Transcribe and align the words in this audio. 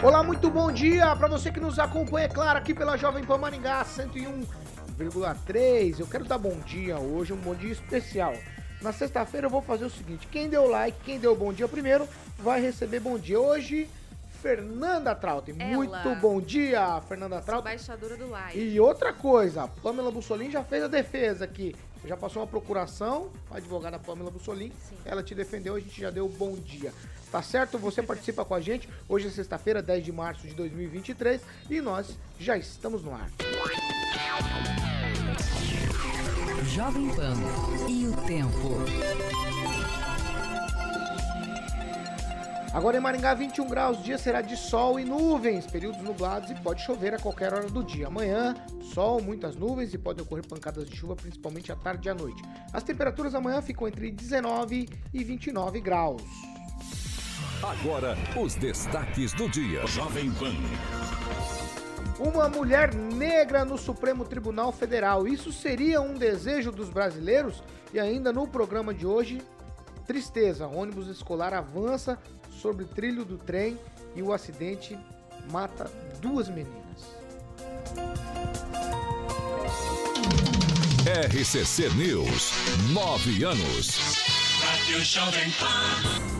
Olá, 0.00 0.22
muito 0.22 0.48
bom 0.48 0.70
dia 0.70 1.16
para 1.16 1.26
você 1.26 1.50
que 1.50 1.58
nos 1.58 1.76
acompanha, 1.76 2.26
é 2.26 2.28
claro, 2.28 2.56
aqui 2.56 2.72
pela 2.72 2.96
Jovem 2.96 3.24
Pan 3.24 3.36
Maringá 3.36 3.84
101,3. 3.84 5.98
Eu 5.98 6.06
quero 6.06 6.24
dar 6.24 6.38
bom 6.38 6.56
dia 6.60 7.00
hoje, 7.00 7.32
um 7.32 7.36
bom 7.36 7.52
dia 7.52 7.72
especial. 7.72 8.32
Na 8.80 8.92
sexta-feira 8.92 9.48
eu 9.48 9.50
vou 9.50 9.60
fazer 9.60 9.86
o 9.86 9.90
seguinte: 9.90 10.28
quem 10.28 10.48
deu 10.48 10.68
like, 10.68 10.96
quem 11.04 11.18
deu 11.18 11.34
bom 11.34 11.52
dia 11.52 11.66
primeiro, 11.66 12.08
vai 12.38 12.60
receber 12.60 13.00
bom 13.00 13.18
dia. 13.18 13.40
Hoje, 13.40 13.90
Fernanda 14.40 15.16
Trautem. 15.16 15.56
Ela. 15.58 15.74
Muito 15.74 16.14
bom 16.20 16.40
dia, 16.40 17.00
Fernanda 17.08 17.42
Trautem. 17.42 17.72
Embaixadora 17.72 18.16
do 18.16 18.30
like. 18.30 18.56
E 18.56 18.78
outra 18.78 19.12
coisa, 19.12 19.64
a 19.64 19.68
Pamela 19.68 20.12
Bussolini 20.12 20.52
já 20.52 20.62
fez 20.62 20.84
a 20.84 20.88
defesa 20.88 21.44
aqui. 21.44 21.74
Já 22.04 22.16
passou 22.16 22.42
uma 22.42 22.48
procuração, 22.48 23.32
a 23.50 23.56
advogada 23.56 23.98
Pamela 23.98 24.30
Bussolini. 24.30 24.72
Sim. 24.88 24.94
Ela 25.04 25.24
te 25.24 25.34
defendeu, 25.34 25.74
a 25.74 25.80
gente 25.80 26.00
já 26.00 26.10
deu 26.10 26.28
bom 26.28 26.54
dia. 26.54 26.94
Tá 27.30 27.42
certo? 27.42 27.78
Você 27.78 28.02
participa 28.02 28.44
com 28.44 28.54
a 28.54 28.60
gente. 28.60 28.88
Hoje 29.08 29.28
é 29.28 29.30
sexta-feira, 29.30 29.82
10 29.82 30.04
de 30.04 30.12
março 30.12 30.46
de 30.46 30.54
2023 30.54 31.40
e 31.68 31.80
nós 31.80 32.16
já 32.38 32.56
estamos 32.56 33.02
no 33.02 33.14
ar. 33.14 33.28
Jovem 36.74 37.08
Pan 37.14 37.34
e 37.88 38.06
o 38.06 38.16
tempo. 38.26 38.78
Agora 42.72 42.98
em 42.98 43.00
Maringá, 43.00 43.34
21 43.34 43.66
graus, 43.66 44.02
dia 44.04 44.18
será 44.18 44.42
de 44.42 44.56
sol 44.56 45.00
e 45.00 45.04
nuvens, 45.04 45.66
períodos 45.66 46.00
nublados 46.02 46.50
e 46.50 46.54
pode 46.54 46.82
chover 46.82 47.14
a 47.14 47.18
qualquer 47.18 47.52
hora 47.52 47.68
do 47.68 47.82
dia. 47.82 48.06
Amanhã, 48.06 48.54
sol, 48.94 49.20
muitas 49.22 49.56
nuvens 49.56 49.92
e 49.94 49.98
podem 49.98 50.22
ocorrer 50.22 50.46
pancadas 50.46 50.88
de 50.88 50.94
chuva, 50.94 51.16
principalmente 51.16 51.72
à 51.72 51.76
tarde 51.76 52.08
e 52.08 52.10
à 52.10 52.14
noite. 52.14 52.42
As 52.72 52.82
temperaturas 52.82 53.34
amanhã 53.34 53.60
ficam 53.62 53.88
entre 53.88 54.10
19 54.10 54.88
e 55.12 55.24
29 55.24 55.80
graus. 55.80 56.22
Agora, 57.62 58.16
os 58.36 58.54
destaques 58.54 59.32
do 59.32 59.48
dia. 59.48 59.84
Jovem 59.86 60.30
Pan. 60.32 60.54
Uma 62.20 62.48
mulher 62.48 62.94
negra 62.94 63.64
no 63.64 63.76
Supremo 63.76 64.24
Tribunal 64.24 64.70
Federal. 64.70 65.26
Isso 65.26 65.52
seria 65.52 66.00
um 66.00 66.14
desejo 66.14 66.70
dos 66.70 66.88
brasileiros? 66.88 67.62
E 67.92 67.98
ainda 67.98 68.32
no 68.32 68.46
programa 68.46 68.94
de 68.94 69.06
hoje, 69.06 69.40
tristeza. 70.06 70.68
Ônibus 70.68 71.08
escolar 71.08 71.52
avança 71.52 72.16
sobre 72.50 72.84
trilho 72.84 73.24
do 73.24 73.38
trem 73.38 73.78
e 74.14 74.22
o 74.22 74.32
acidente 74.32 74.96
mata 75.50 75.90
duas 76.20 76.48
meninas. 76.48 76.78
RCC 81.06 81.88
News. 81.90 82.52
Nove 82.92 83.42
anos. 83.42 83.98
Rádio 84.60 85.00
Jovem 85.04 85.50
Pan. 85.52 86.37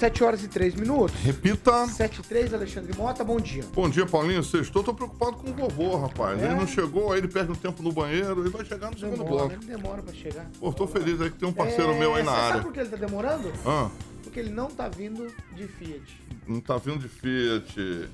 7 0.00 0.24
horas 0.24 0.42
e 0.42 0.48
3 0.48 0.76
minutos. 0.76 1.14
Repita. 1.20 1.86
7 1.86 2.20
e 2.20 2.22
3, 2.22 2.54
Alexandre 2.54 2.96
Mota, 2.96 3.22
bom 3.22 3.38
dia. 3.38 3.62
Bom 3.74 3.86
dia, 3.86 4.06
Paulinho. 4.06 4.42
Sextou, 4.42 4.82
tô 4.82 4.94
preocupado 4.94 5.36
com 5.36 5.50
o 5.50 5.52
vovô, 5.52 5.94
rapaz. 5.98 6.40
É? 6.42 6.46
Ele 6.46 6.54
não 6.54 6.66
chegou, 6.66 7.12
aí 7.12 7.18
ele 7.18 7.28
perde 7.28 7.52
um 7.52 7.54
tempo 7.54 7.82
no 7.82 7.92
banheiro 7.92 8.46
e 8.46 8.48
vai 8.48 8.64
chegar 8.64 8.90
no 8.90 8.98
segundo 8.98 9.22
Demora, 9.22 9.46
bloco. 9.48 9.52
ele 9.52 9.66
demora 9.66 10.02
pra 10.02 10.14
chegar. 10.14 10.46
Pô, 10.58 10.72
tô 10.72 10.86
feliz 10.86 11.20
aí 11.20 11.30
que 11.30 11.36
tem 11.36 11.46
um 11.46 11.52
parceiro 11.52 11.94
meu 11.96 12.14
aí 12.14 12.22
na 12.22 12.32
É, 12.32 12.34
área. 12.34 12.52
Sabe 12.52 12.64
por 12.64 12.72
que 12.72 12.80
ele 12.80 12.88
tá 12.88 12.96
demorando? 12.96 13.52
Ah, 13.66 13.90
Porque 14.24 14.40
ele 14.40 14.50
não 14.50 14.68
tá 14.70 14.88
vindo 14.88 15.26
de 15.54 15.68
Fiat. 15.68 16.22
não 16.48 16.60
tá 16.60 16.78
vindo 16.78 16.98
de 17.00 17.08
Fiat. 17.08 18.08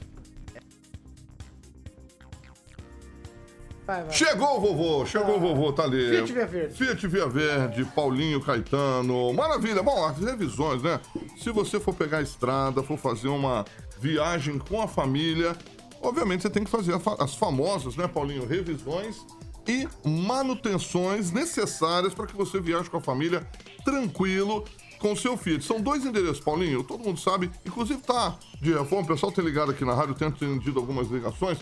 Vai, 3.86 4.02
vai. 4.02 4.12
Chegou 4.12 4.56
o 4.56 4.60
vovô, 4.60 5.06
chegou 5.06 5.36
o 5.36 5.40
vovô, 5.40 5.72
tá 5.72 5.84
ali. 5.84 6.08
Fiat 6.10 6.32
Via 6.32 6.46
Verde. 6.46 6.74
Fiat 6.74 7.06
Via 7.06 7.28
Verde, 7.28 7.84
Paulinho 7.84 8.40
Caetano. 8.40 9.32
Maravilha. 9.32 9.82
Bom, 9.82 10.04
as 10.04 10.18
revisões, 10.18 10.82
né? 10.82 11.00
Se 11.36 11.50
você 11.50 11.78
for 11.78 11.94
pegar 11.94 12.18
a 12.18 12.22
estrada, 12.22 12.82
for 12.82 12.98
fazer 12.98 13.28
uma 13.28 13.64
viagem 14.00 14.58
com 14.58 14.82
a 14.82 14.88
família, 14.88 15.56
obviamente 16.02 16.42
você 16.42 16.50
tem 16.50 16.64
que 16.64 16.70
fazer 16.70 16.94
as 17.20 17.34
famosas, 17.36 17.96
né, 17.96 18.08
Paulinho? 18.08 18.44
Revisões 18.44 19.24
e 19.68 19.88
manutenções 20.04 21.30
necessárias 21.30 22.12
para 22.12 22.26
que 22.26 22.36
você 22.36 22.60
viaje 22.60 22.90
com 22.90 22.96
a 22.96 23.00
família 23.00 23.46
tranquilo 23.84 24.64
com 24.98 25.12
o 25.12 25.16
seu 25.16 25.36
Fiat. 25.36 25.64
São 25.64 25.80
dois 25.80 26.04
endereços, 26.04 26.40
Paulinho, 26.40 26.82
todo 26.82 27.04
mundo 27.04 27.20
sabe. 27.20 27.50
Inclusive 27.64 28.00
tá 28.00 28.36
de 28.60 28.72
reforma, 28.72 29.04
o 29.04 29.08
pessoal 29.08 29.30
tem 29.30 29.44
ligado 29.44 29.70
aqui 29.70 29.84
na 29.84 29.94
rádio, 29.94 30.14
tem 30.14 30.26
atendido 30.26 30.80
algumas 30.80 31.08
ligações. 31.08 31.58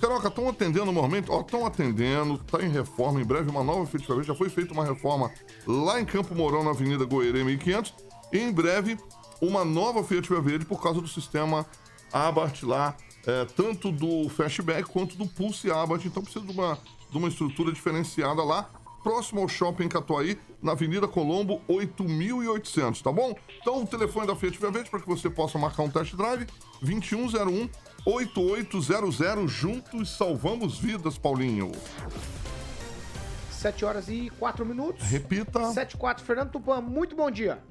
Caroca, 0.00 0.28
estão 0.28 0.48
atendendo 0.48 0.86
normalmente? 0.86 1.28
Ó, 1.28 1.40
estão 1.40 1.66
atendendo, 1.66 2.38
tá 2.38 2.62
em 2.62 2.70
reforma, 2.70 3.20
em 3.20 3.24
breve 3.24 3.50
uma 3.50 3.64
nova 3.64 3.84
Fiat 3.84 4.06
Verde. 4.06 4.28
Já 4.28 4.34
foi 4.34 4.48
feita 4.48 4.72
uma 4.72 4.84
reforma 4.84 5.30
lá 5.66 6.00
em 6.00 6.04
Campo 6.04 6.34
Mourão, 6.34 6.62
na 6.62 6.70
Avenida 6.70 7.04
Goerê 7.04 7.42
1500. 7.42 7.94
E 8.32 8.38
em 8.38 8.52
breve, 8.52 8.96
uma 9.40 9.64
nova 9.64 10.04
Fiat 10.04 10.28
Verde 10.40 10.64
por 10.64 10.80
causa 10.80 11.00
do 11.00 11.08
sistema 11.08 11.66
Abarth 12.12 12.62
lá, 12.62 12.96
é, 13.26 13.44
tanto 13.44 13.90
do 13.90 14.28
Fastback 14.28 14.88
quanto 14.88 15.16
do 15.16 15.26
Pulse 15.26 15.68
Abarth. 15.68 16.04
Então 16.04 16.22
precisa 16.22 16.44
de 16.44 16.52
uma, 16.52 16.78
de 17.10 17.18
uma 17.18 17.28
estrutura 17.28 17.72
diferenciada 17.72 18.44
lá, 18.44 18.70
próximo 19.02 19.40
ao 19.40 19.48
Shopping 19.48 19.88
Catuaí, 19.88 20.38
na 20.62 20.72
Avenida 20.72 21.08
Colombo 21.08 21.60
8800, 21.66 23.02
tá 23.02 23.10
bom? 23.10 23.34
Então 23.60 23.82
o 23.82 23.86
telefone 23.86 24.28
da 24.28 24.36
Fiat 24.36 24.58
Verde 24.58 24.90
para 24.90 25.00
que 25.00 25.08
você 25.08 25.28
possa 25.28 25.58
marcar 25.58 25.82
um 25.82 25.90
test 25.90 26.14
drive, 26.14 26.46
2101 26.82 27.68
8800. 28.04 29.50
Juntos 29.50 30.10
salvamos 30.16 30.78
vidas, 30.78 31.18
Paulinho. 31.18 31.72
7 33.50 33.84
horas 33.84 34.08
e 34.08 34.30
4 34.38 34.64
minutos. 34.64 35.04
Repita. 35.06 35.72
7 35.72 35.92
e 35.94 35.96
4, 35.96 36.24
Fernando 36.24 36.50
Tupan, 36.52 36.80
muito 36.80 37.16
bom 37.16 37.30
dia. 37.30 37.62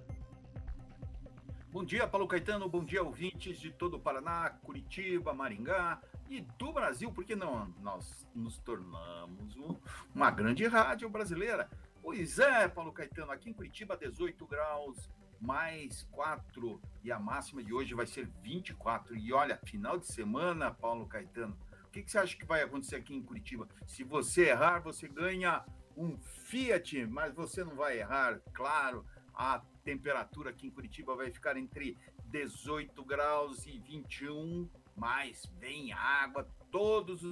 Bom 1.71 1.83
dia, 1.83 2.07
Paulo 2.07 2.27
Caetano. 2.27 2.67
Bom 2.67 2.83
dia, 2.83 3.03
ouvintes 3.03 3.59
de 3.59 3.71
todo 3.71 3.95
o 3.95 3.99
Paraná, 3.99 4.49
Curitiba, 4.63 5.33
Maringá 5.33 5.99
e 6.29 6.41
do 6.57 6.73
Brasil, 6.73 7.11
porque 7.11 7.35
não 7.35 7.67
nós 7.81 8.27
nos 8.35 8.57
tornamos 8.57 9.55
um- 9.55 9.75
uma 10.13 10.29
grande 10.31 10.65
rádio 10.67 11.09
brasileira. 11.09 11.69
Pois 12.01 12.39
é, 12.39 12.67
Paulo 12.67 12.91
Caetano, 12.91 13.31
aqui 13.31 13.49
em 13.49 13.53
Curitiba, 13.53 13.95
18 13.95 14.45
graus, 14.45 15.09
mais 15.39 16.03
4, 16.11 16.81
e 17.03 17.11
a 17.11 17.19
máxima 17.19 17.63
de 17.63 17.73
hoje 17.73 17.93
vai 17.93 18.05
ser 18.05 18.27
24. 18.41 19.15
E 19.15 19.31
olha, 19.33 19.59
final 19.65 19.97
de 19.97 20.07
semana, 20.07 20.71
Paulo 20.71 21.05
Caetano, 21.07 21.57
o 21.85 21.89
que, 21.91 22.03
que 22.03 22.11
você 22.11 22.17
acha 22.17 22.35
que 22.37 22.45
vai 22.45 22.61
acontecer 22.61 22.95
aqui 22.97 23.15
em 23.15 23.23
Curitiba? 23.23 23.67
Se 23.85 24.03
você 24.03 24.49
errar, 24.49 24.79
você 24.79 25.07
ganha 25.07 25.63
um 25.95 26.17
Fiat, 26.17 27.05
mas 27.07 27.33
você 27.33 27.63
não 27.63 27.75
vai 27.75 27.99
errar, 27.99 28.39
claro. 28.53 29.05
A 29.33 29.61
temperatura 29.83 30.49
aqui 30.49 30.67
em 30.67 30.71
Curitiba 30.71 31.15
vai 31.15 31.31
ficar 31.31 31.57
entre 31.57 31.97
18 32.25 33.03
graus 33.05 33.65
e 33.65 33.79
21, 33.79 34.69
mas 34.95 35.45
vem 35.59 35.93
água 35.93 36.47
todos 36.71 37.23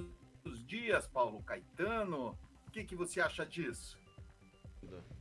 os 0.44 0.64
dias, 0.66 1.06
Paulo 1.06 1.42
Caetano. 1.42 2.38
O 2.66 2.70
que, 2.70 2.84
que 2.84 2.94
você 2.96 3.20
acha 3.20 3.44
disso? 3.44 3.98
Ch- 4.80 5.15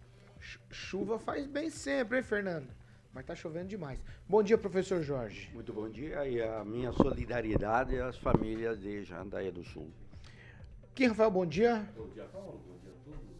Chuva 0.70 1.18
faz 1.20 1.46
bem 1.48 1.70
sempre, 1.70 2.18
hein, 2.18 2.24
Fernando? 2.24 2.68
Mas 3.14 3.26
tá 3.26 3.34
chovendo 3.34 3.68
demais. 3.68 4.00
Bom 4.28 4.44
dia, 4.44 4.58
professor 4.58 5.02
Jorge. 5.02 5.50
Muito 5.54 5.72
bom 5.72 5.90
dia 5.90 6.28
e 6.28 6.42
a 6.42 6.66
minha 6.66 6.92
solidariedade 6.92 7.98
às 8.00 8.18
famílias 8.18 8.80
de 8.80 9.04
Jandaia 9.04 9.52
do 9.52 9.64
Sul. 9.64 9.90
Kim 10.94 11.08
Rafael, 11.08 11.32
bom 11.32 11.46
dia. 11.46 11.88
Bom 11.96 12.08
dia, 12.10 12.26
Paulo. 12.26 12.62
Bom 12.68 12.78
dia 12.84 12.92
a 12.92 13.04
todos. 13.04 13.36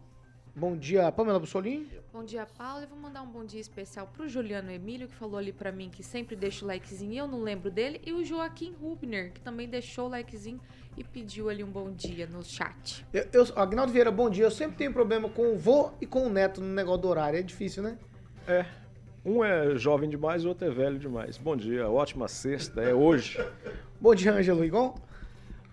Bom 0.54 0.76
dia, 0.76 1.12
Pamela 1.12 1.38
Bussolini. 1.38 1.90
Bom 2.10 2.24
dia, 2.24 2.46
Paulo. 2.46 2.82
Eu 2.82 2.88
vou 2.88 2.98
mandar 2.98 3.20
um 3.20 3.30
bom 3.30 3.44
dia 3.44 3.60
especial 3.60 4.06
pro 4.06 4.26
Juliano 4.26 4.70
Emílio, 4.70 5.06
que 5.06 5.14
falou 5.14 5.36
ali 5.36 5.52
pra 5.52 5.70
mim 5.70 5.90
que 5.90 6.02
sempre 6.02 6.34
deixa 6.34 6.64
o 6.64 6.68
likezinho 6.68 7.12
e 7.12 7.18
eu 7.18 7.28
não 7.28 7.42
lembro 7.42 7.70
dele. 7.70 8.00
E 8.06 8.12
o 8.14 8.24
Joaquim 8.24 8.72
Rubner, 8.72 9.32
que 9.32 9.40
também 9.42 9.68
deixou 9.68 10.06
o 10.06 10.10
likezinho 10.10 10.58
e 10.96 11.04
pediu 11.04 11.48
ali 11.48 11.62
um 11.62 11.70
bom 11.70 11.90
dia 11.90 12.26
no 12.26 12.42
chat. 12.42 13.04
Eu, 13.12 13.26
eu, 13.32 13.46
Agnaldo 13.56 13.92
Vieira, 13.92 14.10
bom 14.10 14.30
dia. 14.30 14.44
Eu 14.44 14.50
sempre 14.50 14.76
tenho 14.76 14.92
problema 14.92 15.28
com 15.28 15.54
o 15.54 15.58
vô 15.58 15.92
e 16.00 16.06
com 16.06 16.26
o 16.26 16.30
neto 16.30 16.60
no 16.60 16.72
negócio 16.72 17.02
do 17.02 17.08
horário. 17.08 17.38
É 17.38 17.42
difícil, 17.42 17.82
né? 17.82 17.98
É. 18.48 18.64
Um 19.24 19.44
é 19.44 19.76
jovem 19.76 20.08
demais, 20.08 20.44
o 20.44 20.48
outro 20.48 20.66
é 20.66 20.70
velho 20.70 20.98
demais. 20.98 21.36
Bom 21.36 21.56
dia, 21.56 21.88
ótima 21.88 22.28
sexta, 22.28 22.80
é 22.80 22.94
hoje. 22.94 23.44
Bom 24.00 24.14
dia, 24.14 24.32
Ângelo 24.32 24.60
Rigon. 24.62 24.94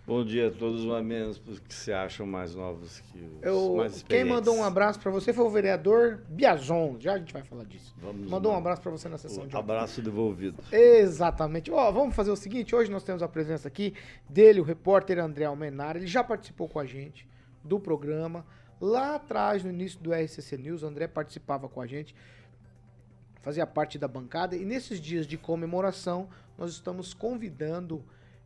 Bom 0.06 0.26
dia 0.26 0.50
a 0.50 0.52
todos, 0.52 0.84
mas 0.84 1.06
menos 1.06 1.42
os 1.48 1.60
que 1.60 1.74
se 1.74 1.94
acham 1.94 2.26
mais 2.26 2.54
novos 2.54 3.00
que 3.00 3.20
os 3.20 3.42
Eu, 3.42 3.76
mais 3.78 4.04
quem 4.04 4.26
mandou 4.26 4.54
um 4.54 4.62
abraço 4.62 5.00
pra 5.00 5.10
você 5.10 5.32
foi 5.32 5.46
o 5.46 5.50
vereador 5.50 6.22
Biazon. 6.28 6.98
Já 7.00 7.14
a 7.14 7.18
gente 7.20 7.32
vai 7.32 7.42
falar 7.42 7.64
disso. 7.64 7.96
Vamos 8.02 8.30
mandou 8.30 8.52
um 8.52 8.56
lá. 8.56 8.60
abraço 8.60 8.82
pra 8.82 8.92
você 8.92 9.08
na 9.08 9.18
sessão 9.18 9.48
de 9.48 9.56
ontem. 9.56 9.58
Abraço 9.58 10.02
devolvido. 10.02 10.62
Exatamente. 10.74 11.72
Ó, 11.72 11.90
vamos 11.90 12.14
fazer 12.14 12.32
o 12.32 12.36
seguinte, 12.36 12.76
hoje 12.76 12.92
nós 12.92 13.02
temos 13.02 13.24
a 13.24 13.30
presença 13.30 13.70
aqui 13.70 13.94
dele, 14.30 14.60
o 14.60 14.64
repórter 14.64 15.20
André 15.20 15.46
Almenara. 15.46 15.98
Ele 15.98 16.08
já 16.08 16.22
participou 16.22 16.68
com 16.68 16.80
a 16.80 16.86
gente 16.86 17.26
do 17.64 17.80
programa. 17.80 18.46
Lá 18.82 19.16
atrás, 19.16 19.64
no 19.64 19.70
início 19.70 19.98
do 20.02 20.12
RCC 20.12 20.58
News, 20.58 20.84
o 20.84 20.88
André 20.88 21.08
participava 21.08 21.70
com 21.70 21.80
a 21.80 21.88
gente, 21.88 22.14
fazia 23.42 23.66
parte 23.66 23.98
da 23.98 24.10
bancada. 24.10 24.58
E 24.58 24.66
nesses 24.66 25.00
dias 25.00 25.26
de 25.26 25.38
comemoração, 25.38 26.28
nós 26.58 26.72
estamos 26.72 27.14
convidando 27.14 28.04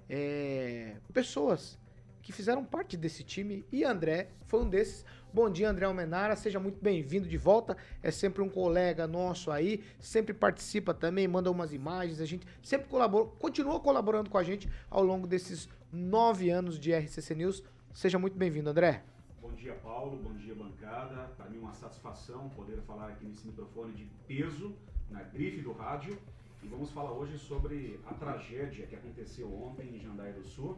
é, 0.09 0.95
pessoas 1.13 1.77
que 2.21 2.33
fizeram 2.33 2.63
parte 2.65 2.98
desse 2.98 3.24
time. 3.24 3.65
E 3.71 3.86
André 3.86 4.30
foi 4.48 4.62
um 4.62 4.69
desses. 4.69 5.06
Bom 5.33 5.50
dia, 5.50 5.69
André 5.69 5.86
Almenara. 5.86 6.36
Seja 6.36 6.59
muito 6.59 6.77
bem-vindo 6.81 7.25
de 7.25 7.38
volta. 7.38 7.77
É 8.04 8.12
sempre 8.12 8.42
um 8.42 8.50
colega 8.50 9.07
nosso 9.07 9.50
aí. 9.50 9.81
Sempre 9.98 10.33
participa 10.33 10.94
também, 10.94 11.25
manda 11.25 11.50
umas 11.50 11.71
imagens. 11.71 12.19
A 12.19 12.25
gente 12.25 12.45
sempre 12.62 12.89
colabora, 12.89 13.27
continua 13.39 13.80
colaborando 13.80 14.30
com 14.30 14.38
a 14.38 14.44
gente 14.44 14.69
ao 14.89 15.04
longo 15.04 15.25
desses 15.25 15.69
nove 15.89 16.50
anos 16.50 16.77
de 16.77 16.94
RCC 16.94 17.33
News. 17.33 17.63
Seja 17.94 18.19
muito 18.19 18.38
bem-vindo, 18.38 18.69
André. 18.69 19.04
Bom 19.42 19.54
dia, 19.54 19.75
Paulo. 19.75 20.18
Bom 20.18 20.33
dia, 20.33 20.54
bancada. 20.54 21.31
Para 21.38 21.50
mim, 21.50 21.59
uma 21.59 21.74
satisfação 21.74 22.50
poder 22.50 22.81
falar 22.81 23.07
aqui 23.07 23.25
nesse 23.25 23.48
microfone 23.48 23.94
de 23.94 24.06
peso, 24.27 24.75
na 25.09 25.24
grife 25.24 25.62
do 25.62 25.71
rádio. 25.71 26.19
E 26.63 26.68
vamos 26.68 26.92
falar 26.92 27.12
hoje 27.12 27.38
sobre 27.38 28.00
a 28.06 28.13
tragédia 28.13 28.86
que 28.88 28.95
aconteceu 28.95 29.51
ontem 29.54 29.95
em 29.95 30.00
Jandaia 30.00 30.33
do 30.33 30.44
Sul, 30.44 30.77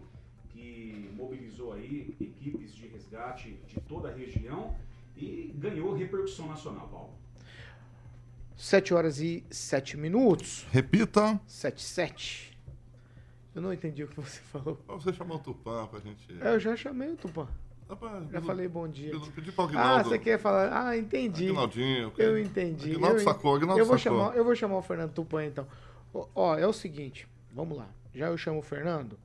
que 0.50 1.10
mobilizou 1.16 1.74
aí 1.74 2.16
equipes 2.20 2.76
de 2.76 2.88
resgate 2.88 3.54
de 3.68 3.80
toda 3.82 4.10
a 4.10 4.14
região 4.14 4.76
e 5.16 5.54
ganhou 5.58 5.96
repercussão 5.96 6.48
nacional, 6.48 6.88
Paulo. 6.90 7.14
7 8.56 8.94
horas 8.94 9.20
e 9.20 9.44
7 9.50 9.96
minutos. 9.98 10.66
Repita. 10.72 11.40
7 11.48 11.82
7. 11.82 12.58
Eu 13.56 13.62
não 13.62 13.72
entendi 13.74 14.04
o 14.04 14.08
que 14.08 14.16
você 14.20 14.42
falou. 14.52 14.78
Você 14.88 15.14
chamar 15.14 15.36
o 15.36 15.40
Tupã 15.40 15.88
pra 15.88 16.00
gente. 16.00 16.26
É, 16.42 16.54
Eu 16.56 16.60
já 16.60 16.76
chamei 16.76 17.10
o 17.12 17.16
Tupã. 17.18 17.48
Dá 17.90 17.96
pra- 17.96 18.22
Já 18.32 18.42
falei 18.42 18.68
bom 18.68 18.88
dia. 18.88 19.12
Pedi- 19.12 19.32
Pedi 19.32 19.52
pro 19.52 19.64
Ah, 19.64 19.68
Aguinaldo. 19.68 20.10
você 20.10 20.20
quer 20.20 20.38
falar? 20.40 20.70
Ah, 20.90 20.96
entendi. 20.96 21.46
Aguinaldinho. 21.48 22.14
Eu 22.20 22.40
entendi. 22.40 22.92
Aguinaldo 22.92 23.18
eu, 23.18 23.24
sacou, 23.24 23.56
Aguinaldo 23.56 23.82
eu 23.82 23.86
vou 23.86 23.98
sacou. 23.98 24.20
chamar, 24.20 24.38
eu 24.38 24.44
vou 24.44 24.56
chamar 24.56 24.78
o 24.78 24.82
Fernando 24.84 25.12
Tupan 25.12 25.46
então. 25.46 25.68
Ó, 26.14 26.28
Ó, 26.36 26.56
é 26.58 26.68
o 26.68 26.74
seguinte, 26.74 27.28
vamos 27.52 27.76
lá. 27.78 27.88
Já 28.14 28.28
eu 28.28 28.38
chamo 28.38 28.60
o 28.60 28.62
Fernando. 28.64 29.18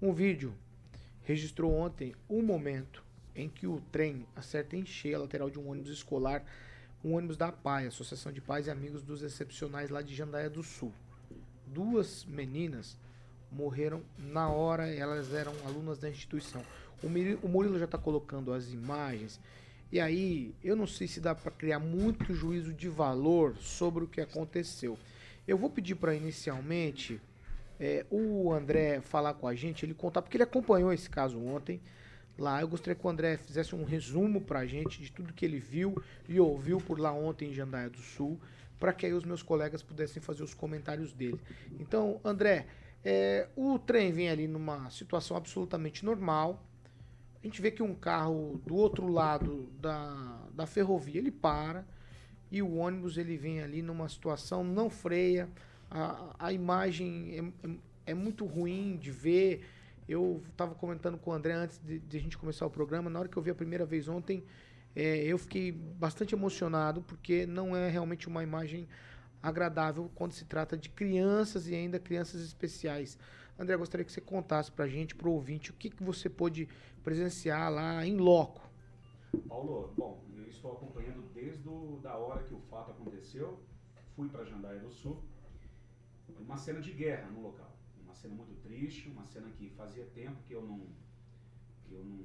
Um 0.00 0.12
vídeo 0.14 0.54
registrou 1.24 1.74
ontem 1.74 2.14
um 2.28 2.42
momento 2.42 3.04
em 3.36 3.48
que 3.50 3.66
o 3.66 3.82
trem 3.92 4.26
acerta 4.34 4.76
em 4.76 4.84
cheio 4.86 5.16
a 5.16 5.20
lateral 5.20 5.50
de 5.50 5.58
um 5.58 5.70
ônibus 5.70 5.90
escolar, 5.90 6.42
um 7.04 7.14
ônibus 7.14 7.36
da 7.36 7.52
PAI, 7.52 7.86
Associação 7.86 8.32
de 8.32 8.40
Pais 8.40 8.66
e 8.66 8.70
Amigos 8.70 9.02
dos 9.02 9.22
Excepcionais 9.22 9.90
lá 9.90 10.00
de 10.02 10.14
Jandaia 10.14 10.48
do 10.48 10.62
Sul. 10.62 10.92
Duas 11.66 12.24
meninas 12.24 12.96
morreram 13.52 14.02
na 14.18 14.48
hora, 14.48 14.88
elas 14.88 15.32
eram 15.34 15.52
alunas 15.66 15.98
da 15.98 16.08
instituição. 16.08 16.62
O 17.02 17.48
Murilo 17.48 17.78
já 17.78 17.84
está 17.84 17.98
colocando 17.98 18.52
as 18.52 18.72
imagens. 18.72 19.40
E 19.92 19.98
aí, 19.98 20.54
eu 20.62 20.76
não 20.76 20.86
sei 20.86 21.08
se 21.08 21.20
dá 21.20 21.34
para 21.34 21.50
criar 21.50 21.78
muito 21.80 22.32
juízo 22.32 22.72
de 22.72 22.88
valor 22.88 23.56
sobre 23.56 24.04
o 24.04 24.06
que 24.06 24.20
aconteceu. 24.20 24.98
Eu 25.48 25.58
vou 25.58 25.68
pedir 25.68 25.96
para 25.96 26.14
inicialmente 26.14 27.20
é, 27.78 28.06
o 28.10 28.52
André 28.52 29.00
falar 29.00 29.34
com 29.34 29.48
a 29.48 29.54
gente, 29.54 29.84
ele 29.84 29.94
contar, 29.94 30.22
porque 30.22 30.36
ele 30.36 30.44
acompanhou 30.44 30.92
esse 30.92 31.08
caso 31.08 31.40
ontem 31.40 31.80
lá. 32.38 32.60
Eu 32.60 32.68
gostaria 32.68 32.94
que 32.94 33.06
o 33.06 33.10
André 33.10 33.36
fizesse 33.36 33.74
um 33.74 33.84
resumo 33.84 34.40
para 34.40 34.60
a 34.60 34.66
gente 34.66 35.02
de 35.02 35.10
tudo 35.10 35.32
que 35.32 35.44
ele 35.44 35.58
viu 35.58 36.00
e 36.28 36.38
ouviu 36.38 36.78
por 36.78 37.00
lá 37.00 37.12
ontem 37.12 37.50
em 37.50 37.54
Jandaia 37.54 37.88
do 37.88 37.98
Sul, 37.98 38.38
para 38.78 38.92
que 38.92 39.06
aí 39.06 39.12
os 39.12 39.24
meus 39.24 39.42
colegas 39.42 39.82
pudessem 39.82 40.22
fazer 40.22 40.42
os 40.42 40.54
comentários 40.54 41.12
dele. 41.12 41.40
Então, 41.78 42.20
André, 42.24 42.66
é, 43.04 43.48
o 43.56 43.78
trem 43.78 44.12
vem 44.12 44.28
ali 44.28 44.46
numa 44.46 44.90
situação 44.90 45.36
absolutamente 45.36 46.04
normal. 46.04 46.62
A 47.42 47.46
gente 47.46 47.62
vê 47.62 47.70
que 47.70 47.82
um 47.82 47.94
carro 47.94 48.60
do 48.66 48.74
outro 48.74 49.08
lado 49.08 49.70
da, 49.80 50.48
da 50.54 50.66
ferrovia 50.66 51.18
ele 51.18 51.30
para 51.30 51.86
e 52.50 52.62
o 52.62 52.76
ônibus 52.76 53.16
ele 53.16 53.36
vem 53.36 53.60
ali 53.62 53.82
numa 53.82 54.08
situação 54.08 54.64
não 54.64 54.90
freia. 54.90 55.48
A, 55.90 56.34
a 56.38 56.52
imagem 56.52 57.52
é, 57.64 57.68
é- 57.68 57.76
é 58.06 58.14
muito 58.14 58.44
ruim 58.44 58.96
de 58.98 59.10
ver. 59.10 59.64
Eu 60.08 60.42
estava 60.50 60.74
comentando 60.74 61.16
com 61.18 61.30
o 61.30 61.32
André 61.32 61.52
antes 61.54 61.78
de, 61.78 61.98
de 62.00 62.16
a 62.16 62.20
gente 62.20 62.36
começar 62.36 62.66
o 62.66 62.70
programa. 62.70 63.08
Na 63.08 63.20
hora 63.20 63.28
que 63.28 63.36
eu 63.36 63.42
vi 63.42 63.50
a 63.50 63.54
primeira 63.54 63.84
vez 63.86 64.08
ontem, 64.08 64.44
é, 64.96 65.18
eu 65.24 65.38
fiquei 65.38 65.70
bastante 65.72 66.34
emocionado 66.34 67.02
porque 67.02 67.46
não 67.46 67.76
é 67.76 67.88
realmente 67.88 68.26
uma 68.28 68.42
imagem 68.42 68.88
agradável 69.42 70.10
quando 70.14 70.32
se 70.32 70.44
trata 70.44 70.76
de 70.76 70.88
crianças 70.88 71.68
e 71.68 71.74
ainda 71.74 71.98
crianças 71.98 72.42
especiais. 72.42 73.18
André, 73.60 73.76
gostaria 73.76 74.06
que 74.06 74.10
você 74.10 74.22
contasse 74.22 74.72
pra 74.72 74.88
gente, 74.88 75.14
pro 75.14 75.30
ouvinte, 75.30 75.70
o 75.70 75.74
que, 75.74 75.90
que 75.90 76.02
você 76.02 76.30
pôde 76.30 76.66
presenciar 77.04 77.70
lá 77.70 78.06
em 78.06 78.16
loco. 78.16 78.66
Paulo, 79.46 79.92
bom, 79.94 80.24
eu 80.34 80.48
estou 80.48 80.72
acompanhando 80.72 81.30
desde 81.34 81.68
o, 81.68 82.00
da 82.02 82.16
hora 82.16 82.42
que 82.42 82.54
o 82.54 82.60
fato 82.70 82.92
aconteceu. 82.92 83.62
Fui 84.16 84.30
para 84.30 84.46
Jandaia 84.46 84.80
do 84.80 84.90
Sul. 84.90 85.22
Uma 86.38 86.56
cena 86.56 86.80
de 86.80 86.90
guerra 86.92 87.30
no 87.30 87.42
local. 87.42 87.76
Uma 88.02 88.14
cena 88.14 88.34
muito 88.34 88.54
triste, 88.62 89.10
uma 89.10 89.26
cena 89.26 89.50
que 89.50 89.68
fazia 89.68 90.06
tempo 90.06 90.42
que 90.44 90.54
eu 90.54 90.62
não 90.62 90.80
que 91.84 91.92
eu 91.92 92.02
não, 92.02 92.24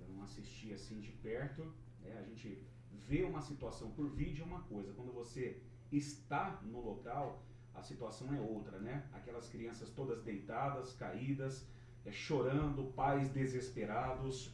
eu 0.00 0.08
não 0.08 0.24
assim 0.24 0.98
de 0.98 1.12
perto. 1.12 1.62
né? 2.02 2.18
A 2.18 2.22
gente 2.24 2.66
vê 2.90 3.22
uma 3.22 3.40
situação 3.40 3.92
por 3.92 4.08
vídeo 4.08 4.42
é 4.42 4.46
uma 4.46 4.62
coisa. 4.62 4.92
Quando 4.92 5.12
você 5.12 5.62
está 5.92 6.60
no 6.64 6.80
local, 6.80 7.44
a 7.74 7.82
situação 7.82 8.32
é 8.34 8.40
outra, 8.40 8.78
né? 8.78 9.04
Aquelas 9.12 9.48
crianças 9.48 9.90
todas 9.90 10.22
deitadas, 10.22 10.92
caídas, 10.94 11.66
é, 12.04 12.12
chorando, 12.12 12.92
pais 12.92 13.28
desesperados, 13.30 14.52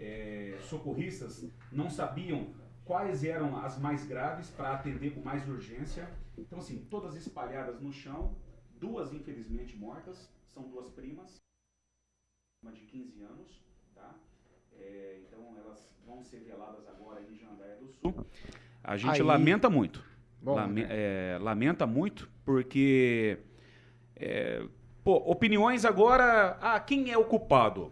é, 0.00 0.56
socorristas 0.62 1.48
não 1.70 1.88
sabiam 1.90 2.52
quais 2.84 3.24
eram 3.24 3.56
as 3.58 3.78
mais 3.78 4.04
graves 4.06 4.50
para 4.50 4.74
atender 4.74 5.14
com 5.14 5.20
mais 5.20 5.48
urgência. 5.48 6.08
Então, 6.36 6.58
assim, 6.58 6.86
todas 6.90 7.14
espalhadas 7.16 7.80
no 7.80 7.92
chão, 7.92 8.34
duas 8.80 9.12
infelizmente 9.12 9.76
mortas, 9.76 10.30
são 10.48 10.64
duas 10.68 10.88
primas, 10.90 11.36
uma 12.62 12.72
de 12.72 12.80
15 12.82 13.22
anos, 13.22 13.60
tá? 13.94 14.14
É, 14.78 15.20
então, 15.26 15.56
elas 15.58 15.88
vão 16.06 16.22
ser 16.22 16.40
veladas 16.40 16.86
agora 16.88 17.22
em 17.22 17.36
Jandaia 17.36 17.76
do 17.76 17.88
Sul. 17.88 18.26
A 18.82 18.96
gente 18.96 19.12
Aí- 19.12 19.22
lamenta 19.22 19.70
muito. 19.70 20.04
Bom, 20.42 20.54
Lame- 20.56 20.82
né? 20.84 20.88
é, 20.90 21.38
lamenta 21.40 21.86
muito, 21.86 22.30
porque. 22.44 23.38
é, 24.16 24.62
pô, 25.02 25.16
opiniões 25.30 25.84
agora. 25.84 26.56
Ah, 26.60 26.78
quem 26.80 27.10
é 27.10 27.18
o 27.18 27.24
culpado? 27.24 27.90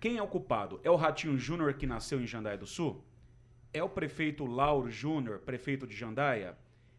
Quem 0.00 0.18
é 0.18 0.22
o 0.22 0.26
culpado? 0.28 0.80
É 0.84 0.90
o 0.90 0.96
Ratinho 0.96 1.38
Júnior 1.38 1.72
que 1.74 1.86
nasceu 1.86 2.20
em 2.20 2.26
Jandaia 2.26 2.58
do 2.58 2.66
Sul? 2.66 3.02
É 3.72 3.82
o 3.82 3.88
prefeito 3.88 4.44
Lauro 4.44 4.90
Júnior, 4.90 5.40
prefeito 5.40 5.86
de 5.86 5.96
Jandaia? 5.96 6.56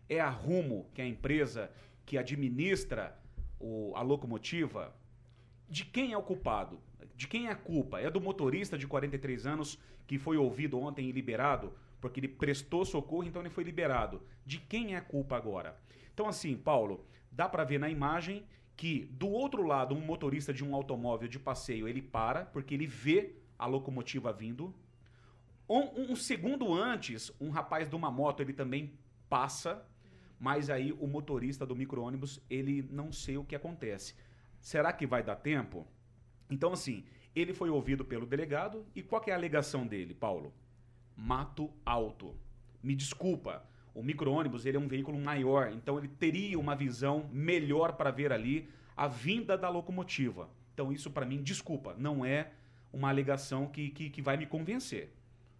É 0.10 0.20
a 0.20 0.30
Rumo, 0.30 0.89
que 0.94 1.01
é 1.01 1.06
a 1.06 1.08
empresa 1.08 1.72
que 2.06 2.18
administra 2.18 3.18
o- 3.60 3.94
a 3.96 4.01
locomotiva? 4.01 4.94
De 5.70 5.86
quem 5.86 6.13
é 6.13 6.18
o 6.18 6.24
culpado? 6.24 6.80
De 7.16 7.27
quem 7.27 7.48
é 7.48 7.51
a 7.51 7.56
culpa? 7.56 8.00
É 8.00 8.10
do 8.10 8.22
motorista 8.22 8.77
de 8.77 8.88
43 8.88 9.46
anos 9.46 9.77
que 10.06 10.18
foi 10.18 10.38
ouvido 10.38 10.80
ontem 10.80 11.08
e 11.10 11.12
liberado? 11.12 11.74
Porque 12.00 12.20
ele 12.20 12.27
prestou 12.27 12.86
socorro, 12.86 13.24
então 13.24 13.42
ele 13.42 13.50
foi 13.50 13.63
liberado. 13.63 14.22
De 14.46 14.60
quem 14.60 14.94
é 14.94 14.98
a 14.98 15.01
culpa 15.01 15.36
agora? 15.36 15.75
Então, 16.18 16.28
assim, 16.28 16.58
Paulo, 16.58 17.06
dá 17.32 17.48
pra 17.48 17.64
ver 17.64 17.80
na 17.80 17.92
imagem 17.92 18.44
que 18.76 19.06
do 19.12 19.30
outro 19.30 19.62
lado, 19.62 19.94
um 19.94 20.02
motorista 20.02 20.52
de 20.52 20.66
um 20.66 20.74
automóvel 20.74 21.28
de 21.28 21.38
passeio, 21.38 21.88
ele 21.88 22.02
para, 22.02 22.44
porque 22.46 22.74
ele 22.74 22.88
vê 22.88 23.36
a 23.56 23.68
locomotiva 23.68 24.34
vindo. 24.34 24.74
Um, 25.70 26.14
um 26.14 26.16
segundo 26.16 26.74
antes, 26.74 27.32
um 27.40 27.52
rapaz 27.52 27.88
de 27.88 27.96
uma 27.96 28.10
moto, 28.10 28.42
ele 28.42 28.52
também 28.52 28.98
passa, 29.30 29.88
mas 30.40 30.72
aí 30.72 30.92
o 30.92 31.06
motorista 31.06 31.68
do 31.68 31.76
micro-ônibus, 31.76 32.42
ele 32.50 32.82
não 32.90 33.12
sei 33.12 33.38
o 33.38 33.44
que 33.44 33.56
acontece. 33.56 34.16
Será 34.60 34.92
que 34.92 35.06
vai 35.06 35.22
dar 35.22 35.36
tempo? 35.36 35.86
Então, 36.50 36.74
assim, 36.74 37.06
ele 37.36 37.54
foi 37.54 37.70
ouvido 37.70 38.04
pelo 38.04 38.26
delegado 38.26 38.88
e 38.96 39.04
qual 39.04 39.22
é 39.28 39.34
a 39.34 39.36
alegação 39.36 39.86
dele, 39.86 40.16
Paulo? 40.16 40.52
Mato 41.16 41.72
alto. 41.86 42.36
Me 42.82 42.96
desculpa, 42.96 43.64
o 43.98 44.04
micro-ônibus 44.04 44.63
ele 44.63 44.77
é 44.77 44.80
um 44.80 44.88
veículo 44.88 45.20
maior, 45.20 45.72
então 45.72 45.98
ele 45.98 46.08
teria 46.08 46.60
uma 46.60 46.75
visão 46.75 47.27
melhor 47.34 47.94
para 47.94 48.12
ver 48.12 48.32
ali 48.32 48.70
a 48.96 49.08
vinda 49.08 49.58
da 49.58 49.70
locomotiva. 49.70 50.48
Então 50.72 50.92
isso 50.92 51.10
para 51.10 51.25
mim, 51.25 51.42
desculpa, 51.42 51.96
não 51.98 52.24
é 52.24 52.51
uma 52.94 53.10
alegação 53.10 53.66
que, 53.66 53.89
que, 53.89 54.12
que 54.12 54.22
vai 54.22 54.38
me 54.38 54.46
convencer. 54.46 55.12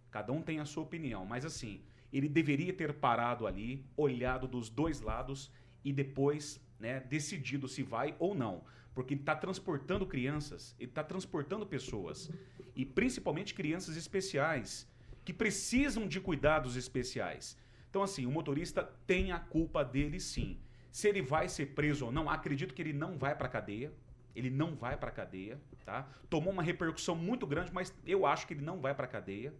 Cada 0.08 0.32
um 0.32 0.40
tem 0.40 0.60
a 0.60 0.64
sua 0.64 0.84
opinião, 0.84 1.26
mas 1.26 1.44
assim, 1.44 1.80
ele 2.12 2.28
deveria 2.28 2.72
ter 2.72 2.92
parado 2.92 3.44
ali, 3.44 3.84
olhado 3.96 4.46
dos 4.46 4.70
dois 4.70 5.00
lados 5.00 5.50
e 5.84 5.92
depois 5.92 6.60
né, 6.78 7.00
decidido 7.00 7.66
se 7.66 7.82
vai 7.82 8.14
ou 8.20 8.36
não. 8.36 8.62
Porque 8.94 9.14
ele 9.14 9.20
está 9.20 9.34
transportando 9.34 10.06
crianças, 10.06 10.76
ele 10.78 10.90
está 10.90 11.02
transportando 11.02 11.66
pessoas. 11.66 12.30
E 12.76 12.86
principalmente 12.86 13.52
crianças 13.52 13.96
especiais, 13.96 14.88
que 15.24 15.32
precisam 15.32 16.06
de 16.06 16.20
cuidados 16.20 16.76
especiais. 16.76 17.58
Então, 17.90 18.02
assim, 18.02 18.26
o 18.26 18.30
motorista 18.30 18.90
tem 19.06 19.32
a 19.32 19.38
culpa 19.38 19.84
dele 19.84 20.20
sim. 20.20 20.58
Se 20.90 21.08
ele 21.08 21.22
vai 21.22 21.48
ser 21.48 21.66
preso 21.66 22.06
ou 22.06 22.12
não, 22.12 22.28
acredito 22.28 22.74
que 22.74 22.82
ele 22.82 22.92
não 22.92 23.16
vai 23.16 23.34
para 23.34 23.48
cadeia. 23.48 23.92
Ele 24.34 24.50
não 24.50 24.74
vai 24.74 24.96
para 24.96 25.10
cadeia, 25.10 25.60
tá? 25.84 26.06
Tomou 26.30 26.52
uma 26.52 26.62
repercussão 26.62 27.16
muito 27.16 27.46
grande, 27.46 27.72
mas 27.72 27.92
eu 28.06 28.24
acho 28.24 28.46
que 28.46 28.54
ele 28.54 28.64
não 28.64 28.80
vai 28.80 28.94
para 28.94 29.06
cadeia. 29.06 29.52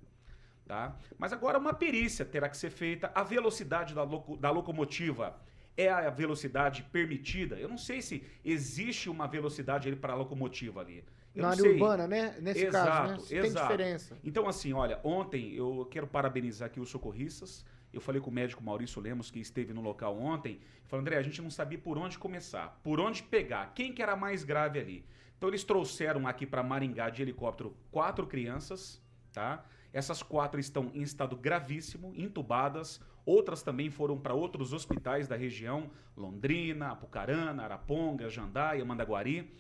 Tá? 0.66 0.94
Mas 1.16 1.32
agora 1.32 1.58
uma 1.58 1.72
perícia 1.72 2.26
terá 2.26 2.48
que 2.48 2.56
ser 2.56 2.70
feita. 2.70 3.10
A 3.14 3.22
velocidade 3.22 3.94
da, 3.94 4.02
loco, 4.02 4.36
da 4.36 4.50
locomotiva 4.50 5.34
é 5.78 5.88
a 5.88 6.10
velocidade 6.10 6.82
permitida? 6.92 7.56
Eu 7.56 7.68
não 7.68 7.78
sei 7.78 8.02
se 8.02 8.22
existe 8.44 9.08
uma 9.08 9.26
velocidade 9.26 9.94
para 9.96 10.12
a 10.12 10.16
locomotiva 10.16 10.80
ali. 10.80 11.02
Eu 11.34 11.42
Na 11.42 11.50
área 11.50 11.62
sei. 11.62 11.72
urbana, 11.72 12.06
né? 12.06 12.36
Nesse 12.40 12.66
exato, 12.66 12.86
caso, 12.86 13.22
né? 13.22 13.28
Tem 13.28 13.38
exato. 13.38 13.66
diferença. 13.66 14.18
Então, 14.22 14.46
assim, 14.46 14.72
olha, 14.72 15.00
ontem 15.02 15.54
eu 15.54 15.88
quero 15.90 16.06
parabenizar 16.06 16.66
aqui 16.66 16.80
os 16.80 16.90
socorristas. 16.90 17.64
Eu 17.92 18.00
falei 18.00 18.20
com 18.20 18.30
o 18.30 18.32
médico 18.32 18.62
Maurício 18.62 19.00
Lemos, 19.00 19.30
que 19.30 19.40
esteve 19.40 19.72
no 19.72 19.80
local 19.80 20.18
ontem, 20.18 20.60
falou, 20.86 21.00
André, 21.00 21.16
a 21.16 21.22
gente 21.22 21.40
não 21.40 21.50
sabia 21.50 21.78
por 21.78 21.96
onde 21.96 22.18
começar, 22.18 22.80
por 22.82 23.00
onde 23.00 23.22
pegar, 23.22 23.72
quem 23.74 23.92
que 23.92 24.02
era 24.02 24.14
mais 24.14 24.44
grave 24.44 24.78
ali. 24.78 25.04
Então 25.36 25.48
eles 25.48 25.64
trouxeram 25.64 26.26
aqui 26.26 26.44
para 26.44 26.62
Maringá 26.62 27.08
de 27.08 27.22
helicóptero 27.22 27.74
quatro 27.90 28.26
crianças, 28.26 29.00
tá? 29.32 29.64
Essas 29.92 30.22
quatro 30.22 30.60
estão 30.60 30.90
em 30.92 31.02
estado 31.02 31.36
gravíssimo, 31.36 32.12
entubadas. 32.14 33.00
Outras 33.24 33.62
também 33.62 33.90
foram 33.90 34.18
para 34.18 34.34
outros 34.34 34.72
hospitais 34.72 35.28
da 35.28 35.36
região, 35.36 35.90
Londrina, 36.16 36.90
Apucarana, 36.90 37.62
Araponga, 37.62 38.28
Jandaia, 38.28 38.84
Mandaguari. 38.84 39.50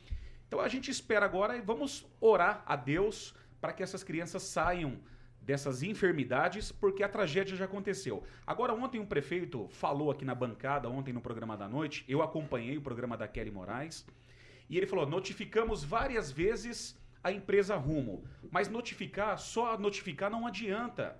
Então 0.46 0.60
a 0.60 0.68
gente 0.68 0.90
espera 0.90 1.24
agora 1.24 1.56
e 1.56 1.60
vamos 1.60 2.06
orar 2.20 2.62
a 2.66 2.76
Deus 2.76 3.34
para 3.60 3.72
que 3.72 3.82
essas 3.82 4.02
crianças 4.02 4.42
saiam 4.42 4.98
dessas 5.48 5.82
enfermidades, 5.82 6.70
porque 6.70 7.02
a 7.02 7.08
tragédia 7.08 7.56
já 7.56 7.64
aconteceu. 7.64 8.22
Agora, 8.46 8.74
ontem 8.74 9.00
um 9.00 9.06
prefeito 9.06 9.66
falou 9.70 10.10
aqui 10.10 10.22
na 10.22 10.34
bancada, 10.34 10.90
ontem 10.90 11.10
no 11.10 11.22
programa 11.22 11.56
da 11.56 11.66
noite, 11.66 12.04
eu 12.06 12.20
acompanhei 12.20 12.76
o 12.76 12.82
programa 12.82 13.16
da 13.16 13.26
Kelly 13.26 13.50
Moraes, 13.50 14.06
e 14.68 14.76
ele 14.76 14.86
falou: 14.86 15.06
notificamos 15.06 15.82
várias 15.82 16.30
vezes 16.30 17.00
a 17.24 17.32
empresa 17.32 17.76
Rumo, 17.76 18.24
mas 18.50 18.68
notificar, 18.68 19.38
só 19.38 19.78
notificar 19.78 20.30
não 20.30 20.46
adianta. 20.46 21.18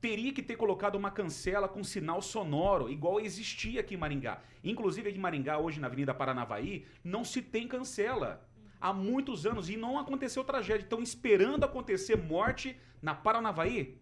Teria 0.00 0.32
que 0.32 0.42
ter 0.42 0.54
colocado 0.54 0.94
uma 0.94 1.10
cancela 1.10 1.66
com 1.66 1.82
sinal 1.82 2.22
sonoro, 2.22 2.88
igual 2.88 3.18
existia 3.18 3.80
aqui 3.80 3.94
em 3.94 3.98
Maringá. 3.98 4.42
Inclusive 4.62 5.08
aqui 5.08 5.18
em 5.18 5.20
Maringá, 5.20 5.58
hoje 5.58 5.80
na 5.80 5.88
Avenida 5.88 6.14
Paranavaí, 6.14 6.86
não 7.02 7.24
se 7.24 7.42
tem 7.42 7.66
cancela. 7.66 8.48
Há 8.84 8.92
muitos 8.92 9.46
anos 9.46 9.70
e 9.70 9.78
não 9.78 9.98
aconteceu 9.98 10.44
tragédia. 10.44 10.84
Estão 10.84 11.02
esperando 11.02 11.64
acontecer 11.64 12.18
morte 12.18 12.76
na 13.00 13.14
Paranavaí. 13.14 13.96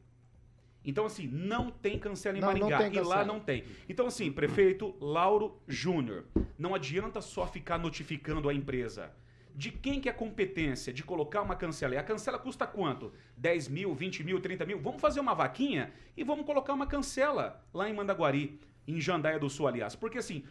Então, 0.84 1.06
assim, 1.06 1.28
não 1.28 1.70
tem 1.70 2.00
cancela 2.00 2.36
em 2.36 2.40
Não, 2.40 2.48
não 2.52 2.68
Maringá. 2.68 2.78
tem 2.78 2.96
e 2.96 3.00
lá 3.00 3.24
não 3.24 3.38
tem. 3.38 3.62
Então, 3.88 4.08
assim, 4.08 4.32
prefeito 4.32 4.96
Lauro 5.00 5.56
Júnior, 5.68 6.24
não 6.58 6.74
adianta 6.74 7.20
só 7.20 7.46
ficar 7.46 7.78
notificando 7.78 8.48
a 8.48 8.54
empresa. 8.54 9.12
De 9.54 9.70
quem 9.70 10.00
que 10.00 10.08
é 10.08 10.10
a 10.10 10.14
competência 10.16 10.92
de 10.92 11.04
colocar 11.04 11.42
uma 11.42 11.54
cancela? 11.54 11.94
E 11.94 11.98
a 11.98 12.02
cancela 12.02 12.36
custa 12.36 12.66
quanto? 12.66 13.12
10 13.36 13.68
mil, 13.68 13.94
20 13.94 14.24
mil, 14.24 14.40
30 14.40 14.66
mil? 14.66 14.80
Vamos 14.80 15.00
fazer 15.00 15.20
uma 15.20 15.32
vaquinha 15.32 15.92
e 16.16 16.24
vamos 16.24 16.44
colocar 16.44 16.72
uma 16.72 16.88
cancela 16.88 17.64
lá 17.72 17.88
em 17.88 17.94
Mandaguari, 17.94 18.58
em 18.88 19.00
Jandaia 19.00 19.38
do 19.38 19.48
Sul, 19.48 19.68
aliás. 19.68 19.94
Porque 19.94 20.18
assim, 20.18 20.42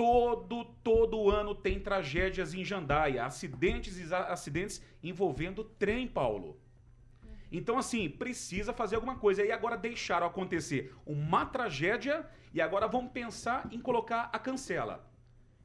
todo, 0.00 0.64
todo 0.82 1.28
ano 1.28 1.54
tem 1.54 1.78
tragédias 1.78 2.54
em 2.54 2.64
Jandaia, 2.64 3.26
acidentes 3.26 3.98
e 3.98 4.14
acidentes 4.14 4.82
envolvendo 5.02 5.62
trem, 5.62 6.08
Paulo. 6.08 6.58
Então, 7.52 7.76
assim, 7.76 8.08
precisa 8.08 8.72
fazer 8.72 8.96
alguma 8.96 9.16
coisa. 9.16 9.44
E 9.44 9.52
agora 9.52 9.76
deixaram 9.76 10.26
acontecer 10.26 10.94
uma 11.04 11.44
tragédia 11.44 12.26
e 12.54 12.62
agora 12.62 12.88
vamos 12.88 13.12
pensar 13.12 13.68
em 13.70 13.78
colocar 13.78 14.30
a 14.32 14.38
cancela. 14.38 15.06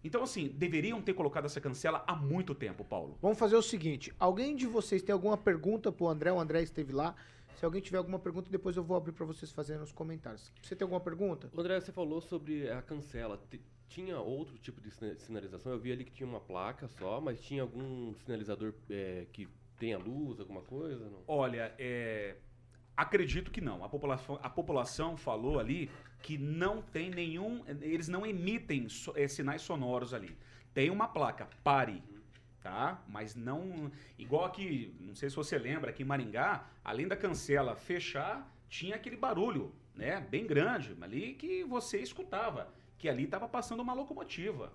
Então, 0.04 0.22
assim, 0.22 0.50
deveriam 0.50 1.02
ter 1.02 1.14
colocado 1.14 1.46
essa 1.46 1.62
cancela 1.62 2.04
há 2.06 2.14
muito 2.14 2.54
tempo, 2.54 2.84
Paulo. 2.84 3.18
Vamos 3.22 3.40
fazer 3.40 3.56
o 3.56 3.62
seguinte: 3.62 4.12
alguém 4.20 4.54
de 4.54 4.68
vocês 4.68 5.02
tem 5.02 5.14
alguma 5.14 5.38
pergunta 5.38 5.94
pro 5.94 6.10
André? 6.10 6.34
O 6.34 6.42
André 6.42 6.62
esteve 6.62 6.92
lá. 6.92 7.16
Se 7.56 7.64
alguém 7.64 7.82
tiver 7.82 8.00
alguma 8.00 8.20
pergunta, 8.20 8.52
depois 8.52 8.76
eu 8.76 8.84
vou 8.84 8.98
abrir 8.98 9.14
pra 9.14 9.26
vocês 9.26 9.50
fazerem 9.50 9.80
nos 9.80 9.94
comentários. 9.94 10.52
Você 10.62 10.76
tem 10.76 10.84
alguma 10.84 11.00
pergunta? 11.00 11.50
André, 11.58 11.80
você 11.80 11.94
falou 11.94 12.20
sobre 12.20 12.70
a 12.70 12.82
cancela. 12.82 13.42
Tinha 13.88 14.20
outro 14.20 14.58
tipo 14.58 14.82
de 14.82 14.92
sina- 14.92 15.16
sinalização? 15.18 15.72
Eu 15.72 15.80
vi 15.80 15.92
ali 15.92 16.04
que 16.04 16.12
tinha 16.12 16.28
uma 16.28 16.40
placa 16.40 16.88
só, 16.88 17.22
mas 17.22 17.40
tinha 17.42 17.62
algum 17.62 18.14
sinalizador 18.16 18.74
é, 18.90 19.26
que 19.32 19.48
tenha 19.78 19.98
luz, 19.98 20.40
alguma 20.40 20.62
coisa? 20.62 21.06
Não? 21.10 21.24
Olha, 21.28 21.74
é, 21.78 22.36
acredito 22.98 23.52
que 23.52 23.62
não. 23.62 23.84
A 23.84 23.90
população, 23.90 24.40
a 24.42 24.50
população 24.50 25.16
falou 25.18 25.60
ali 25.60 25.90
que 26.22 26.38
não 26.38 26.82
tem 26.82 27.10
nenhum. 27.10 27.64
Eles 27.82 28.08
não 28.08 28.26
emitem 28.26 28.90
so- 28.90 29.14
eh, 29.16 29.28
sinais 29.28 29.62
sonoros 29.62 30.14
ali. 30.14 30.36
Tem 30.74 30.90
uma 30.90 31.08
placa, 31.08 31.48
pare. 31.64 32.02
Tá? 32.62 33.04
Mas 33.08 33.36
não. 33.36 33.92
Igual 34.18 34.46
aqui, 34.46 34.96
não 35.00 35.14
sei 35.14 35.30
se 35.30 35.36
você 35.36 35.56
lembra, 35.56 35.92
aqui 35.92 36.02
em 36.02 36.06
Maringá, 36.06 36.68
além 36.84 37.08
da 37.08 37.16
cancela 37.16 37.76
fechar, 37.76 38.52
tinha 38.68 38.96
aquele 38.96 39.16
barulho, 39.16 39.72
né? 39.94 40.20
Bem 40.20 40.48
grande, 40.48 40.98
ali 41.00 41.36
que 41.36 41.64
você 41.64 42.00
escutava. 42.00 42.74
Que 42.98 43.10
ali 43.10 43.26
estava 43.26 43.48
passando 43.48 43.82
uma 43.82 43.94
locomotiva. 43.94 44.74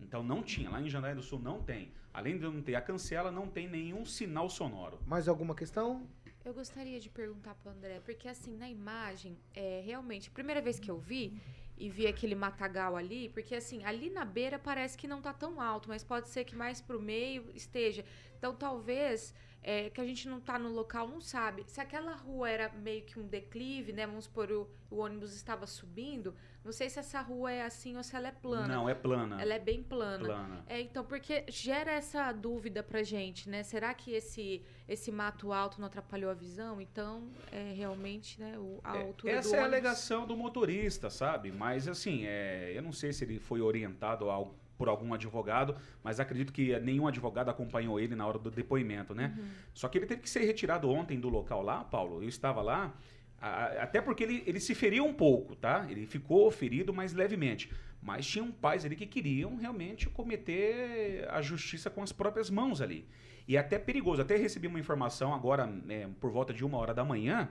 Então 0.00 0.22
não 0.22 0.42
tinha. 0.42 0.70
Lá 0.70 0.80
em 0.80 0.88
Jandaia 0.88 1.14
do 1.14 1.22
Sul 1.22 1.38
não 1.38 1.62
tem. 1.62 1.92
Além 2.12 2.36
de 2.36 2.44
não 2.44 2.60
ter 2.60 2.74
a 2.74 2.82
cancela, 2.82 3.30
não 3.30 3.46
tem 3.46 3.68
nenhum 3.68 4.04
sinal 4.04 4.48
sonoro. 4.50 4.98
Mais 5.06 5.28
alguma 5.28 5.54
questão? 5.54 6.06
Eu 6.44 6.52
gostaria 6.52 6.98
de 6.98 7.08
perguntar 7.08 7.54
pro 7.54 7.70
André, 7.70 8.00
porque 8.04 8.26
assim, 8.26 8.56
na 8.56 8.68
imagem, 8.68 9.38
é 9.54 9.80
realmente, 9.84 10.28
a 10.28 10.32
primeira 10.32 10.60
vez 10.60 10.78
que 10.78 10.90
eu 10.90 10.98
vi 10.98 11.40
e 11.78 11.88
vi 11.88 12.06
aquele 12.06 12.34
matagal 12.34 12.96
ali, 12.96 13.28
porque 13.28 13.54
assim, 13.54 13.84
ali 13.84 14.10
na 14.10 14.24
beira 14.24 14.58
parece 14.58 14.98
que 14.98 15.06
não 15.06 15.22
tá 15.22 15.32
tão 15.32 15.60
alto, 15.60 15.88
mas 15.88 16.02
pode 16.02 16.28
ser 16.28 16.44
que 16.44 16.56
mais 16.56 16.80
pro 16.80 17.00
meio 17.00 17.48
esteja. 17.54 18.04
Então 18.36 18.54
talvez 18.54 19.32
é, 19.62 19.90
que 19.90 20.00
a 20.00 20.04
gente 20.04 20.28
não 20.28 20.40
tá 20.40 20.58
no 20.58 20.68
local, 20.70 21.06
não 21.08 21.20
sabe. 21.20 21.64
Se 21.66 21.80
aquela 21.80 22.14
rua 22.14 22.50
era 22.50 22.68
meio 22.70 23.02
que 23.02 23.18
um 23.18 23.26
declive, 23.26 23.92
né? 23.92 24.06
Vamos 24.06 24.24
supor, 24.24 24.50
o, 24.50 24.68
o 24.90 24.96
ônibus 24.98 25.34
estava 25.34 25.66
subindo, 25.66 26.34
não 26.64 26.72
sei 26.72 26.88
se 26.90 26.98
essa 26.98 27.20
rua 27.20 27.50
é 27.52 27.62
assim 27.62 27.96
ou 27.96 28.02
se 28.02 28.14
ela 28.16 28.28
é 28.28 28.32
plana. 28.32 28.68
Não, 28.74 28.88
é 28.88 28.94
plana. 28.94 29.40
Ela 29.40 29.54
é 29.54 29.58
bem 29.58 29.82
plana. 29.82 30.24
Plana. 30.24 30.64
É, 30.68 30.80
então, 30.80 31.04
porque 31.04 31.44
gera 31.48 31.90
essa 31.92 32.30
dúvida 32.32 32.82
pra 32.82 33.02
gente, 33.02 33.48
né? 33.48 33.62
Será 33.62 33.92
que 33.94 34.12
esse, 34.12 34.62
esse 34.88 35.10
mato 35.12 35.52
alto 35.52 35.80
não 35.80 35.86
atrapalhou 35.86 36.30
a 36.30 36.34
visão? 36.34 36.80
Então, 36.80 37.28
é 37.50 37.72
realmente, 37.72 38.40
né, 38.40 38.56
o- 38.58 38.80
a 38.84 38.96
É, 38.96 39.02
altura 39.02 39.32
Essa 39.34 39.48
do 39.50 39.54
é 39.54 39.58
a 39.58 39.62
ônibus. 39.62 39.74
alegação 39.78 40.26
do 40.26 40.36
motorista, 40.36 41.08
sabe? 41.10 41.50
Mas 41.52 41.86
assim, 41.88 42.24
é, 42.26 42.72
eu 42.74 42.82
não 42.82 42.92
sei 42.92 43.12
se 43.12 43.24
ele 43.24 43.38
foi 43.38 43.60
orientado 43.60 44.28
ao- 44.30 44.54
por 44.82 44.88
algum 44.88 45.14
advogado, 45.14 45.76
mas 46.02 46.18
acredito 46.18 46.52
que 46.52 46.76
nenhum 46.80 47.06
advogado 47.06 47.48
acompanhou 47.48 48.00
ele 48.00 48.16
na 48.16 48.26
hora 48.26 48.36
do 48.36 48.50
depoimento, 48.50 49.14
né? 49.14 49.32
Uhum. 49.38 49.44
Só 49.72 49.86
que 49.86 49.96
ele 49.96 50.06
teve 50.06 50.22
que 50.22 50.28
ser 50.28 50.40
retirado 50.44 50.90
ontem 50.90 51.20
do 51.20 51.28
local 51.28 51.62
lá, 51.62 51.84
Paulo. 51.84 52.20
Eu 52.20 52.28
estava 52.28 52.60
lá, 52.60 52.92
a- 53.40 53.66
até 53.84 54.00
porque 54.00 54.24
ele, 54.24 54.42
ele 54.44 54.58
se 54.58 54.74
feriu 54.74 55.04
um 55.06 55.14
pouco, 55.14 55.54
tá? 55.54 55.86
Ele 55.88 56.04
ficou 56.04 56.50
ferido, 56.50 56.92
mas 56.92 57.12
levemente. 57.12 57.70
Mas 58.02 58.26
tinham 58.26 58.50
pais 58.50 58.84
ali 58.84 58.96
que 58.96 59.06
queriam 59.06 59.54
realmente 59.54 60.08
cometer 60.08 61.28
a 61.30 61.40
justiça 61.40 61.88
com 61.88 62.02
as 62.02 62.10
próprias 62.10 62.50
mãos 62.50 62.80
ali. 62.80 63.06
E 63.46 63.56
é 63.56 63.60
até 63.60 63.78
perigoso. 63.78 64.20
Até 64.20 64.34
recebi 64.36 64.66
uma 64.66 64.80
informação 64.80 65.32
agora, 65.32 65.64
né, 65.64 66.08
por 66.20 66.32
volta 66.32 66.52
de 66.52 66.64
uma 66.64 66.76
hora 66.78 66.92
da 66.92 67.04
manhã, 67.04 67.48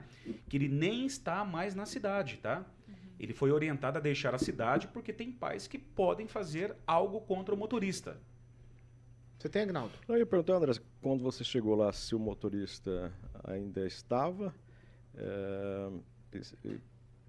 que 0.50 0.58
ele 0.58 0.68
nem 0.68 1.06
está 1.06 1.46
mais 1.46 1.74
na 1.76 1.86
cidade, 1.86 2.40
tá? 2.42 2.66
Ele 3.22 3.34
foi 3.34 3.52
orientado 3.52 4.00
a 4.00 4.02
deixar 4.02 4.34
a 4.34 4.40
cidade 4.40 4.88
porque 4.88 5.14
tem 5.14 5.32
pais 5.32 5.68
que 5.68 5.78
podem 5.78 6.28
fazer 6.28 6.76
algo 6.88 7.22
contra 7.22 7.54
o 7.54 7.58
motorista. 7.58 8.18
Você 9.38 9.48
tem, 9.48 9.62
Agnaldo? 9.62 9.94
Eu 10.10 10.18
ia 10.18 10.26
perguntar, 10.26 10.56
André, 10.56 10.74
quando 11.02 11.22
você 11.24 11.44
chegou 11.44 11.76
lá, 11.76 11.94
se 11.94 12.16
o 12.16 12.20
motorista 12.20 13.14
ainda 13.44 13.86
estava. 13.86 14.52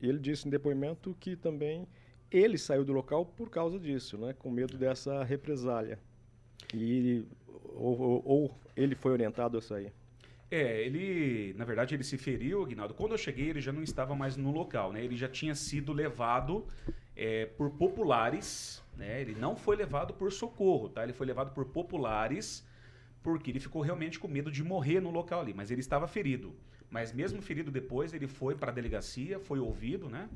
e 0.01 0.09
ele 0.09 0.19
disse 0.19 0.47
em 0.49 0.51
depoimento 0.51 1.15
que 1.21 1.37
também 1.37 1.87
ele 2.31 2.57
saiu 2.57 2.85
do 2.85 2.93
local 2.93 3.27
por 3.27 3.51
causa 3.51 3.79
disso, 3.79 4.17
né, 4.17 4.33
com 4.33 4.51
medo 4.51 4.79
dessa 4.79 5.23
represália. 5.23 5.99
E, 6.75 7.25
ou, 7.75 8.01
ou- 8.01 8.23
ou 8.25 8.59
ele 8.75 8.95
foi 8.95 9.13
orientado 9.13 9.59
a 9.59 9.61
sair. 9.61 9.93
É, 10.53 10.83
ele, 10.83 11.55
na 11.57 11.65
verdade, 11.65 11.95
ele 11.95 12.05
se 12.05 12.19
feriu, 12.19 12.63
Aguinaldo. 12.63 12.93
Quando 12.93 13.13
eu 13.13 13.19
cheguei, 13.19 13.49
ele 13.49 13.61
já 13.63 13.73
não 13.73 13.83
estava 13.83 14.15
mais 14.15 14.37
no 14.37 14.53
local, 14.53 14.93
né? 14.93 15.03
Ele 15.03 15.17
já 15.17 15.27
tinha 15.27 15.55
sido 15.55 15.95
levado 15.95 16.67
é, 17.17 17.47
por 17.47 17.71
populares, 17.71 18.85
né? 18.95 19.23
Ele 19.23 19.35
não 19.35 19.57
foi 19.57 19.77
levado 19.77 20.13
por 20.13 20.31
socorro, 20.31 20.91
tá? 20.91 21.05
Ele 21.05 21.15
foi 21.15 21.27
levado 21.27 21.55
por 21.55 21.65
populares 21.65 22.69
porque 23.23 23.51
ele 23.51 23.61
ficou 23.61 23.81
realmente 23.81 24.19
com 24.19 24.29
medo 24.29 24.51
de 24.51 24.63
morrer 24.63 25.01
no 25.01 25.11
local 25.11 25.41
ali, 25.41 25.55
mas 25.55 25.71
ele 25.71 25.81
estava 25.81 26.07
ferido. 26.07 26.55
Mas 26.91 27.15
mesmo 27.15 27.41
ferido 27.41 27.71
depois, 27.71 28.13
ele 28.13 28.27
foi 28.27 28.55
para 28.55 28.71
a 28.71 28.75
delegacia, 28.75 29.41
foi 29.41 29.59
ouvido, 29.59 30.11
né? 30.11 30.29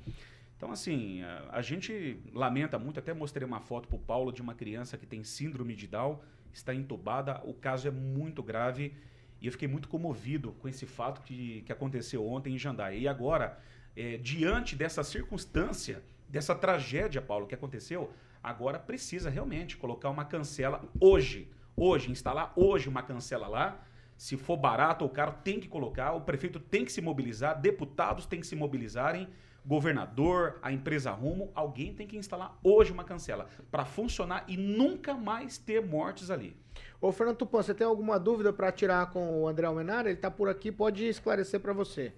Então, 0.56 0.72
assim, 0.72 1.22
a, 1.24 1.58
a 1.58 1.60
gente 1.60 2.18
lamenta 2.32 2.78
muito, 2.78 2.98
até 2.98 3.12
mostrei 3.12 3.46
uma 3.46 3.60
foto 3.60 3.86
pro 3.86 3.98
Paulo 3.98 4.32
de 4.32 4.40
uma 4.40 4.54
criança 4.54 4.96
que 4.96 5.04
tem 5.04 5.22
síndrome 5.22 5.74
de 5.76 5.86
Down, 5.86 6.18
está 6.54 6.74
entubada, 6.74 7.42
o 7.44 7.52
caso 7.52 7.86
é 7.86 7.90
muito 7.90 8.42
grave 8.42 8.94
e 9.40 9.46
eu 9.46 9.52
fiquei 9.52 9.68
muito 9.68 9.88
comovido 9.88 10.52
com 10.52 10.68
esse 10.68 10.86
fato 10.86 11.20
que, 11.22 11.62
que 11.62 11.72
aconteceu 11.72 12.26
ontem 12.26 12.54
em 12.54 12.58
Jandaia. 12.58 12.96
E 12.96 13.06
agora, 13.06 13.58
eh, 13.96 14.18
diante 14.18 14.74
dessa 14.74 15.04
circunstância, 15.04 16.02
dessa 16.28 16.54
tragédia, 16.54 17.20
Paulo, 17.20 17.46
que 17.46 17.54
aconteceu, 17.54 18.12
agora 18.42 18.78
precisa 18.78 19.28
realmente 19.28 19.76
colocar 19.76 20.10
uma 20.10 20.24
cancela 20.24 20.82
hoje. 21.00 21.50
Hoje, 21.76 22.10
instalar 22.10 22.52
hoje 22.56 22.88
uma 22.88 23.02
cancela 23.02 23.46
lá. 23.46 23.82
Se 24.16 24.36
for 24.36 24.56
barato 24.56 25.04
ou 25.04 25.10
caro, 25.10 25.34
tem 25.44 25.60
que 25.60 25.68
colocar. 25.68 26.12
O 26.12 26.22
prefeito 26.22 26.58
tem 26.58 26.84
que 26.84 26.92
se 26.92 27.02
mobilizar, 27.02 27.60
deputados 27.60 28.24
têm 28.24 28.40
que 28.40 28.46
se 28.46 28.56
mobilizarem, 28.56 29.28
governador, 29.66 30.58
a 30.62 30.72
empresa 30.72 31.10
Rumo, 31.10 31.50
alguém 31.54 31.92
tem 31.92 32.06
que 32.06 32.16
instalar 32.16 32.56
hoje 32.62 32.92
uma 32.92 33.04
cancela 33.04 33.48
para 33.70 33.84
funcionar 33.84 34.44
e 34.46 34.56
nunca 34.56 35.14
mais 35.14 35.58
ter 35.58 35.84
mortes 35.84 36.30
ali. 36.30 36.56
Ô, 37.00 37.12
Fernando 37.12 37.36
Tupan, 37.36 37.62
você 37.62 37.74
tem 37.74 37.86
alguma 37.86 38.18
dúvida 38.18 38.52
para 38.52 38.72
tirar 38.72 39.10
com 39.10 39.42
o 39.42 39.48
André 39.48 39.66
Almenara? 39.66 40.08
Ele 40.10 40.18
tá 40.18 40.30
por 40.30 40.48
aqui, 40.48 40.72
pode 40.72 41.06
esclarecer 41.06 41.60
para 41.60 41.72
você. 41.72 42.12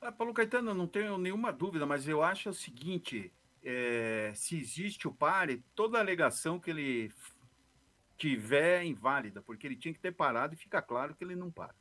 Ah, 0.00 0.10
Paulo 0.10 0.34
Caetano, 0.34 0.70
eu 0.70 0.74
não 0.74 0.86
tenho 0.86 1.16
nenhuma 1.18 1.52
dúvida, 1.52 1.86
mas 1.86 2.08
eu 2.08 2.22
acho 2.22 2.50
o 2.50 2.54
seguinte: 2.54 3.32
é, 3.62 4.32
se 4.34 4.58
existe 4.58 5.06
o 5.06 5.12
pare, 5.12 5.62
toda 5.74 5.98
alegação 5.98 6.58
que 6.58 6.70
ele 6.70 7.12
tiver 8.16 8.82
é 8.82 8.86
inválida, 8.86 9.42
porque 9.42 9.66
ele 9.66 9.76
tinha 9.76 9.92
que 9.94 10.00
ter 10.00 10.12
parado 10.12 10.54
e 10.54 10.56
fica 10.56 10.80
claro 10.82 11.14
que 11.14 11.22
ele 11.22 11.36
não 11.36 11.50
para. 11.50 11.74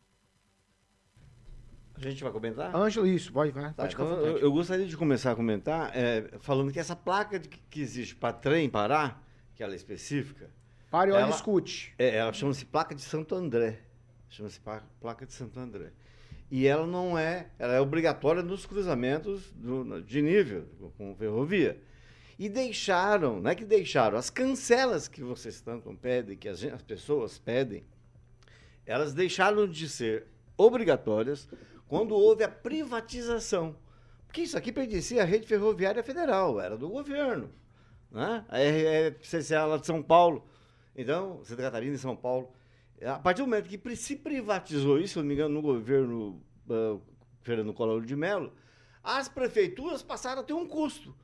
A 1.96 2.02
gente 2.02 2.24
vai 2.24 2.32
comentar? 2.32 2.76
Ângelo, 2.76 3.06
isso, 3.06 3.32
pode, 3.32 3.52
vai, 3.52 3.66
Tá, 3.74 3.84
pode 3.84 3.94
então, 3.94 4.08
eu, 4.26 4.38
eu 4.40 4.52
gostaria 4.52 4.88
de 4.88 4.98
começar 4.98 5.32
a 5.32 5.36
comentar 5.36 5.96
é, 5.96 6.38
falando 6.40 6.72
que 6.72 6.80
essa 6.80 6.96
placa 6.96 7.38
de- 7.38 7.48
que 7.48 7.80
existe 7.80 8.16
para 8.16 8.34
trem 8.34 8.68
parar, 8.70 9.24
que 9.62 9.64
ela 9.64 9.74
é 9.74 9.76
específica. 9.76 10.50
Pare, 10.90 11.12
olha 11.12 11.20
e 11.20 11.22
ela- 11.22 11.36
escute. 11.36 11.94
É, 12.00 12.16
ela 12.18 12.34
chama-se 12.34 12.66
placa 12.66 12.96
de 12.96 13.02
Santo 13.04 13.36
André. 13.36 13.80
Chama-se 14.28 14.60
placa 15.00 15.24
de 15.24 15.34
Santo 15.34 15.60
André. 15.60 15.92
E 16.50 16.66
ela 16.66 16.88
não 16.88 17.16
é, 17.16 17.52
ela 17.60 17.74
é 17.74 17.80
obrigatória 17.80 18.42
nos 18.42 18.66
cruzamentos 18.66 19.52
do- 19.52 20.02
de 20.02 20.20
nível 20.20 20.66
com 20.98 21.16
ferrovia. 21.16 21.80
E 22.40 22.50
deixaram, 22.50 23.40
não 23.40 23.52
é 23.52 23.54
que 23.54 23.64
deixaram, 23.64 24.18
as 24.18 24.32
cancelas 24.32 25.08
que 25.08 25.22
vocês 25.22 25.62
tanto 25.62 25.94
pedem, 25.94 26.36
que 26.36 26.50
as, 26.50 26.64
as 26.64 26.82
pessoas 26.82 27.38
pedem, 27.38 27.84
elas 28.84 29.14
deixaram 29.14 29.68
de 29.68 29.88
ser 29.88 30.26
obrigatórias 30.58 31.48
quando 31.88 32.16
houve 32.16 32.44
a 32.44 32.50
privatização. 32.50 33.76
Porque 34.26 34.42
isso 34.42 34.58
aqui 34.58 34.72
pertencia 34.72 35.22
à 35.22 35.26
rede 35.26 35.46
ferroviária 35.46 36.02
federal, 36.02 36.60
era 36.60 36.76
do 36.76 36.90
governo. 36.90 37.52
Né? 38.12 38.46
A 38.50 38.58
RCCA 39.10 39.66
lá 39.66 39.78
de 39.78 39.86
São 39.86 40.04
Paulo. 40.04 40.46
Então, 40.96 41.44
Santa 41.44 41.64
Catarina 41.64 41.96
e 41.96 42.00
São 42.00 42.16
Paulo. 42.16 42.52
A 43.04 43.18
partir 43.18 43.42
do 43.42 43.48
momento 43.48 43.68
que 43.68 43.96
se 43.96 44.16
privatizou 44.16 45.00
isso, 45.00 45.14
se 45.14 45.20
não 45.20 45.26
me 45.26 45.34
engano, 45.34 45.56
no 45.56 45.62
governo 45.62 46.42
ah, 46.70 46.98
Fernando 47.42 47.74
Collor 47.74 48.06
de 48.06 48.16
Mello, 48.16 48.54
as 49.04 49.28
prefeituras 49.28 50.04
passaram 50.04 50.42
a 50.42 50.44
ter 50.44 50.54
um 50.54 50.68
custo. 50.68 51.16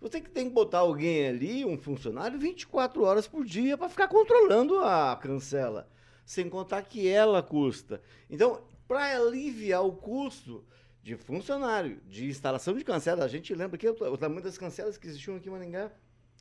Você 0.00 0.20
que 0.20 0.30
tem 0.30 0.48
que 0.48 0.54
botar 0.54 0.80
alguém 0.80 1.26
ali, 1.26 1.64
um 1.64 1.78
funcionário, 1.78 2.38
24 2.38 3.02
horas 3.02 3.26
por 3.26 3.44
dia 3.44 3.76
para 3.76 3.88
ficar 3.88 4.06
controlando 4.06 4.78
a 4.80 5.16
cancela. 5.16 5.88
Sem 6.24 6.48
contar 6.48 6.82
que 6.82 7.08
ela 7.08 7.42
custa. 7.42 8.00
Então, 8.30 8.62
para 8.86 9.16
aliviar 9.16 9.84
o 9.84 9.92
custo 9.92 10.64
de 11.02 11.16
funcionário, 11.16 12.00
de 12.06 12.26
instalação 12.26 12.74
de 12.74 12.84
cancela, 12.84 13.24
a 13.24 13.28
gente 13.28 13.54
lembra 13.54 13.76
que 13.76 13.88
o 13.88 14.16
tamanho 14.16 14.42
das 14.42 14.56
cancelas 14.56 14.96
que 14.96 15.06
existiam 15.06 15.36
aqui 15.36 15.48
em 15.48 15.52
Maringá, 15.52 15.90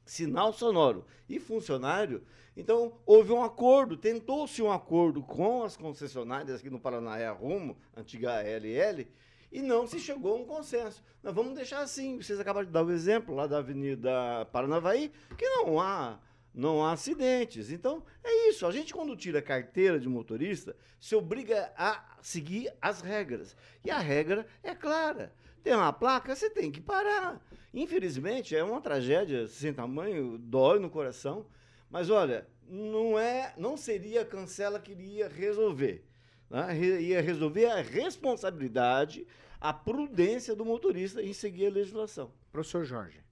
sinal 0.06 0.54
sonoro 0.54 1.06
e 1.28 1.40
funcionário. 1.40 2.24
Então, 2.56 3.00
houve 3.06 3.32
um 3.32 3.44
acordo, 3.44 3.98
tentou-se 3.98 4.62
um 4.62 4.72
acordo 4.72 5.24
com 5.24 5.64
as 5.64 5.76
concessionárias 5.76 6.60
aqui 6.60 6.70
no 6.70 6.80
Paraná, 6.80 7.18
é 7.18 7.26
a 7.26 7.32
Rumo, 7.32 7.78
antiga 7.96 8.32
ALL, 8.40 9.06
e 9.52 9.62
não 9.62 9.88
se 9.88 10.00
chegou 10.00 10.34
a 10.34 10.40
um 10.40 10.46
consenso. 10.46 11.04
Nós 11.22 11.34
vamos 11.34 11.56
deixar 11.56 11.82
assim. 11.82 12.22
Vocês 12.22 12.40
acabaram 12.40 12.66
de 12.66 12.72
dar 12.72 12.84
o 12.84 12.92
exemplo 12.92 13.36
lá 13.36 13.48
da 13.48 13.58
Avenida 13.58 14.46
Paranavaí, 14.52 15.12
que 15.38 15.48
não 15.48 15.80
há, 15.80 16.20
não 16.54 16.84
há 16.84 16.92
acidentes. 16.92 17.72
Então, 17.72 18.04
é 18.24 18.50
isso. 18.50 18.66
A 18.66 18.72
gente, 18.72 18.94
quando 18.94 19.16
tira 19.16 19.40
a 19.40 19.44
carteira 19.44 20.00
de 20.00 20.10
motorista, 20.10 20.76
se 21.00 21.16
obriga 21.16 21.72
a 21.78 22.18
seguir 22.22 22.74
as 22.82 23.02
regras. 23.02 23.56
E 23.86 23.92
a 23.92 24.00
regra 24.00 24.48
é 24.64 24.74
clara. 24.74 25.34
Tem 25.64 25.74
uma 25.74 25.94
placa, 25.94 26.36
você 26.36 26.50
tem 26.50 26.70
que 26.70 26.82
parar. 26.82 27.42
Infelizmente, 27.74 28.56
é 28.56 28.64
uma 28.64 28.82
tragédia 28.82 29.48
sem 29.48 29.74
tamanho, 29.74 30.38
dói 30.38 30.78
no 30.78 30.90
coração. 30.90 31.46
Mas 31.90 32.10
olha, 32.10 32.48
não 32.68 33.18
é, 33.18 33.54
não 33.58 33.78
seria 33.78 34.22
a 34.22 34.26
cancela 34.26 34.80
que 34.80 34.92
iria 34.92 35.30
resolver. 35.30 36.06
né? 36.50 36.78
Ia 36.78 37.22
resolver 37.22 37.68
a 37.68 37.82
responsabilidade, 37.82 39.26
a 39.60 39.72
prudência 39.72 40.56
do 40.56 40.66
motorista 40.66 41.22
em 41.22 41.34
seguir 41.34 41.68
a 41.68 41.72
legislação. 41.72 42.32
Professor 42.52 42.84
Jorge. 42.84 43.24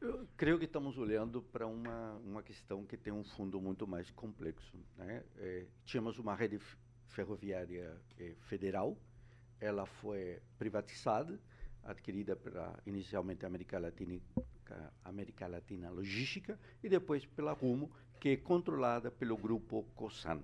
Eu 0.00 0.28
creio 0.36 0.58
que 0.58 0.66
estamos 0.66 0.98
olhando 0.98 1.40
para 1.40 1.66
uma, 1.66 2.12
uma 2.24 2.42
questão 2.42 2.84
que 2.84 2.96
tem 2.96 3.12
um 3.12 3.24
fundo 3.24 3.58
muito 3.58 3.86
mais 3.86 4.10
complexo. 4.10 4.76
Né? 4.98 5.22
Eh, 5.38 5.64
tínhamos 5.86 6.18
uma 6.18 6.34
rede 6.34 6.60
ferroviária 7.06 7.96
eh, 8.18 8.34
federal, 8.42 8.98
ela 9.64 9.86
foi 9.86 10.38
privatizada, 10.58 11.40
adquirida 11.82 12.36
pela 12.36 12.78
inicialmente 12.86 13.46
América 13.46 13.78
Latina, 13.78 14.20
ca- 14.64 14.92
América 15.04 15.46
Latina 15.46 15.90
Logística 15.90 16.58
e 16.82 16.88
depois 16.88 17.24
pela 17.24 17.52
Rumo, 17.52 17.90
que 18.20 18.28
é 18.30 18.36
controlada 18.36 19.10
pelo 19.10 19.36
grupo 19.36 19.84
Cosan, 19.94 20.42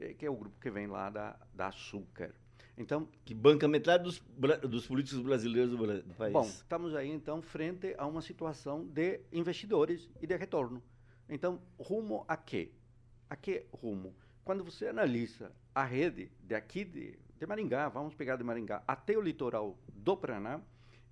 eh, 0.00 0.14
que 0.14 0.24
é 0.24 0.30
o 0.30 0.36
grupo 0.36 0.58
que 0.60 0.70
vem 0.70 0.86
lá 0.86 1.10
da, 1.10 1.36
da 1.52 1.66
Açúcar. 1.68 2.32
Então, 2.76 3.08
Que 3.24 3.34
banca 3.34 3.66
metade 3.66 4.04
dos, 4.04 4.22
dos 4.68 4.86
políticos 4.86 5.20
brasileiros 5.20 5.70
do, 5.72 6.02
do 6.02 6.14
país. 6.14 6.32
Bom, 6.32 6.46
estamos 6.46 6.94
aí 6.94 7.10
então 7.10 7.42
frente 7.42 7.92
a 7.98 8.06
uma 8.06 8.22
situação 8.22 8.84
de 8.86 9.20
investidores 9.32 10.08
e 10.22 10.26
de 10.28 10.36
retorno. 10.36 10.80
Então, 11.28 11.60
rumo 11.78 12.24
a 12.28 12.36
quê? 12.36 12.70
A 13.28 13.34
que 13.34 13.66
rumo? 13.72 14.14
Quando 14.44 14.62
você 14.64 14.86
analisa 14.86 15.52
a 15.74 15.84
rede 15.84 16.30
daqui 16.40 16.84
de, 16.84 17.18
de 17.38 17.46
Maringá, 17.46 17.88
vamos 17.88 18.14
pegar 18.14 18.36
de 18.36 18.42
Maringá 18.42 18.82
até 18.86 19.16
o 19.16 19.20
litoral 19.20 19.78
do 19.94 20.16
Paraná, 20.16 20.60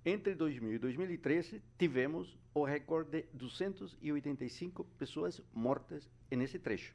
entre 0.05 0.35
2000 0.35 0.73
e 0.73 0.79
2013 0.79 1.61
tivemos 1.77 2.37
o 2.53 2.63
recorde 2.63 3.23
de 3.23 3.27
285 3.33 4.83
pessoas 4.97 5.41
mortas 5.53 6.09
nesse 6.29 6.59
trecho. 6.59 6.93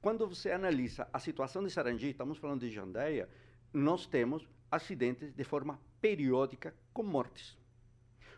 Quando 0.00 0.26
você 0.26 0.50
analisa 0.50 1.08
a 1.12 1.18
situação 1.18 1.62
de 1.62 1.70
Sarandi, 1.70 2.08
estamos 2.08 2.38
falando 2.38 2.60
de 2.60 2.70
Jandaia, 2.70 3.28
nós 3.72 4.06
temos 4.06 4.48
acidentes 4.70 5.32
de 5.32 5.44
forma 5.44 5.78
periódica 6.00 6.74
com 6.92 7.02
mortes. 7.02 7.58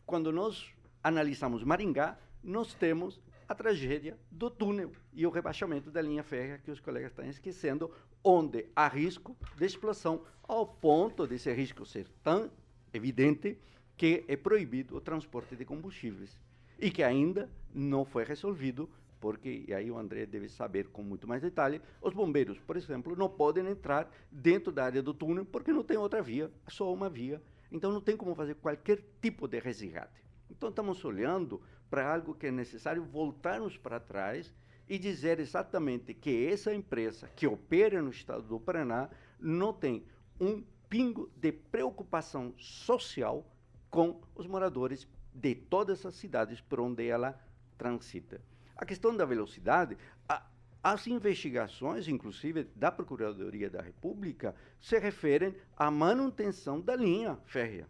Quando 0.05 0.33
nós 0.33 0.68
analisamos 1.03 1.62
Maringá, 1.62 2.18
nós 2.42 2.75
temos 2.75 3.21
a 3.49 3.55
tragédia 3.55 4.18
do 4.31 4.51
túnel 4.51 4.92
e 5.12 5.27
o 5.27 5.31
rebaixamento 5.31 5.90
da 5.90 6.03
linha 6.03 6.23
férrea 6.23 6.59
que 6.59 6.71
os 6.71 6.81
colegas 6.81 7.12
estão 7.12 7.25
esquecendo, 7.27 7.92
onde 8.24 8.66
há 8.74 8.88
risco 8.88 9.37
de 9.56 9.66
explosão, 9.66 10.24
ao 10.42 10.66
ponto 10.66 11.26
desse 11.26 11.52
risco 11.52 11.87
ser 11.87 12.06
tão 12.22 12.50
evidente 12.92 13.58
que 13.96 14.24
é 14.28 14.37
proibido 14.37 14.96
o 14.96 15.00
transporte 15.00 15.56
de 15.56 15.64
combustíveis 15.64 16.38
e 16.78 16.90
que 16.90 17.02
ainda 17.02 17.50
não 17.74 18.04
foi 18.04 18.24
resolvido 18.24 18.88
porque, 19.22 19.64
e 19.68 19.72
aí 19.72 19.88
o 19.88 19.96
André 19.96 20.26
deve 20.26 20.48
saber 20.48 20.88
com 20.88 21.00
muito 21.00 21.28
mais 21.28 21.40
detalhe, 21.40 21.80
os 22.00 22.12
bombeiros, 22.12 22.58
por 22.58 22.76
exemplo, 22.76 23.14
não 23.14 23.28
podem 23.28 23.64
entrar 23.68 24.12
dentro 24.32 24.72
da 24.72 24.85
área 24.85 25.00
do 25.00 25.14
túnel 25.14 25.44
porque 25.44 25.72
não 25.72 25.85
tem 25.85 25.96
outra 25.96 26.20
via, 26.20 26.50
só 26.66 26.92
uma 26.92 27.08
via. 27.08 27.40
Então 27.70 27.92
não 27.92 28.00
tem 28.00 28.16
como 28.16 28.35
fazer 28.35 28.56
qualquer 28.56 29.00
tipo 29.22 29.46
de 29.46 29.61
resgate. 29.61 30.20
Então 30.50 30.70
estamos 30.70 31.04
olhando 31.04 31.62
para 31.88 32.12
algo 32.12 32.35
que 32.35 32.48
é 32.48 32.50
necessário 32.50 33.04
voltarmos 33.04 33.76
para 33.76 34.00
trás 34.00 34.52
e 34.88 34.99
dizer 34.99 35.40
exatamente 35.40 36.12
que 36.14 36.47
essa 36.47 36.75
empresa 36.75 37.29
que 37.35 37.47
opera 37.47 38.03
no 38.03 38.11
estado 38.11 38.42
do 38.42 38.61
Paraná 38.61 39.09
não 39.38 39.73
tem 39.73 40.05
um 40.40 40.62
pingo 40.88 41.31
de 41.37 41.53
preocupação 41.53 42.53
social 42.59 43.47
com 43.90 44.21
os 44.35 44.47
moradores 44.47 45.07
de 45.35 45.55
todas 45.55 46.01
essas 46.01 46.14
cidades 46.16 46.61
por 46.61 46.81
onde 46.81 47.07
ela 47.07 47.38
transita. 47.79 48.40
A 48.77 48.85
questão 48.85 49.16
da 49.16 49.25
velocidade, 49.25 49.97
a- 50.29 50.45
as 50.83 51.07
investigações, 51.07 52.09
inclusive 52.09 52.64
da 52.77 52.90
Procuradoria 52.90 53.71
da 53.71 53.81
República, 53.81 54.55
se 54.81 54.99
referem 54.99 55.55
à 55.77 55.90
manutenção 55.90 56.81
da 56.81 56.97
linha 56.97 57.38
férrea. 57.47 57.88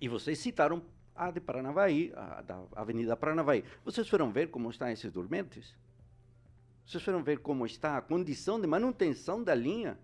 E 0.00 0.08
vocês 0.08 0.38
citaram 0.38 0.82
a 1.14 1.30
de 1.30 1.40
Paranavaí, 1.40 2.12
a 2.16 2.42
da 2.42 2.62
Avenida 2.74 3.16
Paranavaí. 3.16 3.64
Vocês 3.84 4.08
foram 4.08 4.32
ver 4.32 4.48
como 4.50 4.70
estão 4.70 4.88
esses 4.88 5.12
dormentes? 5.12 5.74
Vocês 6.84 7.02
foram 7.02 7.22
ver 7.22 7.38
como 7.38 7.64
está 7.64 7.96
a 7.96 8.02
condição 8.02 8.60
de 8.60 8.66
manutenção 8.66 9.42
da 9.42 9.54
linha? 9.54 9.98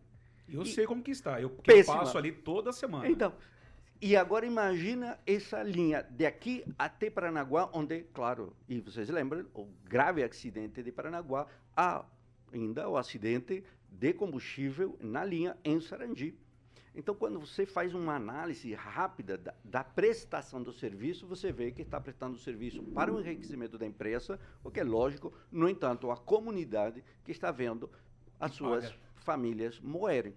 Eu 0.49 0.63
E- 0.63 0.67
sei 0.67 0.87
como 0.87 1.03
que 1.03 1.11
está. 1.11 1.41
Eu, 1.41 1.57
eu 1.67 1.85
passo 1.85 2.17
ali 2.19 2.33
toda 2.33 2.73
semana. 2.73 3.09
Então, 3.09 3.33
E 4.03 4.17
agora 4.17 4.47
imagina 4.47 5.19
essa 5.27 5.63
linha 5.63 6.03
de 6.03 6.25
aqui 6.25 6.65
até 6.79 7.11
Paranaguá, 7.11 7.69
onde, 7.75 8.05
claro, 8.15 8.57
e 8.67 8.81
vocês 8.81 9.11
lembram, 9.11 9.45
o 9.55 9.67
grave 9.85 10.23
acidente 10.25 10.83
de 10.83 10.91
Paranaguá, 10.91 11.47
há 11.77 12.03
ainda 12.51 12.89
o 12.89 12.97
acidente 12.97 13.63
de 13.91 14.15
combustível 14.15 14.97
na 15.03 15.23
linha 15.23 15.55
em 15.63 15.79
Sarandi. 15.83 16.35
Então, 16.95 17.15
quando 17.15 17.39
você 17.39 17.65
faz 17.65 17.95
uma 17.95 18.17
análise 18.17 18.75
rápida 18.75 19.39
da, 19.39 19.55
da 19.65 19.85
prestação 19.85 20.63
do 20.63 20.73
serviço, 20.73 21.27
você 21.27 21.53
vê 21.53 21.71
que 21.71 21.83
está 21.83 22.01
prestando 22.01 22.37
serviço 22.37 22.83
para 22.83 23.13
o 23.13 23.21
enriquecimento 23.21 23.79
da 23.79 23.87
empresa, 23.87 24.41
o 24.65 24.71
que 24.71 24.81
é 24.81 24.85
lógico, 24.85 25.33
no 25.53 25.69
entanto, 25.69 26.11
a 26.11 26.17
comunidade 26.17 27.05
que 27.25 27.31
está 27.31 27.53
vendo 27.53 27.89
as 28.41 28.53
suas 28.53 28.93
famílias 29.17 29.79
morrerem. 29.81 30.35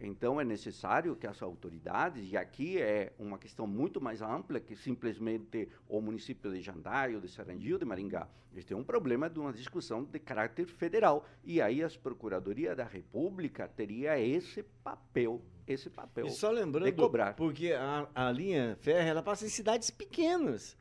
Então 0.00 0.40
é 0.40 0.44
necessário 0.44 1.16
que 1.16 1.26
as 1.26 1.42
autoridades, 1.42 2.30
e 2.30 2.36
aqui 2.36 2.80
é 2.80 3.12
uma 3.18 3.38
questão 3.38 3.66
muito 3.66 4.00
mais 4.00 4.22
ampla 4.22 4.60
que 4.60 4.76
simplesmente 4.76 5.68
o 5.88 6.00
município 6.00 6.52
de 6.52 6.60
Jandai, 6.60 7.14
ou 7.14 7.20
de 7.20 7.28
Sarandi 7.28 7.72
ou 7.72 7.78
de 7.78 7.84
Maringá. 7.84 8.28
Eles 8.52 8.64
têm 8.64 8.76
um 8.76 8.84
problema 8.84 9.28
de 9.28 9.38
uma 9.38 9.52
discussão 9.52 10.04
de 10.04 10.18
caráter 10.18 10.66
federal. 10.66 11.26
E 11.44 11.60
aí 11.60 11.82
as 11.82 11.96
Procuradoria 11.96 12.74
da 12.74 12.84
República 12.84 13.68
teria 13.68 14.18
esse 14.18 14.62
papel, 14.82 15.42
esse 15.66 15.90
papel 15.90 16.26
E 16.26 16.30
só 16.30 16.50
lembrando, 16.50 16.86
de 16.86 16.92
cobrar. 16.92 17.34
porque 17.34 17.72
a, 17.72 18.08
a 18.14 18.30
linha 18.32 18.76
férrea 18.80 19.10
ela 19.10 19.22
passa 19.22 19.44
em 19.44 19.48
cidades 19.48 19.90
pequenas. 19.90 20.76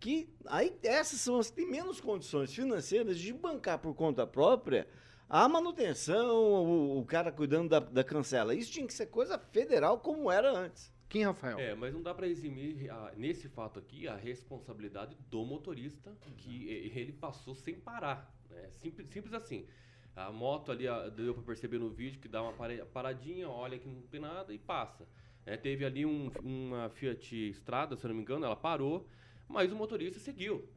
Que 0.00 0.28
aí 0.46 0.76
essas 0.82 1.20
são 1.20 1.38
as 1.38 1.48
que 1.48 1.56
têm 1.56 1.70
menos 1.70 2.00
condições 2.00 2.52
financeiras 2.52 3.16
de 3.18 3.32
bancar 3.32 3.78
por 3.78 3.94
conta 3.94 4.26
própria 4.26 4.88
a 5.34 5.48
manutenção, 5.48 6.36
o, 6.36 6.98
o 6.98 7.06
cara 7.06 7.32
cuidando 7.32 7.70
da, 7.70 7.78
da 7.80 8.04
cancela. 8.04 8.54
Isso 8.54 8.70
tinha 8.70 8.86
que 8.86 8.92
ser 8.92 9.06
coisa 9.06 9.38
federal 9.38 9.98
como 9.98 10.30
era 10.30 10.52
antes. 10.52 10.92
Quem, 11.08 11.24
Rafael? 11.24 11.58
É, 11.58 11.74
mas 11.74 11.92
não 11.94 12.02
dá 12.02 12.12
para 12.12 12.26
eximir, 12.28 12.90
a- 12.90 13.12
nesse 13.16 13.48
fato 13.48 13.78
aqui, 13.78 14.06
a 14.06 14.14
responsabilidade 14.14 15.16
do 15.30 15.42
motorista, 15.42 16.12
que 16.36 16.68
ele 16.68 17.12
passou 17.12 17.54
sem 17.54 17.74
parar. 17.74 18.30
Né? 18.50 18.68
Simples, 18.72 19.08
simples 19.08 19.32
assim. 19.32 19.66
A 20.14 20.30
moto 20.30 20.70
ali, 20.70 20.86
a- 20.86 21.08
deu 21.08 21.32
para 21.32 21.42
perceber 21.42 21.78
no 21.78 21.88
vídeo 21.88 22.20
que 22.20 22.28
dá 22.28 22.42
uma 22.42 22.52
paradinha, 22.92 23.48
olha 23.48 23.78
que 23.78 23.88
não 23.88 24.02
tem 24.02 24.20
nada 24.20 24.52
e 24.52 24.58
passa. 24.58 25.08
É, 25.46 25.56
teve 25.56 25.84
ali 25.86 26.04
um- 26.04 26.30
uma 26.42 26.90
Fiat 26.90 27.48
Strada, 27.52 27.96
se 27.96 28.04
eu 28.04 28.08
não 28.08 28.16
me 28.16 28.20
engano, 28.22 28.44
ela 28.44 28.54
parou, 28.56 29.08
mas 29.48 29.72
o 29.72 29.76
motorista 29.76 30.20
seguiu. 30.20 30.68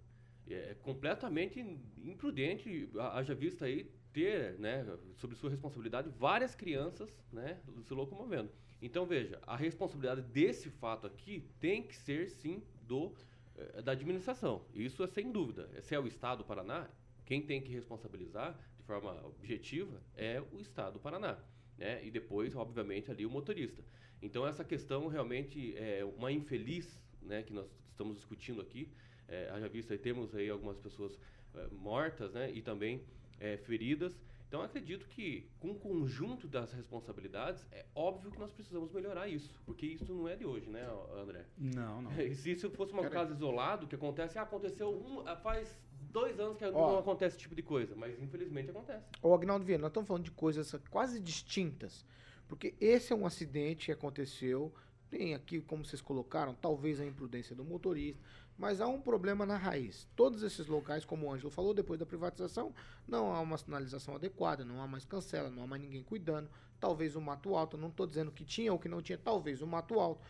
É 0.49 0.75
completamente 0.81 1.59
imprudente, 2.03 2.89
ha- 2.97 3.17
haja 3.17 3.35
vista 3.35 3.65
aí 3.65 3.89
ter, 4.15 4.57
né, 4.57 4.85
sob 5.17 5.35
sua 5.35 5.49
responsabilidade, 5.49 6.09
várias 6.09 6.55
crianças, 6.55 7.13
né, 7.33 7.59
se 7.83 7.93
locomovendo. 7.93 8.49
Então 8.81 9.05
veja, 9.05 9.41
a 9.45 9.57
responsabilidade 9.57 10.21
desse 10.21 10.69
fato 10.69 11.05
aqui 11.05 11.45
tem 11.59 11.83
que 11.83 11.93
ser 11.93 12.29
sim 12.29 12.63
do 12.83 13.13
eh, 13.57 13.81
da 13.81 13.91
administração. 13.91 14.65
Isso 14.73 15.03
é 15.03 15.07
sem 15.07 15.33
dúvida. 15.33 15.69
Se 15.81 15.93
é 15.93 15.99
o 15.99 16.07
Estado 16.07 16.39
do 16.39 16.45
Paraná, 16.45 16.87
quem 17.25 17.41
tem 17.41 17.61
que 17.61 17.73
responsabilizar 17.73 18.57
de 18.77 18.83
forma 18.83 19.21
objetiva 19.25 20.01
é 20.15 20.41
o 20.53 20.61
Estado 20.61 20.93
do 20.93 20.99
Paraná, 20.99 21.37
né? 21.77 22.05
E 22.05 22.09
depois, 22.09 22.55
obviamente, 22.55 23.11
ali 23.11 23.25
o 23.25 23.29
motorista. 23.29 23.83
Então 24.21 24.47
essa 24.47 24.63
questão 24.63 25.07
realmente 25.07 25.75
é 25.75 26.05
uma 26.05 26.31
infeliz, 26.31 26.97
né, 27.21 27.43
que 27.43 27.51
nós 27.51 27.67
estamos 27.89 28.15
discutindo 28.15 28.61
aqui. 28.61 28.89
É, 29.27 29.49
haja 29.49 29.67
vista 29.67 29.93
aí 29.93 29.97
temos 29.97 30.33
aí 30.33 30.49
algumas 30.49 30.77
pessoas 30.77 31.19
eh, 31.53 31.67
mortas, 31.71 32.31
né, 32.31 32.49
e 32.51 32.61
também 32.61 33.03
eh, 33.39 33.57
feridas. 33.57 34.17
Então 34.47 34.61
acredito 34.61 35.07
que 35.07 35.49
com 35.59 35.71
o 35.71 35.75
conjunto 35.75 36.47
das 36.47 36.71
responsabilidades 36.71 37.65
é 37.71 37.85
óbvio 37.95 38.31
que 38.31 38.39
nós 38.39 38.51
precisamos 38.51 38.91
melhorar 38.91 39.27
isso, 39.27 39.49
porque 39.65 39.85
isso 39.85 40.13
não 40.13 40.27
é 40.27 40.35
de 40.35 40.45
hoje, 40.45 40.69
né, 40.69 40.87
André? 41.21 41.45
Não, 41.57 42.03
não. 42.03 42.11
Se 42.35 42.51
isso 42.51 42.69
fosse 42.69 42.93
um 42.93 43.09
caso 43.09 43.33
isolado, 43.33 43.87
que 43.87 43.95
acontece, 43.95 44.37
ah, 44.37 44.43
aconteceu 44.43 44.89
um, 44.89 45.27
ah, 45.27 45.35
faz 45.35 45.77
dois 46.11 46.39
anos 46.39 46.57
que 46.57 46.65
Ó. 46.65 46.71
não 46.71 46.99
acontece 46.99 47.35
esse 47.35 47.43
tipo 47.43 47.55
de 47.55 47.63
coisa, 47.63 47.95
mas 47.95 48.17
infelizmente 48.21 48.69
acontece. 48.69 49.05
Ô, 49.21 49.33
Agnaldo 49.33 49.65
Vieira, 49.65 49.81
nós 49.81 49.89
estamos 49.89 50.07
falando 50.07 50.23
de 50.23 50.31
coisas 50.31 50.73
quase 50.89 51.19
distintas. 51.19 52.05
Porque 52.47 52.75
esse 52.79 53.11
é 53.11 53.15
um 53.15 53.25
acidente 53.25 53.87
que 53.87 53.91
aconteceu. 53.91 54.73
Tem 55.09 55.33
aqui, 55.33 55.61
como 55.61 55.83
vocês 55.83 56.01
colocaram, 56.01 56.53
talvez 56.53 56.99
a 56.99 57.05
imprudência 57.05 57.55
do 57.55 57.63
motorista. 57.63 58.21
Mas 58.57 58.79
há 58.79 58.87
um 58.87 59.01
problema 59.01 59.45
na 59.45 59.57
raiz. 59.57 60.07
Todos 60.15 60.41
esses 60.41 60.67
locais, 60.67 61.03
como 61.03 61.27
o 61.27 61.33
Ângelo 61.33 61.51
falou, 61.51 61.73
depois 61.73 61.99
da 61.99 62.05
privatização, 62.05 62.73
não 63.07 63.33
há 63.33 63.41
uma 63.41 63.57
sinalização 63.57 64.15
adequada, 64.15 64.63
não 64.63 64.81
há 64.81 64.87
mais 64.87 65.05
cancela, 65.05 65.49
não 65.49 65.63
há 65.63 65.67
mais 65.67 65.81
ninguém 65.81 66.03
cuidando. 66.03 66.49
Talvez 66.79 67.15
o 67.15 67.21
mato 67.21 67.55
alto, 67.55 67.77
não 67.77 67.89
estou 67.89 68.07
dizendo 68.07 68.31
que 68.31 68.45
tinha 68.45 68.71
ou 68.71 68.79
que 68.79 68.87
não 68.87 69.01
tinha, 69.01 69.17
talvez 69.17 69.61
o 69.61 69.67
mato 69.67 69.99
alto. 69.99 70.21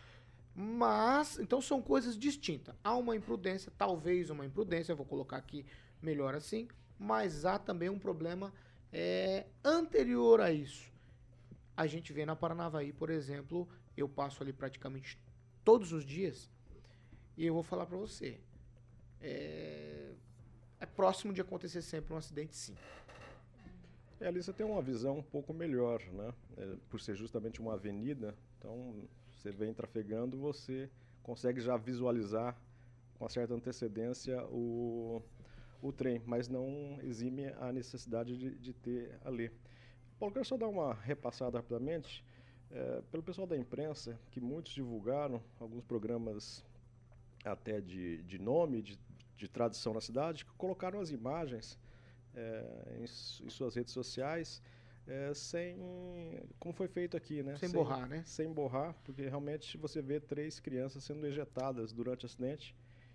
Mas, 0.54 1.38
então 1.38 1.60
são 1.60 1.80
coisas 1.80 2.16
distintas. 2.16 2.74
Há 2.82 2.96
uma 2.96 3.14
imprudência, 3.14 3.70
talvez 3.76 4.30
uma 4.30 4.44
imprudência, 4.44 4.94
vou 4.94 5.06
colocar 5.06 5.36
aqui 5.36 5.64
melhor 6.02 6.34
assim, 6.34 6.66
mas 6.98 7.44
há 7.44 7.58
também 7.58 7.88
um 7.88 7.98
problema 7.98 8.52
é, 8.92 9.46
anterior 9.64 10.40
a 10.40 10.50
isso. 10.50 10.90
A 11.76 11.86
gente 11.86 12.12
vê 12.12 12.24
na 12.24 12.34
Paranavaí, 12.34 12.92
por 12.92 13.10
exemplo, 13.10 13.68
eu 13.96 14.08
passo 14.08 14.42
ali 14.42 14.52
praticamente 14.52 15.18
todos 15.62 15.92
os 15.92 16.04
dias 16.04 16.50
e 17.36 17.46
eu 17.46 17.54
vou 17.54 17.62
falar 17.62 17.86
pra 17.86 17.96
você. 17.96 18.38
É, 19.20 20.12
é 20.80 20.86
próximo 20.86 21.32
de 21.32 21.40
acontecer 21.40 21.82
sempre 21.82 22.12
um 22.14 22.16
acidente, 22.16 22.56
sim. 22.56 22.74
É, 24.20 24.28
ali 24.28 24.42
você 24.42 24.52
tem 24.52 24.64
uma 24.64 24.80
visão 24.80 25.18
um 25.18 25.22
pouco 25.22 25.52
melhor, 25.52 26.00
né? 26.12 26.32
É, 26.56 26.76
por 26.88 27.00
ser 27.00 27.14
justamente 27.14 27.60
uma 27.60 27.74
avenida, 27.74 28.34
então 28.58 28.94
você 29.30 29.50
vem 29.50 29.74
trafegando, 29.74 30.38
você 30.38 30.90
consegue 31.22 31.60
já 31.60 31.76
visualizar 31.76 32.56
com 33.18 33.28
certa 33.28 33.54
antecedência 33.54 34.42
o, 34.46 35.22
o 35.82 35.92
trem, 35.92 36.22
mas 36.24 36.48
não 36.48 36.98
exime 37.02 37.46
a 37.60 37.72
necessidade 37.72 38.36
de, 38.36 38.54
de 38.56 38.72
ter 38.72 39.18
ali. 39.24 39.50
Paulo, 40.18 40.32
quero 40.32 40.46
só 40.46 40.56
dar 40.56 40.68
uma 40.68 40.94
repassada 40.94 41.58
rapidamente. 41.58 42.24
É, 42.70 43.02
pelo 43.10 43.22
pessoal 43.22 43.46
da 43.46 43.56
imprensa, 43.56 44.18
que 44.30 44.40
muitos 44.40 44.72
divulgaram, 44.72 45.42
alguns 45.60 45.84
programas 45.84 46.64
até 47.52 47.80
de, 47.80 48.22
de 48.22 48.38
nome, 48.38 48.82
de, 48.82 48.98
de 49.36 49.48
tradição 49.48 49.94
na 49.94 50.00
cidade, 50.00 50.44
que 50.44 50.52
colocaram 50.52 51.00
as 51.00 51.10
imagens 51.10 51.78
é, 52.34 52.98
em, 52.98 53.04
em 53.04 53.50
suas 53.50 53.74
redes 53.74 53.92
sociais 53.92 54.62
é, 55.06 55.32
sem 55.34 55.78
como 56.58 56.74
foi 56.74 56.88
feito 56.88 57.16
aqui, 57.16 57.42
né? 57.42 57.56
Sem 57.56 57.70
borrar, 57.70 58.08
né? 58.08 58.22
Sem 58.26 58.52
borrar, 58.52 58.94
porque 59.04 59.22
realmente 59.22 59.78
você 59.78 60.02
vê 60.02 60.18
três 60.18 60.58
crianças 60.58 61.04
sendo 61.04 61.24
ejetadas 61.26 61.92
durante 61.92 62.24
o 62.24 62.26
acidente 62.26 62.74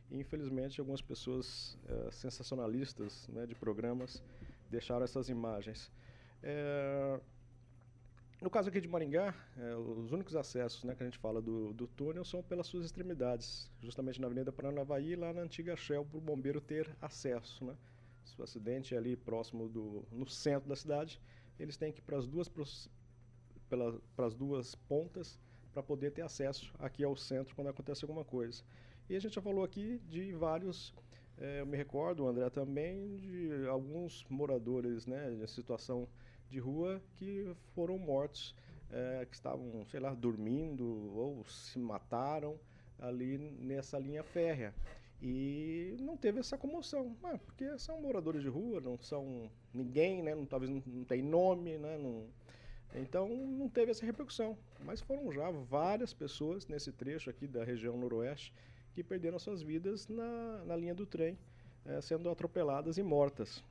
e 0.10 0.17
infelizmente 0.17 0.80
algumas 0.80 1.02
pessoas 1.02 1.78
é, 1.88 2.12
sensacionalistas, 2.12 3.28
né, 3.28 3.46
de 3.46 3.56
programas 3.56 4.24
deixaram 4.70 5.04
essas 5.04 5.28
imagens. 5.28 5.91
É, 6.41 7.20
no 8.42 8.50
caso 8.50 8.70
aqui 8.70 8.82
de 8.82 8.88
Maringá, 8.88 9.34
é, 9.58 9.76
os 9.76 10.12
únicos 10.12 10.36
acessos 10.36 10.84
né, 10.84 10.96
que 10.96 11.04
a 11.04 11.06
gente 11.06 11.18
fala 11.18 11.42
do, 11.42 11.74
do 11.74 11.88
túnel 11.88 12.26
são 12.26 12.42
pelas 12.42 12.68
suas 12.68 12.86
extremidades, 12.86 13.70
justamente 13.80 14.20
na 14.20 14.28
Avenida 14.28 14.52
Paranavaí, 14.52 15.16
lá 15.16 15.32
na 15.32 15.42
antiga 15.42 15.76
Shell, 15.76 16.06
para 16.06 16.18
o 16.18 16.22
bombeiro 16.22 16.60
ter 16.60 16.90
acesso. 17.00 17.64
Né? 17.64 17.76
Se 18.26 18.40
o 18.42 18.44
acidente 18.44 18.96
é 18.96 18.98
ali 18.98 19.16
próximo 19.16 19.70
do, 19.70 20.04
no 20.12 20.28
centro 20.28 20.68
da 20.68 20.76
cidade, 20.76 21.22
eles 21.60 21.78
têm 21.78 21.92
que 21.94 22.00
ir 22.00 22.04
para 22.04 22.18
as 22.18 22.28
duas, 22.28 22.50
pela- 23.70 24.02
duas 24.38 24.76
pontas 24.76 25.40
para 25.74 25.82
poder 25.84 26.12
ter 26.12 26.22
acesso 26.22 26.74
aqui 26.80 27.04
ao 27.04 27.16
centro 27.16 27.56
quando 27.56 27.68
acontece 27.70 28.04
alguma 28.04 28.26
coisa. 28.26 28.64
E 29.10 29.16
a 29.16 29.20
gente 29.20 29.36
já 29.36 29.42
falou 29.42 29.64
aqui 29.64 30.00
de 30.10 30.34
vários, 30.34 30.94
eh, 31.38 31.62
eu 31.62 31.66
me 31.66 31.78
recordo, 31.78 32.28
André 32.28 32.50
também, 32.50 33.18
de 33.18 33.66
alguns 33.70 34.26
moradores 34.30 35.06
né, 35.06 35.32
em 35.34 35.48
situação 35.48 36.08
de 36.52 36.60
rua 36.60 37.02
que 37.16 37.56
foram 37.74 37.98
mortos, 37.98 38.54
eh, 38.92 39.26
que 39.30 39.36
estavam, 39.36 39.86
sei 39.90 40.00
lá, 40.00 40.14
dormindo 40.14 40.84
ou 41.16 41.46
se 41.46 41.80
mataram 41.80 42.60
ali 43.00 43.38
nessa 43.38 43.98
linha 43.98 44.24
férrea. 44.24 44.76
E 45.22 45.96
não 46.00 46.18
teve 46.18 46.40
essa 46.40 46.58
comoção, 46.58 47.16
ah, 47.24 47.38
porque 47.38 47.78
são 47.78 48.02
moradores 48.02 48.42
de 48.42 48.50
rua, 48.50 48.82
não 48.82 48.98
são 48.98 49.50
ninguém, 49.74 50.22
né? 50.22 50.36
não, 50.36 50.46
talvez 50.46 50.70
não, 50.70 50.84
não 50.86 51.06
tem 51.06 51.22
nome, 51.22 51.78
né? 51.78 51.98
não, 51.98 52.28
então 52.96 53.30
não 53.30 53.70
teve 53.70 53.92
essa 53.92 54.06
repercussão. 54.06 54.58
Mas 54.84 55.00
foram 55.00 55.32
já 55.32 55.50
várias 55.52 56.14
pessoas 56.14 56.68
nesse 56.68 56.92
trecho 56.92 57.30
aqui 57.30 57.48
da 57.48 57.64
região 57.64 57.98
noroeste 57.98 58.54
que 58.94 59.04
perderam 59.04 59.40
suas 59.40 59.62
vidas 59.62 60.08
na, 60.08 60.66
na 60.66 60.76
linha 60.76 60.94
do 60.94 61.06
trem, 61.06 61.38
eh, 61.86 62.02
sendo 62.02 62.30
atropeladas 62.30 62.98
e 62.98 63.04
mortas. 63.04 63.64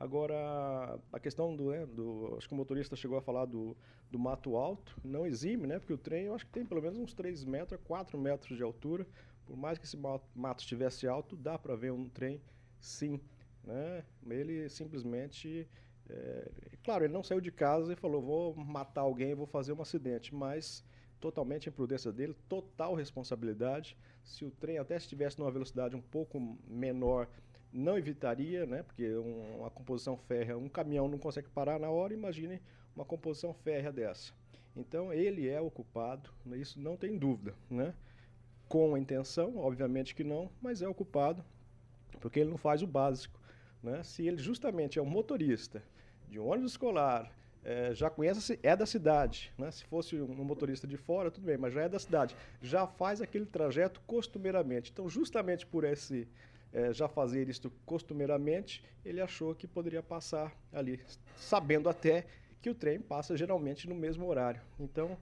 Agora, 0.00 0.98
a 1.12 1.20
questão 1.20 1.54
do, 1.54 1.72
né, 1.72 1.84
do. 1.84 2.34
Acho 2.38 2.48
que 2.48 2.54
o 2.54 2.56
motorista 2.56 2.96
chegou 2.96 3.18
a 3.18 3.20
falar 3.20 3.44
do, 3.44 3.76
do 4.10 4.18
mato 4.18 4.56
alto, 4.56 4.98
não 5.04 5.26
exime, 5.26 5.66
né? 5.66 5.78
Porque 5.78 5.92
o 5.92 5.98
trem 5.98 6.24
eu 6.24 6.34
acho 6.34 6.46
que 6.46 6.52
tem 6.52 6.64
pelo 6.64 6.80
menos 6.80 6.98
uns 6.98 7.12
3 7.12 7.44
metros, 7.44 7.78
4 7.84 8.18
metros 8.18 8.56
de 8.56 8.62
altura. 8.62 9.06
Por 9.44 9.58
mais 9.58 9.76
que 9.76 9.84
esse 9.84 9.98
ma- 9.98 10.18
mato 10.34 10.60
estivesse 10.60 11.06
alto, 11.06 11.36
dá 11.36 11.58
para 11.58 11.76
ver 11.76 11.92
um 11.92 12.08
trem 12.08 12.40
sim. 12.80 13.20
Né? 13.62 14.02
Ele 14.26 14.70
simplesmente. 14.70 15.68
É, 16.08 16.50
claro, 16.82 17.04
ele 17.04 17.12
não 17.12 17.22
saiu 17.22 17.40
de 17.42 17.52
casa 17.52 17.92
e 17.92 17.96
falou: 17.96 18.22
vou 18.22 18.54
matar 18.56 19.02
alguém, 19.02 19.34
vou 19.34 19.46
fazer 19.46 19.74
um 19.74 19.82
acidente, 19.82 20.34
mas 20.34 20.82
totalmente 21.20 21.68
imprudência 21.68 22.10
dele, 22.10 22.34
total 22.48 22.94
responsabilidade. 22.94 23.98
Se 24.24 24.46
o 24.46 24.50
trem 24.50 24.78
até 24.78 24.96
estivesse 24.96 25.38
numa 25.38 25.50
velocidade 25.50 25.94
um 25.94 26.00
pouco 26.00 26.40
menor, 26.66 27.28
não 27.72 27.96
evitaria, 27.98 28.66
né? 28.66 28.82
Porque 28.82 29.16
um- 29.16 29.60
uma 29.60 29.70
composição 29.70 30.16
férrea, 30.16 30.58
um 30.58 30.68
caminhão 30.68 31.08
não 31.08 31.18
consegue 31.18 31.48
parar 31.48 31.78
na 31.78 31.90
hora, 31.90 32.12
imagine 32.14 32.60
uma 32.94 33.04
composição 33.04 33.52
férrea 33.54 33.92
dessa. 33.92 34.32
Então 34.76 35.12
ele 35.12 35.48
é 35.48 35.60
o 35.60 35.70
culpado, 35.70 36.30
né, 36.44 36.56
isso 36.58 36.80
não 36.80 36.96
tem 36.96 37.16
dúvida, 37.18 37.54
né? 37.68 37.94
Com 38.68 38.94
a 38.94 38.98
intenção, 38.98 39.58
obviamente 39.58 40.14
que 40.14 40.22
não, 40.24 40.50
mas 40.62 40.80
é 40.82 40.88
o 40.88 40.94
culpado 40.94 41.44
porque 42.20 42.40
ele 42.40 42.50
não 42.50 42.58
faz 42.58 42.82
o 42.82 42.86
básico. 42.86 43.40
Né? 43.82 44.02
Se 44.02 44.26
ele 44.26 44.36
justamente 44.38 44.98
é 44.98 45.02
um 45.02 45.06
motorista 45.06 45.82
de 46.28 46.38
um 46.38 46.46
ônibus 46.46 46.72
escolar, 46.72 47.32
eh, 47.64 47.92
já 47.94 48.08
conhece, 48.10 48.58
é 48.62 48.76
da 48.76 48.86
cidade, 48.86 49.52
né? 49.58 49.70
se 49.70 49.84
fosse 49.84 50.16
um 50.20 50.44
motorista 50.44 50.86
de 50.86 50.96
fora, 50.96 51.30
tudo 51.30 51.44
bem, 51.44 51.56
mas 51.56 51.72
já 51.72 51.82
é 51.82 51.88
da 51.88 51.98
cidade, 51.98 52.36
já 52.62 52.86
faz 52.86 53.20
aquele 53.20 53.46
trajeto 53.46 54.00
costumeiramente. 54.06 54.90
Então, 54.92 55.08
justamente 55.08 55.66
por 55.66 55.84
esse 55.84 56.28
eh, 56.72 56.92
já 56.92 57.08
fazer 57.08 57.48
isto 57.48 57.70
costumeiramente, 57.84 58.84
ele 59.04 59.20
achou 59.20 59.54
que 59.54 59.66
poderia 59.66 60.02
passar 60.02 60.56
ali, 60.72 61.00
sabendo 61.36 61.88
até 61.88 62.26
que 62.60 62.70
o 62.70 62.74
trem 62.74 63.00
passa 63.00 63.36
geralmente 63.36 63.88
no 63.88 63.94
mesmo 63.94 64.26
horário. 64.26 64.60
Então, 64.78 65.16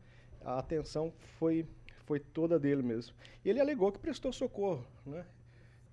a 0.44 0.58
atenção 0.58 1.12
foi, 1.38 1.66
foi 2.04 2.18
toda 2.20 2.58
dele 2.58 2.82
mesmo. 2.82 3.14
Ele 3.44 3.60
alegou 3.60 3.92
que 3.92 3.98
prestou 3.98 4.32
socorro, 4.32 4.86
né? 5.06 5.24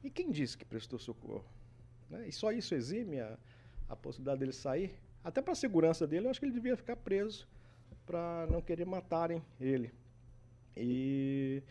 E 0.03 0.09
quem 0.09 0.31
disse 0.31 0.57
que 0.57 0.65
prestou 0.65 0.99
socorro? 0.99 1.45
Né? 2.09 2.27
E 2.27 2.31
só 2.31 2.51
isso 2.51 2.75
exime 2.75 3.19
a, 3.19 3.37
a 3.89 3.95
possibilidade 3.95 4.39
dele 4.39 4.53
sair? 4.53 4.95
Até 5.23 5.41
para 5.41 5.53
a 5.53 5.55
segurança 5.55 6.05
dele, 6.05 6.27
eu 6.27 6.31
acho 6.31 6.39
que 6.39 6.45
ele 6.45 6.53
devia 6.53 6.77
ficar 6.77 6.95
preso 6.95 7.47
para 8.05 8.47
não 8.51 8.61
querer 8.61 8.85
matarem 8.85 9.43
ele. 9.59 9.91
E, 10.77 11.63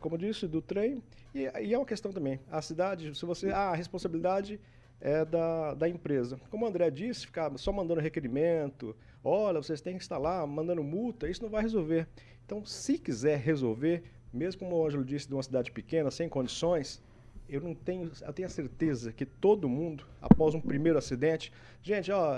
como 0.00 0.14
eu 0.14 0.18
disse, 0.18 0.46
do 0.46 0.60
trem. 0.62 1.02
E, 1.34 1.40
e 1.62 1.74
é 1.74 1.78
uma 1.78 1.84
questão 1.86 2.12
também. 2.12 2.40
A 2.50 2.60
cidade, 2.62 3.14
se 3.16 3.24
você. 3.26 3.50
Ah, 3.50 3.70
a 3.70 3.74
responsabilidade 3.74 4.60
é 5.00 5.24
da, 5.24 5.74
da 5.74 5.88
empresa. 5.88 6.40
Como 6.50 6.64
o 6.64 6.68
André 6.68 6.90
disse, 6.90 7.26
ficar 7.26 7.56
só 7.58 7.70
mandando 7.72 8.00
requerimento, 8.00 8.96
olha, 9.22 9.62
vocês 9.62 9.80
têm 9.80 9.94
que 9.96 10.02
instalar, 10.02 10.46
mandando 10.46 10.82
multa, 10.82 11.28
isso 11.28 11.42
não 11.42 11.50
vai 11.50 11.62
resolver. 11.62 12.06
Então, 12.44 12.64
se 12.64 12.98
quiser 12.98 13.38
resolver, 13.38 14.02
mesmo 14.32 14.60
como 14.60 14.76
o 14.76 14.86
Ângelo 14.86 15.04
disse, 15.04 15.28
de 15.28 15.34
uma 15.34 15.42
cidade 15.42 15.70
pequena, 15.70 16.10
sem 16.10 16.28
condições, 16.28 17.00
eu 17.48 17.60
não 17.62 17.74
tenho, 17.74 18.10
eu 18.20 18.32
tenho 18.32 18.46
a 18.46 18.50
certeza 18.50 19.12
que 19.12 19.24
todo 19.24 19.68
mundo, 19.68 20.04
após 20.20 20.54
um 20.54 20.60
primeiro 20.60 20.98
acidente, 20.98 21.50
gente, 21.82 22.10
ó, 22.12 22.34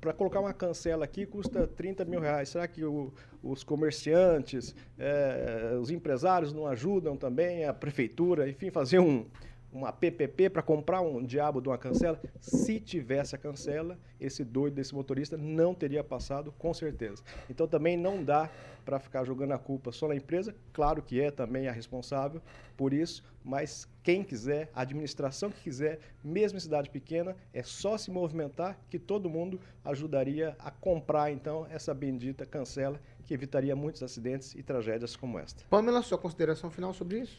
para 0.00 0.12
colocar 0.12 0.40
uma 0.40 0.52
cancela 0.52 1.04
aqui 1.04 1.26
custa 1.26 1.66
30 1.66 2.04
mil 2.04 2.20
reais. 2.20 2.48
Será 2.48 2.66
que 2.66 2.82
o- 2.84 3.12
os 3.50 3.64
comerciantes, 3.64 4.74
é, 4.98 5.76
os 5.80 5.90
empresários 5.90 6.52
não 6.52 6.66
ajudam 6.66 7.16
também, 7.16 7.64
a 7.64 7.72
prefeitura, 7.72 8.48
enfim, 8.48 8.70
fazer 8.70 8.98
um, 8.98 9.24
uma 9.72 9.92
PPP 9.92 10.50
para 10.50 10.62
comprar 10.62 11.00
um 11.00 11.24
diabo 11.24 11.60
de 11.60 11.68
uma 11.68 11.78
cancela? 11.78 12.20
Se 12.40 12.80
tivesse 12.80 13.34
a 13.34 13.38
cancela, 13.38 13.98
esse 14.20 14.44
doido 14.44 14.74
desse 14.74 14.94
motorista 14.94 15.36
não 15.36 15.74
teria 15.74 16.02
passado, 16.02 16.52
com 16.58 16.72
certeza. 16.72 17.22
Então 17.48 17.66
também 17.66 17.96
não 17.96 18.22
dá 18.22 18.50
para 18.84 18.98
ficar 18.98 19.24
jogando 19.24 19.52
a 19.52 19.58
culpa 19.58 19.92
só 19.92 20.08
na 20.08 20.16
empresa. 20.16 20.54
Claro 20.72 21.02
que 21.02 21.20
é 21.20 21.30
também 21.30 21.68
a 21.68 21.72
responsável 21.72 22.40
por 22.76 22.94
isso, 22.94 23.22
mas 23.44 23.88
quem 24.02 24.22
quiser, 24.22 24.70
a 24.74 24.82
administração 24.82 25.50
que 25.50 25.60
quiser, 25.60 25.98
mesmo 26.24 26.56
em 26.56 26.60
cidade 26.60 26.88
pequena, 26.88 27.36
é 27.52 27.62
só 27.62 27.98
se 27.98 28.10
movimentar 28.10 28.78
que 28.88 28.98
todo 28.98 29.28
mundo 29.28 29.60
ajudaria 29.84 30.56
a 30.58 30.70
comprar 30.70 31.30
então 31.30 31.66
essa 31.70 31.92
bendita 31.92 32.46
cancela 32.46 33.00
que 33.28 33.34
evitaria 33.34 33.76
muitos 33.76 34.02
acidentes 34.02 34.54
e 34.54 34.62
tragédias 34.62 35.14
como 35.14 35.38
esta. 35.38 35.62
Pamela, 35.68 36.02
sua 36.02 36.16
consideração 36.16 36.70
final 36.70 36.94
sobre 36.94 37.20
isso? 37.20 37.38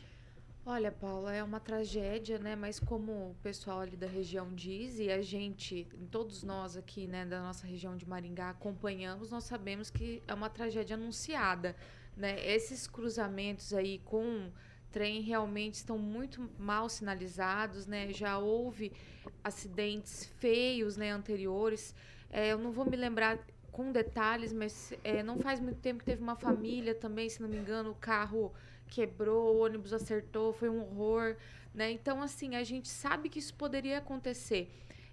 Olha, 0.64 0.92
Paula, 0.92 1.34
é 1.34 1.44
uma 1.44 1.60
tragédia, 1.60 2.38
né? 2.38 2.56
Mas 2.56 2.80
como 2.80 3.12
o 3.12 3.36
pessoal 3.42 3.80
ali 3.80 3.98
da 3.98 4.06
região 4.06 4.54
diz, 4.54 5.00
e 5.00 5.10
a 5.10 5.20
gente, 5.20 5.88
todos 6.12 6.44
nós 6.44 6.78
aqui, 6.78 7.08
né, 7.08 7.26
da 7.26 7.42
nossa 7.42 7.66
região 7.66 7.98
de 7.98 8.08
Maringá, 8.08 8.52
acompanhamos, 8.52 9.32
nós 9.32 9.46
sabemos 9.46 9.90
que 9.90 10.22
é 10.28 10.34
uma 10.36 10.48
tragédia 10.48 10.96
anunciada, 10.96 11.76
né? 12.16 12.40
Esses 12.46 12.86
cruzamentos 12.86 13.74
aí 13.74 13.98
com 14.06 14.52
trem 14.92 15.22
realmente 15.22 15.76
estão 15.76 15.98
muito 15.98 16.48
mal 16.60 16.88
sinalizados, 16.88 17.88
né? 17.88 18.14
Já 18.14 18.38
houve 18.38 18.92
acidentes 19.44 20.26
feios, 20.38 20.96
né, 20.96 21.10
anteriores. 21.10 21.96
É, 22.30 22.52
eu 22.52 22.60
não 22.60 22.72
vou 22.72 22.86
me 22.86 22.96
lembrar 22.96 23.40
com 23.72 23.92
detalhes, 23.92 24.52
mas 24.54 24.94
é, 25.04 25.24
não 25.24 25.38
faz 25.38 25.60
muito 25.60 25.80
tempo 25.80 26.00
que 26.00 26.06
teve 26.06 26.22
uma 26.22 26.36
família 26.36 26.94
também, 26.96 27.30
se 27.30 27.42
não 27.42 27.50
me 27.50 27.58
engano, 27.58 27.92
o 27.92 27.96
carro 27.96 28.54
quebrou, 28.88 29.56
o 29.56 29.60
ônibus 29.60 29.94
acertou, 29.94 30.52
foi 30.54 30.70
um 30.70 30.82
horror, 30.82 31.36
né? 31.74 31.92
Então, 31.92 32.22
assim, 32.22 32.56
a 32.56 32.64
gente 32.64 32.88
sabe 32.88 33.30
que 33.30 33.40
isso 33.40 33.54
poderia 33.54 34.00
acontecer. 34.00 34.72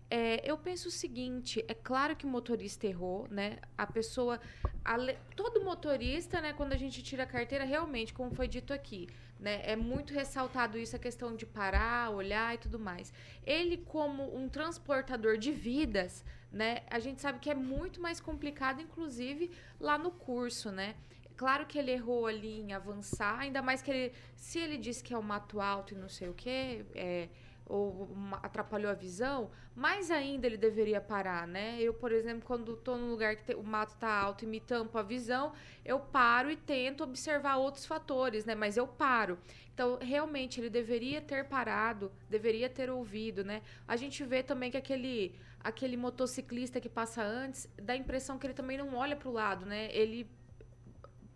É, 0.09 0.41
eu 0.49 0.57
penso 0.57 0.89
o 0.89 0.91
seguinte, 0.91 1.65
é 1.67 1.75
claro 1.75 2.15
que 2.15 2.25
o 2.25 2.29
motorista 2.29 2.87
errou, 2.87 3.27
né? 3.29 3.59
A 3.77 3.87
pessoa, 3.87 4.41
ale- 4.85 5.19
todo 5.35 5.63
motorista, 5.65 6.41
né? 6.41 6.53
Quando 6.53 6.73
a 6.73 6.77
gente 6.77 7.03
tira 7.03 7.25
a 7.25 7.27
carteira, 7.27 7.65
realmente, 7.65 8.15
como 8.15 8.31
foi 8.31 8.47
dito 8.47 8.73
aqui, 8.73 9.09
né? 9.39 9.61
É 9.65 9.75
muito 9.75 10.15
ressaltado 10.15 10.79
isso, 10.79 10.95
a 10.95 10.99
questão 10.99 11.35
de 11.35 11.45
parar, 11.45 12.11
olhar 12.11 12.55
e 12.55 12.59
tudo 12.59 12.79
mais. 12.79 13.13
Ele, 13.45 13.79
como 13.79 14.35
um 14.37 14.49
transportador 14.49 15.37
de 15.39 15.51
vidas, 15.51 16.25
né? 16.53 16.83
A 16.91 16.99
gente 16.99 17.21
sabe 17.21 17.39
que 17.39 17.51
é 17.51 17.55
muito 17.55 18.01
mais 18.01 18.21
complicado, 18.21 18.81
inclusive, 18.81 19.51
lá 19.81 19.99
no 19.99 20.11
curso, 20.11 20.71
né? 20.71 20.95
Claro 21.37 21.67
que 21.67 21.79
ele 21.79 21.91
errou 21.91 22.27
ali 22.27 22.61
em 22.61 22.73
avançar, 22.73 23.39
ainda 23.39 23.61
mais 23.61 23.83
que 23.83 23.91
ele. 23.91 24.13
Se 24.35 24.59
ele 24.59 24.79
disse 24.79 25.03
que 25.03 25.13
é 25.13 25.19
o 25.19 25.23
mato 25.23 25.61
alto 25.61 25.93
e 25.95 25.97
não 25.97 26.09
sei 26.09 26.29
o 26.29 26.35
quê, 26.35 26.87
é, 26.95 27.29
ou 27.67 28.09
atrapalhou 28.43 28.91
a 28.91 28.95
visão, 28.95 29.51
mais 29.75 30.11
ainda 30.11 30.47
ele 30.47 30.57
deveria 30.57 31.01
parar, 31.01 31.47
né? 31.47 31.77
Eu, 31.81 31.93
por 31.93 32.11
exemplo, 32.13 32.45
quando 32.47 32.77
tô 32.77 32.97
num 32.97 33.11
lugar 33.11 33.37
que 33.37 33.45
te- 33.45 33.55
o 33.55 33.63
mato 33.63 33.97
tá 33.97 34.09
alto 34.09 34.45
e 34.45 34.47
me 34.49 34.61
tampa 34.61 35.01
a 35.01 35.03
visão, 35.03 35.53
eu 35.85 35.99
paro 36.01 36.51
e 36.51 36.57
tento 36.57 37.03
observar 37.05 37.57
outros 37.57 37.85
fatores, 37.85 38.45
né? 38.45 38.55
Mas 38.55 38.77
eu 38.77 38.87
paro. 38.87 39.39
Então, 39.75 39.99
realmente, 40.01 40.61
ele 40.61 40.71
deveria 40.71 41.21
ter 41.21 41.45
parado, 41.45 42.11
deveria 42.31 42.69
ter 42.71 42.89
ouvido, 42.89 43.45
né? 43.45 43.61
A 43.87 43.97
gente 43.97 44.25
vê 44.25 44.43
também 44.43 44.71
que 44.71 44.77
aquele, 44.77 45.35
aquele 45.67 45.97
motociclista 45.97 46.81
que 46.81 46.89
passa 46.89 47.25
antes, 47.25 47.69
dá 47.77 47.93
a 47.95 47.97
impressão 47.97 48.39
que 48.39 48.47
ele 48.47 48.55
também 48.55 48.79
não 48.79 48.95
olha 48.95 49.17
para 49.17 49.29
o 49.29 49.33
lado, 49.33 49.67
né? 49.67 49.89
Ele 49.91 50.31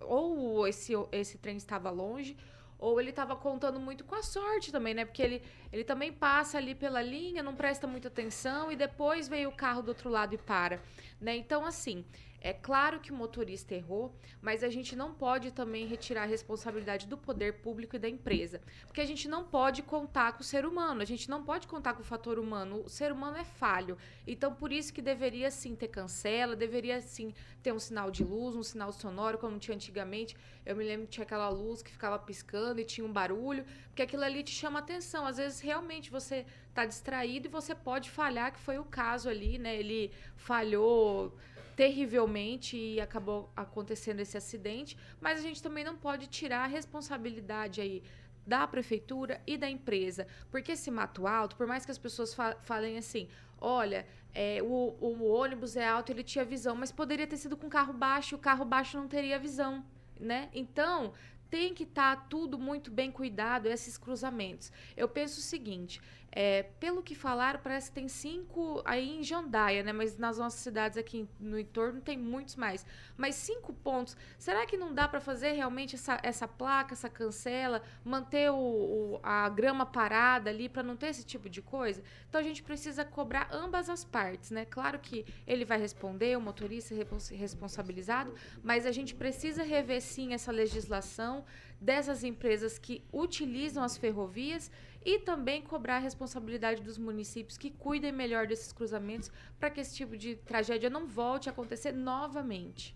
ou 0.00 0.68
esse, 0.68 0.92
esse 1.10 1.36
trem 1.36 1.56
estava 1.56 1.90
longe, 1.90 2.36
ou 2.78 3.00
ele 3.00 3.10
estava 3.10 3.34
contando 3.34 3.80
muito 3.80 4.04
com 4.04 4.14
a 4.14 4.22
sorte 4.22 4.70
também, 4.70 4.94
né? 4.94 5.04
Porque 5.04 5.20
ele, 5.20 5.42
ele 5.72 5.82
também 5.82 6.12
passa 6.12 6.58
ali 6.58 6.76
pela 6.76 7.02
linha, 7.02 7.42
não 7.42 7.56
presta 7.56 7.88
muita 7.88 8.06
atenção 8.06 8.70
e 8.70 8.76
depois 8.76 9.26
veio 9.26 9.48
o 9.48 9.52
carro 9.52 9.82
do 9.82 9.88
outro 9.88 10.08
lado 10.08 10.32
e 10.32 10.38
para, 10.38 10.80
né? 11.20 11.36
Então, 11.36 11.66
assim, 11.66 12.04
é 12.40 12.54
claro 12.54 13.00
que 13.00 13.12
o 13.12 13.14
motorista 13.14 13.74
errou, 13.74 14.14
mas 14.40 14.64
a 14.64 14.70
gente 14.70 14.96
não 14.96 15.12
pode 15.12 15.50
também 15.50 15.86
retirar 15.86 16.22
a 16.22 16.26
responsabilidade 16.26 17.06
do 17.06 17.18
poder 17.18 17.60
público 17.60 17.96
e 17.96 17.98
da 17.98 18.08
empresa. 18.08 18.62
Porque 18.86 19.02
a 19.02 19.06
gente 19.06 19.28
não 19.28 19.44
pode 19.44 19.82
contar 19.82 20.32
com 20.32 20.40
o 20.40 20.44
ser 20.44 20.64
humano, 20.64 21.02
a 21.02 21.04
gente 21.04 21.28
não 21.28 21.44
pode 21.44 21.66
contar 21.66 21.92
com 21.92 22.00
o 22.00 22.04
fator 22.04 22.38
humano. 22.38 22.82
O 22.84 22.88
ser 22.88 23.12
humano 23.12 23.36
é 23.36 23.44
falho. 23.44 23.98
Então, 24.26 24.54
por 24.54 24.72
isso 24.72 24.92
que 24.92 25.02
deveria 25.02 25.50
sim 25.50 25.76
ter 25.76 25.88
cancela, 25.88 26.56
deveria 26.56 26.98
sim 27.02 27.34
ter 27.62 27.72
um 27.72 27.78
sinal 27.78 28.10
de 28.10 28.24
luz, 28.24 28.56
um 28.56 28.62
sinal 28.62 28.90
sonoro, 28.90 29.36
como 29.36 29.58
tinha 29.58 29.74
antigamente. 29.74 30.34
Eu 30.64 30.76
me 30.76 30.84
lembro 30.84 31.06
que 31.06 31.12
tinha 31.12 31.24
aquela 31.24 31.50
luz 31.50 31.82
que 31.82 31.90
ficava 31.90 32.18
piscando 32.18 32.80
e 32.80 32.84
tinha 32.84 33.06
um 33.06 33.12
barulho, 33.12 33.66
porque 33.88 34.02
aquilo 34.02 34.24
ali 34.24 34.42
te 34.42 34.52
chama 34.52 34.78
atenção. 34.78 35.26
Às 35.26 35.36
vezes, 35.36 35.60
realmente, 35.60 36.10
você 36.10 36.46
está 36.70 36.86
distraído 36.86 37.48
e 37.48 37.50
você 37.50 37.74
pode 37.74 38.10
falhar, 38.10 38.52
que 38.52 38.60
foi 38.60 38.78
o 38.78 38.84
caso 38.84 39.28
ali, 39.28 39.58
né? 39.58 39.76
Ele 39.78 40.10
falhou 40.36 41.36
terrivelmente 41.80 42.76
e 42.76 43.00
acabou 43.00 43.50
acontecendo 43.56 44.20
esse 44.20 44.36
acidente, 44.36 44.98
mas 45.18 45.38
a 45.38 45.42
gente 45.42 45.62
também 45.62 45.82
não 45.82 45.96
pode 45.96 46.26
tirar 46.26 46.64
a 46.64 46.66
responsabilidade 46.66 47.80
aí 47.80 48.02
da 48.46 48.66
prefeitura 48.66 49.40
e 49.46 49.56
da 49.56 49.66
empresa, 49.76 50.26
porque 50.50 50.72
esse 50.72 50.90
mato 50.90 51.26
alto, 51.26 51.56
por 51.56 51.66
mais 51.66 51.86
que 51.86 51.90
as 51.90 51.96
pessoas 51.96 52.34
fa- 52.34 52.54
falem 52.60 52.98
assim, 52.98 53.30
olha, 53.58 54.06
é, 54.34 54.58
o, 54.62 54.94
o 55.00 55.24
ônibus 55.32 55.74
é 55.74 55.86
alto, 55.88 56.12
ele 56.12 56.22
tinha 56.22 56.44
visão, 56.44 56.76
mas 56.76 56.92
poderia 56.92 57.26
ter 57.26 57.38
sido 57.38 57.56
com 57.56 57.66
carro 57.70 57.94
baixo, 57.94 58.36
o 58.36 58.38
carro 58.38 58.66
baixo 58.66 58.98
não 58.98 59.08
teria 59.08 59.38
visão, 59.38 59.82
né? 60.18 60.50
Então 60.52 61.14
tem 61.48 61.72
que 61.74 61.84
estar 61.84 62.28
tudo 62.28 62.58
muito 62.58 62.90
bem 62.90 63.10
cuidado, 63.10 63.66
esses 63.66 63.96
cruzamentos. 63.96 64.70
Eu 64.94 65.08
penso 65.08 65.40
o 65.40 65.42
seguinte, 65.42 66.00
é, 66.32 66.62
pelo 66.78 67.02
que 67.02 67.14
falaram, 67.14 67.58
parece 67.60 67.88
que 67.90 67.94
tem 67.94 68.08
cinco 68.08 68.80
aí 68.84 69.18
em 69.18 69.22
Jandaia, 69.22 69.82
né? 69.82 69.92
Mas 69.92 70.16
nas 70.16 70.38
nossas 70.38 70.60
cidades 70.60 70.96
aqui 70.96 71.28
no 71.38 71.58
entorno 71.58 72.00
tem 72.00 72.16
muitos 72.16 72.56
mais. 72.56 72.86
Mas 73.16 73.34
cinco 73.34 73.72
pontos, 73.72 74.16
será 74.38 74.64
que 74.66 74.76
não 74.76 74.94
dá 74.94 75.08
para 75.08 75.20
fazer 75.20 75.52
realmente 75.52 75.96
essa, 75.96 76.20
essa 76.22 76.46
placa, 76.46 76.94
essa 76.94 77.08
cancela, 77.08 77.82
manter 78.04 78.50
o, 78.50 78.56
o- 78.56 79.20
a 79.22 79.48
grama 79.48 79.84
parada 79.84 80.50
ali 80.50 80.68
para 80.68 80.82
não 80.82 80.96
ter 80.96 81.08
esse 81.08 81.24
tipo 81.24 81.48
de 81.48 81.60
coisa? 81.60 82.02
Então 82.28 82.40
a 82.40 82.44
gente 82.44 82.62
precisa 82.62 83.04
cobrar 83.04 83.48
ambas 83.52 83.90
as 83.90 84.04
partes, 84.04 84.50
né? 84.50 84.64
Claro 84.64 84.98
que 85.00 85.24
ele 85.46 85.64
vai 85.64 85.78
responder, 85.78 86.36
o 86.36 86.40
motorista 86.40 86.94
é 86.94 87.36
responsabilizado, 87.36 88.32
mas 88.62 88.86
a 88.86 88.92
gente 88.92 89.14
precisa 89.14 89.62
rever 89.62 90.00
sim 90.00 90.32
essa 90.32 90.52
legislação 90.52 91.44
dessas 91.80 92.22
empresas 92.22 92.78
que 92.78 93.02
utilizam 93.12 93.82
as 93.82 93.96
ferrovias 93.96 94.70
e 95.04 95.18
também 95.18 95.62
cobrar 95.62 95.96
a 95.96 96.00
responsabilidade 96.00 96.82
dos 96.82 96.98
municípios 96.98 97.56
que 97.56 97.70
cuidem 97.70 98.12
melhor 98.12 98.46
desses 98.46 98.72
cruzamentos 98.72 99.30
para 99.58 99.70
que 99.70 99.80
esse 99.80 99.96
tipo 99.96 100.16
de 100.16 100.36
tragédia 100.36 100.90
não 100.90 101.06
volte 101.06 101.48
a 101.48 101.52
acontecer 101.52 101.92
novamente. 101.92 102.94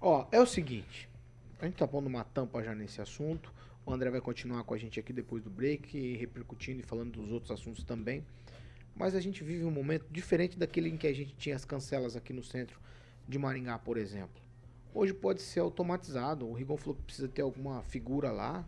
Ó, 0.00 0.26
é 0.30 0.40
o 0.40 0.46
seguinte. 0.46 1.08
A 1.60 1.64
gente 1.64 1.76
tá 1.76 1.86
pondo 1.86 2.06
uma 2.06 2.24
tampa 2.24 2.62
já 2.62 2.74
nesse 2.74 3.00
assunto. 3.00 3.52
O 3.84 3.92
André 3.92 4.10
vai 4.10 4.20
continuar 4.20 4.62
com 4.62 4.74
a 4.74 4.78
gente 4.78 5.00
aqui 5.00 5.12
depois 5.12 5.42
do 5.42 5.50
break, 5.50 6.16
repercutindo 6.16 6.80
e 6.80 6.82
falando 6.82 7.12
dos 7.12 7.32
outros 7.32 7.50
assuntos 7.50 7.82
também. 7.82 8.24
Mas 8.94 9.14
a 9.14 9.20
gente 9.20 9.42
vive 9.42 9.64
um 9.64 9.70
momento 9.70 10.06
diferente 10.10 10.58
daquele 10.58 10.88
em 10.88 10.96
que 10.96 11.06
a 11.06 11.12
gente 11.12 11.34
tinha 11.34 11.56
as 11.56 11.64
cancelas 11.64 12.14
aqui 12.14 12.32
no 12.32 12.42
centro 12.42 12.78
de 13.28 13.38
Maringá, 13.38 13.78
por 13.78 13.96
exemplo. 13.96 14.41
Hoje 14.94 15.14
pode 15.14 15.40
ser 15.40 15.60
automatizado. 15.60 16.48
O 16.48 16.52
Rigon 16.52 16.76
falou 16.76 16.94
que 16.96 17.02
precisa 17.02 17.28
ter 17.28 17.42
alguma 17.42 17.82
figura 17.82 18.30
lá. 18.30 18.64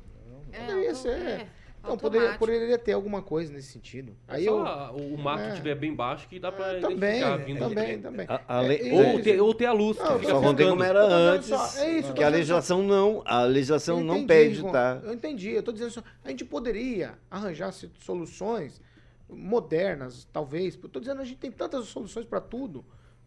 É, 0.52 0.58
Poderia 0.66 0.94
ser. 0.94 1.08
é, 1.10 1.46
Não, 1.82 1.98
poderia, 1.98 2.38
poderia 2.38 2.78
ter 2.78 2.92
alguma 2.92 3.20
coisa 3.20 3.52
nesse 3.52 3.70
sentido. 3.72 4.16
É 4.26 4.36
Aí 4.36 4.44
só 4.46 4.50
eu, 4.52 4.66
a- 4.66 4.90
o 4.92 5.18
mato 5.18 5.42
é. 5.42 5.48
estiver 5.50 5.74
bem 5.74 5.94
baixo 5.94 6.26
que 6.28 6.38
dá 6.40 6.50
pra 6.50 6.80
também, 6.80 7.20
identificar 7.20 7.68
também, 7.68 8.00
também. 8.00 8.26
A- 8.28 8.40
ale- 8.48 8.88
É, 8.88 8.92
Ou 8.94 9.00
é, 9.02 9.20
ter, 9.20 9.40
ou 9.40 9.52
ter 9.52 9.66
a 9.66 9.72
luz. 9.72 9.98
Não, 9.98 10.04
que 10.18 10.26
Só 10.26 10.40
piscando. 10.40 10.68
como 10.70 10.82
era 10.82 11.04
antes. 11.04 11.48
só- 11.48 11.80
é 11.80 11.98
isso, 11.98 12.14
que 12.14 12.22
a 12.24 12.28
legislação 12.28 12.82
não, 12.82 13.22
a 13.26 13.42
legislação 13.42 13.98
Eu 13.98 14.04
não 14.04 14.14
entendi, 14.16 14.26
pede, 14.28 14.54
Rigon, 14.56 14.72
tá? 14.72 15.00
Eu 15.04 15.12
entendi. 15.12 15.50
Eu 15.50 15.62
tô 15.62 15.72
dizendo 15.72 15.90
só, 15.90 16.02
a 16.24 16.30
gente 16.30 16.44
poderia 16.44 17.18
arranjar 17.30 17.70
soluções 18.00 18.80
modernas, 19.28 20.26
talvez. 20.32 20.78
Eu 20.82 20.88
tô 20.88 21.00
dizendo, 21.00 21.20
a 21.20 21.24
gente 21.24 21.38
tem 21.38 21.50
tantas 21.52 21.86
soluções 21.86 22.24
para 22.24 22.40
tudo, 22.40 22.82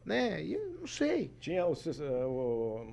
né? 0.07 0.43
E 0.43 0.53
eu 0.53 0.77
não 0.79 0.87
sei. 0.87 1.31
Tinha 1.39 1.65
o, 1.67 1.73
eh, 1.73 2.25
o, 2.25 2.87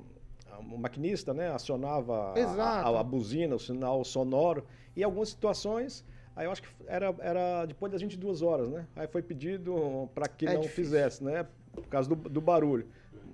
o 0.60 0.78
maquinista, 0.78 1.32
né, 1.32 1.50
acionava 1.50 2.34
a- 2.34 2.82
a, 2.88 3.00
a 3.00 3.02
buzina, 3.02 3.54
o 3.54 3.58
sinal 3.58 4.04
sonoro, 4.04 4.64
e 4.96 5.00
em 5.00 5.04
algumas 5.04 5.28
situações, 5.30 6.04
aí 6.36 6.46
eu 6.46 6.50
acho 6.50 6.62
que 6.62 6.68
era, 6.86 7.14
era 7.20 7.66
depois 7.66 7.90
das 7.92 8.02
22 8.02 8.42
horas, 8.42 8.68
né? 8.68 8.86
Aí 8.96 9.06
foi 9.06 9.22
pedido 9.22 10.08
para 10.14 10.26
que 10.28 10.46
É 10.46 10.54
não 10.54 10.60
difícil. 10.60 10.84
fizesse, 10.84 11.24
né, 11.24 11.46
por 11.72 11.86
causa 11.86 12.08
do, 12.08 12.16
do 12.28 12.40
barulho. 12.40 12.86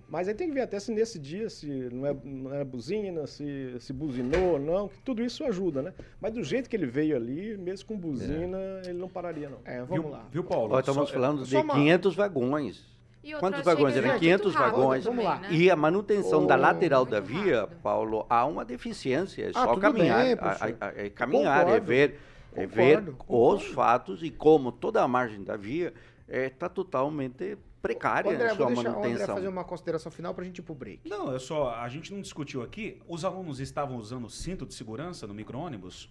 Mas 0.08 0.26
aí 0.26 0.34
tem 0.34 0.48
que 0.48 0.54
ver 0.54 0.62
até 0.62 0.80
se 0.80 0.90
nesse 0.92 1.20
dia, 1.20 1.48
se 1.48 1.66
não 1.92 2.04
é, 2.04 2.16
não 2.24 2.52
é 2.54 2.64
buzina, 2.64 3.28
se, 3.28 3.76
se 3.78 3.92
buzinou 3.92 4.54
ou 4.54 4.58
não, 4.58 4.88
que 4.88 5.00
tudo 5.02 5.22
isso 5.22 5.44
ajuda, 5.44 5.82
né? 5.82 5.94
Mas 6.20 6.32
do 6.34 6.42
jeito 6.42 6.68
que 6.68 6.74
ele 6.74 6.86
veio 6.86 7.14
ali, 7.14 7.56
mesmo 7.56 7.86
com 7.86 7.96
buzina, 7.96 8.58
ele 8.84 8.98
não 8.98 9.08
pararia, 9.08 9.48
não. 9.48 9.58
É, 9.64 9.84
Viu, 9.84 10.12
viu, 10.32 10.42
Paulo? 10.42 10.74
Ó, 10.74 10.80
estamos 10.80 11.08
Só- 11.08 11.14
falando 11.14 11.46
só 11.46 11.60
de 11.60 11.64
uma- 11.64 11.74
500 11.74 12.16
vagões. 12.16 12.89
E 13.22 13.34
Quantos 13.34 13.62
vagões? 13.62 13.94
Eram 13.96 14.18
500 14.18 14.54
rápido 14.54 14.76
vagões. 14.76 15.04
Vamos 15.04 15.24
lá. 15.24 15.34
também, 15.36 15.50
né? 15.50 15.56
E 15.56 15.70
a 15.70 15.76
manutenção 15.76 16.46
da 16.46 16.56
Oh, 16.56 16.60
lateral 16.60 17.04
da 17.04 17.20
via, 17.20 17.60
rápido. 17.62 17.80
Paulo, 17.82 18.26
há 18.30 18.46
uma 18.46 18.64
deficiência. 18.64 19.44
É 19.44 19.48
Ah, 19.50 19.52
só 19.64 19.76
caminhar. 19.76 20.22
bem, 20.24 20.32
a- 20.34 20.50
a- 20.80 20.86
a- 20.88 20.92
é 20.96 21.10
caminhar, 21.10 21.60
é 21.60 21.64
Concordo. 21.64 21.86
ver, 21.86 22.20
é 22.54 22.66
ver 22.66 22.96
Concordo, 22.96 23.10
os 23.10 23.16
concordo. 23.18 23.74
fatos 23.74 24.22
e 24.22 24.30
como 24.30 24.72
toda 24.72 25.02
a 25.02 25.08
margem 25.08 25.42
da 25.44 25.54
via 25.56 25.92
está 26.26 26.68
totalmente 26.68 27.58
precária 27.82 28.30
André, 28.32 28.48
vou 28.48 28.56
sua 28.56 28.66
deixar 28.68 28.82
o 28.82 28.88
André 28.90 29.02
manutenção. 29.10 29.34
fazer 29.34 29.48
uma 29.48 29.64
consideração 29.64 30.12
final 30.12 30.34
pra 30.34 30.44
gente 30.44 30.58
ir 30.58 30.62
pro 30.62 30.74
break. 30.74 31.08
Não, 31.08 31.34
é 31.34 31.38
só. 31.38 31.74
A 31.74 31.88
gente 31.90 32.12
não 32.14 32.22
discutiu 32.22 32.62
aqui. 32.62 33.02
Os 33.06 33.24
alunos 33.24 33.60
estavam 33.60 33.96
usando 33.98 34.28
cinto 34.30 34.64
de 34.64 34.72
segurança 34.74 35.26
no 35.26 35.34
micro-ônibus? 35.34 36.10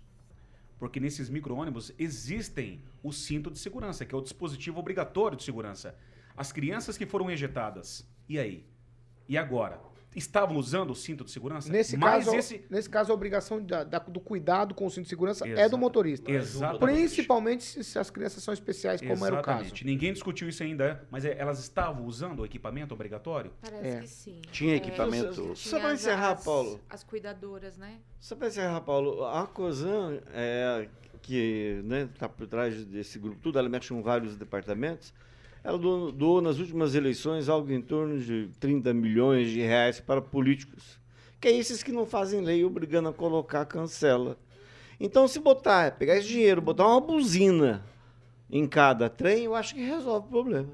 Porque 0.77 0.99
nesses 0.99 1.27
micro-ônibus 1.29 1.91
existem 1.97 2.81
o 3.03 3.11
cinto 3.11 3.49
de 3.51 3.57
segurança, 3.59 4.05
que 4.05 4.13
é 4.13 4.17
o 4.17 4.21
dispositivo 4.21 4.79
obrigatório 4.79 5.35
de 5.35 5.43
segurança. 5.43 5.95
As 6.39 6.53
crianças 6.53 6.97
que 6.97 7.05
foram 7.05 7.29
ejetadas, 7.29 8.07
e 8.29 8.39
aí? 8.39 8.65
E 9.27 9.37
agora? 9.37 9.77
Estavam 10.15 10.55
usando 10.55 10.91
o 10.91 10.95
cinto 10.95 11.25
de 11.25 11.31
segurança? 11.31 11.69
Nesse 11.69 11.97
Mas 11.97 12.23
caso, 12.23 12.37
esse. 12.37 12.65
nesse 12.69 12.89
caso, 12.89 13.11
a 13.11 13.13
obrigação 13.13 13.61
da- 13.61 13.83
da- 13.83 13.99
do 13.99 14.21
cuidado 14.21 14.73
com 14.73 14.85
o 14.85 14.89
cinto 14.89 15.03
de 15.03 15.09
segurança 15.09 15.45
é 15.45 15.53
do 15.53 15.59
Exato. 15.59 15.77
motorista. 15.77 16.31
Exatamente. 16.31 16.79
Principalmente 16.97 17.63
se, 17.65 17.83
se 17.83 17.99
as 17.99 18.09
crianças 18.09 18.41
são 18.41 18.53
especiais, 18.53 19.01
como 19.01 19.25
era 19.25 19.35
o 19.35 19.43
caso. 19.43 19.59
Exatamente. 19.63 19.85
Ninguém 19.85 20.13
discutiu 20.13 20.47
isso 20.47 20.63
ainda, 20.63 21.05
mas 21.11 21.25
é, 21.25 21.37
elas 21.37 21.59
estavam 21.59 22.05
usando 22.05 22.39
o 22.39 22.45
equipamento 22.45 22.93
obrigatório? 22.93 23.51
Parece 23.61 23.85
É. 23.87 23.99
que 23.99 24.07
sim. 24.07 24.41
Tinha 24.49 24.73
É, 24.75 24.77
equipamento. 24.77 25.33
tinha 25.33 25.55
Só 25.57 25.77
as- 25.85 25.99
encerrar, 25.99 26.31
as- 26.31 26.43
Paulo. 26.45 26.79
As 26.89 27.03
cuidadoras, 27.03 27.77
né? 27.77 27.99
Só 28.17 28.33
para 28.37 28.47
encerrar, 28.47 28.79
Paulo, 28.79 29.25
a 29.25 29.45
COSAN, 29.45 30.21
é, 30.33 30.87
que 31.21 31.83
está 32.15 32.29
por 32.29 32.47
trás 32.47 32.85
desse 32.85 33.19
grupo 33.19 33.37
tudo, 33.43 33.59
ela 33.59 33.67
mexe 33.67 33.89
com 33.89 34.01
vários 34.01 34.37
departamentos, 34.37 35.13
ela 35.63 35.77
doou, 35.77 36.11
doou 36.11 36.41
nas 36.41 36.57
últimas 36.59 36.95
eleições 36.95 37.49
algo 37.49 37.71
em 37.71 37.81
torno 37.81 38.19
de 38.19 38.49
30 38.59 38.93
milhões 38.93 39.49
de 39.49 39.59
reais 39.61 39.99
para 39.99 40.21
políticos, 40.21 40.99
que 41.39 41.47
é 41.47 41.51
esses 41.57 41.83
que 41.83 41.91
não 41.91 42.05
fazem 42.05 42.41
lei 42.41 42.63
obrigando 42.63 43.09
a 43.09 43.13
colocar 43.13 43.65
cancela. 43.65 44.37
Então, 44.99 45.27
se 45.27 45.39
botar, 45.39 45.91
pegar 45.97 46.17
esse 46.17 46.27
dinheiro, 46.27 46.61
botar 46.61 46.85
uma 46.87 46.99
buzina 47.01 47.83
em 48.49 48.67
cada 48.67 49.09
trem, 49.09 49.43
eu 49.45 49.55
acho 49.55 49.73
que 49.75 49.81
resolve 49.81 50.27
o 50.27 50.29
problema. 50.29 50.69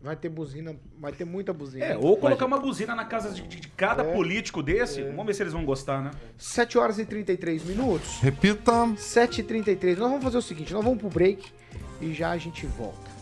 Vai 0.00 0.14
ter 0.14 0.28
buzina, 0.28 0.76
vai 0.98 1.10
ter 1.12 1.24
muita 1.24 1.52
buzina. 1.52 1.84
É, 1.84 1.96
ou 1.96 2.16
colocar 2.16 2.44
uma 2.46 2.58
buzina 2.58 2.94
na 2.94 3.04
casa 3.04 3.30
de, 3.30 3.42
de- 3.42 3.68
cada 3.70 4.02
É. 4.04 4.12
político 4.12 4.62
desse. 4.62 5.02
Vamos 5.02 5.26
ver 5.26 5.34
se 5.34 5.42
eles 5.42 5.52
vão 5.52 5.64
gostar, 5.64 6.02
né? 6.02 6.10
7 6.36 6.76
horas 6.78 6.98
e 6.98 7.06
33 7.06 7.64
minutos. 7.64 8.18
Repita. 8.20 8.72
7h33. 8.96 9.96
Nós 9.96 10.08
vamos 10.10 10.22
fazer 10.22 10.38
o 10.38 10.42
seguinte, 10.42 10.72
nós 10.72 10.84
vamos 10.84 10.98
pro 11.00 11.08
break 11.08 11.50
e 12.00 12.12
já 12.12 12.30
a 12.30 12.36
gente 12.38 12.66
volta. 12.66 13.15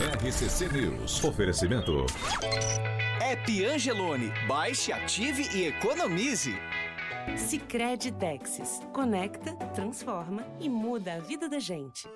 RCC 0.00 0.68
News. 0.72 1.24
Oferecimento. 1.24 2.06
App 3.20 3.66
Angelone. 3.66 4.32
Baixe, 4.46 4.92
ative 4.92 5.48
e 5.52 5.66
economize. 5.66 6.56
Sicredi 7.36 8.12
Texas. 8.12 8.80
Conecta, 8.92 9.54
transforma 9.74 10.46
e 10.60 10.68
muda 10.68 11.14
a 11.14 11.18
vida 11.18 11.48
da 11.48 11.58
gente. 11.58 12.08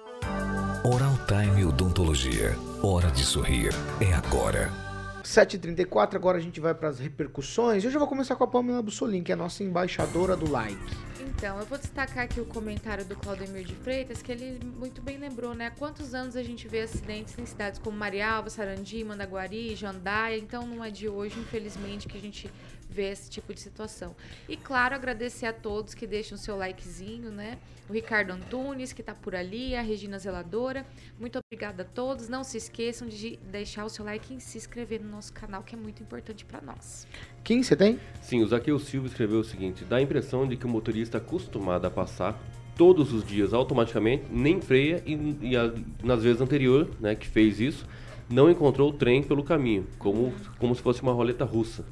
Oral 0.85 1.19
Time 1.27 1.65
Odontologia. 1.65 2.57
Hora 2.85 3.11
de 3.11 3.25
sorrir. 3.25 3.73
É 4.01 4.13
agora. 4.13 4.92
7h34, 5.23 6.15
agora 6.15 6.39
a 6.39 6.41
gente 6.41 6.61
vai 6.61 6.75
para 6.75 6.89
as 6.89 6.99
repercussões. 6.99 7.85
Eu 7.85 7.91
já 7.91 7.99
vou 7.99 8.09
começar 8.09 8.37
com 8.37 8.45
a 8.45 8.47
Pamela 8.47 8.83
Bussolin, 8.83 9.23
que 9.23 9.33
é 9.33 9.35
a 9.35 9.39
nossa 9.39 9.63
embaixadora 9.63 10.37
do 10.37 10.51
like. 10.51 10.77
Então, 11.21 11.59
eu 11.59 11.67
vou 11.67 11.79
destacar 11.79 12.25
aqui 12.25 12.41
o 12.41 12.45
comentário 12.45 13.05
do 13.05 13.17
Claudemir 13.17 13.65
de 13.65 13.75
Freitas, 13.75 14.21
que 14.21 14.31
ele 14.31 14.61
muito 14.79 15.01
bem 15.01 15.19
lembrou, 15.19 15.55
né? 15.55 15.67
Há 15.67 15.71
quantos 15.71 16.15
anos 16.15 16.37
a 16.37 16.43
gente 16.43 16.69
vê 16.69 16.83
acidentes 16.83 17.37
em 17.39 17.47
cidades 17.47 17.81
como 17.81 17.97
Marialva, 17.97 18.51
Sarandi, 18.51 19.03
Mandaguari, 19.03 19.75
Jandaia, 19.75 20.37
então 20.37 20.67
não 20.67 20.85
é 20.85 20.91
de 20.91 21.09
hoje, 21.09 21.39
infelizmente, 21.39 22.07
que 22.07 22.17
a 22.17 22.21
gente 22.21 22.51
vê 22.93 23.11
esse 23.11 23.31
tipo 23.31 23.53
de 23.55 23.61
situação. 23.61 24.15
E 24.49 24.57
claro, 24.57 24.95
agradecer 24.95 25.47
a 25.47 25.53
todos 25.53 25.95
que 25.95 26.07
deixam 26.07 26.37
o 26.37 26.39
seu 26.39 26.57
likezinho, 26.57 27.31
né? 27.31 27.59
O 27.89 27.93
Ricardo 27.93 28.31
Antunes, 28.31 28.93
que 28.93 29.03
tá 29.03 29.15
por 29.15 29.35
ali, 29.35 29.75
a 29.75 29.83
Regina 29.83 30.19
Zeladora. 30.19 30.87
Muito 31.19 31.39
obrigada 31.39 31.83
a 31.83 31.87
todos. 31.87 32.29
Não 32.29 32.45
se 32.45 32.57
esqueçam 32.57 33.09
de 33.09 33.37
deixar 33.51 33.85
o 33.85 33.89
seu 33.89 34.05
like 34.05 34.37
e 34.37 34.41
se 34.41 34.57
inscrever 34.57 35.01
no 35.03 35.11
nosso 35.11 35.33
canal, 35.33 35.63
que 35.63 35.75
é 35.75 35.79
muito 35.79 36.03
importante 36.03 36.45
para 36.45 36.61
nós. 36.61 37.07
Quem 37.43 37.63
você 37.63 37.75
tem? 37.75 37.99
Sim, 38.21 38.43
o 38.43 38.47
Zaqueu 38.47 38.79
Silva 38.79 39.09
escreveu 39.09 39.41
o 39.41 39.45
seguinte: 39.45 39.85
dá 39.85 39.97
a 39.97 40.03
impressão 40.03 40.47
de 40.47 40.57
que 40.57 40.65
o 40.65 40.69
motorista 40.69 41.19
acostumado 41.19 41.85
a 41.87 41.91
passar 41.91 42.41
todos 42.77 43.13
os 43.13 43.25
dias 43.27 43.53
automaticamente 43.53 44.25
nem 44.31 44.61
freia 44.61 45.03
e, 45.05 45.37
e 45.51 45.57
a- 45.57 45.75
nas 46.03 46.23
vezes 46.23 46.41
anterior, 46.41 46.89
né, 47.01 47.15
que 47.15 47.27
fez 47.29 47.61
isso, 47.61 47.87
não 48.31 48.51
encontrou 48.51 48.89
o 48.91 48.93
trem 48.95 49.23
pelo 49.23 49.45
caminho, 49.45 49.87
como, 49.99 50.33
como 50.59 50.75
se 50.75 50.81
fosse 50.81 51.03
uma 51.03 51.13
roleta 51.13 51.45
russa. 51.45 51.85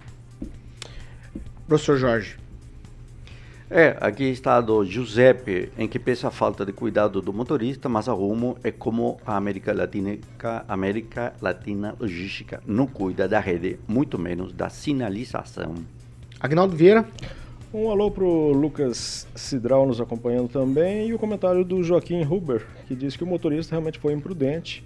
Professor 1.70 1.96
Jorge. 1.96 2.36
É, 3.70 3.96
aqui 4.00 4.24
está 4.24 4.60
do 4.60 4.84
Giuseppe, 4.84 5.70
em 5.78 5.86
que 5.86 6.00
pensa 6.00 6.26
a 6.26 6.30
falta 6.32 6.66
de 6.66 6.72
cuidado 6.72 7.22
do 7.22 7.32
motorista, 7.32 7.88
mas 7.88 8.08
a 8.08 8.12
Rumo 8.12 8.56
é 8.64 8.72
como 8.72 9.20
a 9.24 9.36
América 9.36 9.72
Latina, 9.72 10.18
América 10.66 11.32
Latina 11.40 11.94
Logística 12.00 12.60
não 12.66 12.88
cuida 12.88 13.28
da 13.28 13.38
rede, 13.38 13.78
muito 13.86 14.18
menos 14.18 14.52
da 14.52 14.68
sinalização. 14.68 15.76
Agnaldo 16.40 16.74
Vieira. 16.74 17.08
Um 17.72 17.88
alô 17.88 18.10
pro 18.10 18.50
Lucas 18.50 19.28
Cidral 19.36 19.86
nos 19.86 20.00
acompanhando 20.00 20.48
também 20.48 21.06
e 21.06 21.14
o 21.14 21.20
comentário 21.20 21.64
do 21.64 21.84
Joaquim 21.84 22.24
Huber, 22.24 22.66
que 22.88 22.96
diz 22.96 23.16
que 23.16 23.22
o 23.22 23.26
motorista 23.28 23.76
realmente 23.76 24.00
foi 24.00 24.12
imprudente. 24.12 24.84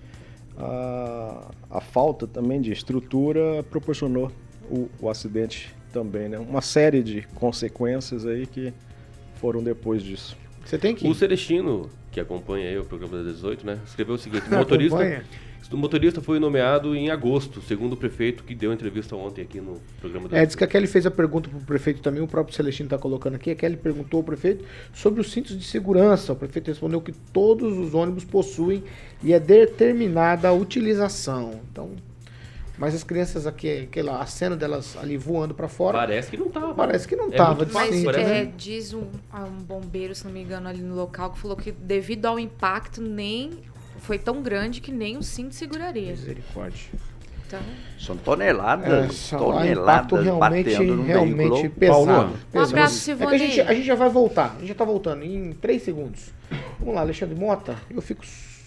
A, 0.59 1.51
a 1.70 1.81
falta 1.81 2.27
também 2.27 2.61
de 2.61 2.73
estrutura 2.73 3.62
proporcionou 3.70 4.30
o, 4.70 4.91
o 5.01 5.09
acidente 5.09 5.74
também, 5.95 6.28
né? 6.28 6.38
Uma 6.38 6.61
série 6.61 7.05
de 7.05 7.22
consequências 7.36 8.26
aí 8.26 8.47
que 8.47 8.74
foram 9.36 9.62
depois 9.62 10.03
disso. 10.03 10.36
Você 10.64 10.76
tem 10.76 10.97
O 11.05 11.14
Celestino, 11.14 11.88
que 12.11 12.18
acompanha 12.18 12.68
aí 12.68 12.76
o 12.76 12.84
programa 12.84 13.22
da 13.22 13.30
18, 13.30 13.64
né? 13.64 13.78
Escreveu 13.86 14.16
o 14.16 14.18
seguinte: 14.18 14.42
o 14.42 14.47
Acompanha. 14.47 14.59
motorista, 14.59 15.24
o 15.72 15.76
motorista 15.76 16.20
foi 16.20 16.40
nomeado 16.40 16.97
em 16.97 17.11
agosto, 17.11 17.62
segundo 17.62 17.92
o 17.92 17.97
prefeito 17.97 18.42
que 18.42 18.55
deu 18.55 18.72
entrevista 18.72 19.14
ontem 19.14 19.42
aqui 19.42 19.61
no 19.61 19.80
programa 20.01 20.28
da 20.28 20.38
É, 20.38 20.45
diz 20.45 20.57
que 20.57 20.64
a 20.64 20.66
Kelly 20.66 20.86
fez 20.88 21.07
a 21.07 21.11
pergunta 21.11 21.49
pro 21.49 21.61
prefeito 21.61 22.01
também, 22.01 22.22
o 22.22 22.26
próprio 22.26 22.57
Celestino 22.57 22.88
está 22.88 22.99
colocando 22.99 23.36
aqui. 23.36 23.51
A 23.53 23.55
Kelly 23.55 23.76
perguntou 23.76 24.18
ao 24.18 24.24
prefeito 24.24 24.64
sobre 24.92 25.20
os 25.20 25.30
cintos 25.30 25.57
de 25.57 25.64
segurança. 25.64 26.32
O 26.32 26.36
prefeito 26.36 26.68
respondeu 26.68 27.01
que 27.01 27.12
todos 27.12 27.78
os 27.78 27.95
ônibus 27.95 28.24
possuem 28.24 28.82
e 29.22 29.32
é 29.32 29.38
determinada 29.38 30.49
a 30.49 30.53
utilização. 30.53 31.61
Então, 31.70 31.90
mas 32.79 32.95
as 32.95 33.05
crianças 33.05 33.47
aqui, 33.47 33.83
aquela, 33.85 34.20
a 34.20 34.27
cena 34.27 34.57
delas 34.57 34.97
ali 34.97 35.16
voando 35.16 35.55
para 35.55 35.68
fora. 35.68 35.99
Parece 35.99 36.31
que 36.31 36.37
não 36.37 36.49
tava. 36.51 36.75
Parece 36.75 37.07
que 37.09 37.16
não 37.16 37.29
É 37.29 37.37
tava. 37.37 37.64
né? 37.64 38.41
É, 38.41 38.45
diz 38.45 38.93
um, 38.93 39.05
ah, 39.33 39.45
um 39.45 39.62
bombeiro, 39.62 40.14
se 40.14 40.25
não 40.25 40.33
me 40.33 40.43
engano, 40.43 40.68
ali 40.68 40.81
no 40.83 40.95
local, 40.95 41.31
que 41.33 41.39
falou 41.39 41.57
que 41.57 41.70
devido 41.72 42.27
ao 42.27 42.39
impacto, 42.39 43.01
nem 43.01 43.51
foi 43.99 44.18
tão 44.18 44.43
grande 44.43 44.81
que 44.81 44.91
nem 44.93 45.16
o 45.16 45.22
cinto 45.22 45.55
seguraria. 45.55 46.11
Misericórdia. 46.11 46.91
Então, 47.47 47.61
São 47.99 48.16
toneladas, 48.16 49.05
É, 49.05 49.09
só 49.12 49.37
lá, 49.37 49.61
toneladas 49.61 49.95
impacto 49.95 50.16
realmente, 50.16 50.70
batendo 50.72 50.97
num 50.97 51.05
realmente 51.05 51.51
veículo. 51.51 51.70
pesado. 51.70 52.05
Paulo, 52.07 52.39
pesado. 52.51 52.68
abraço, 52.70 53.11
É 53.11 53.16
que 53.16 53.25
a 53.25 53.39
gente, 53.39 53.61
a 53.61 53.75
gente 53.75 53.87
já 53.87 53.95
vai 53.95 54.09
voltar. 54.09 54.55
A 54.57 54.59
gente 54.61 54.68
já 54.68 54.75
tá 54.75 54.85
voltando 54.85 55.22
em 55.25 55.53
três 55.53 55.83
segundos. 55.83 56.31
Vamos 56.81 56.95
lá, 56.95 57.03
Alexandre 57.03 57.35
Mota. 57.39 57.77
Eu 57.91 58.01
fico 58.03 58.25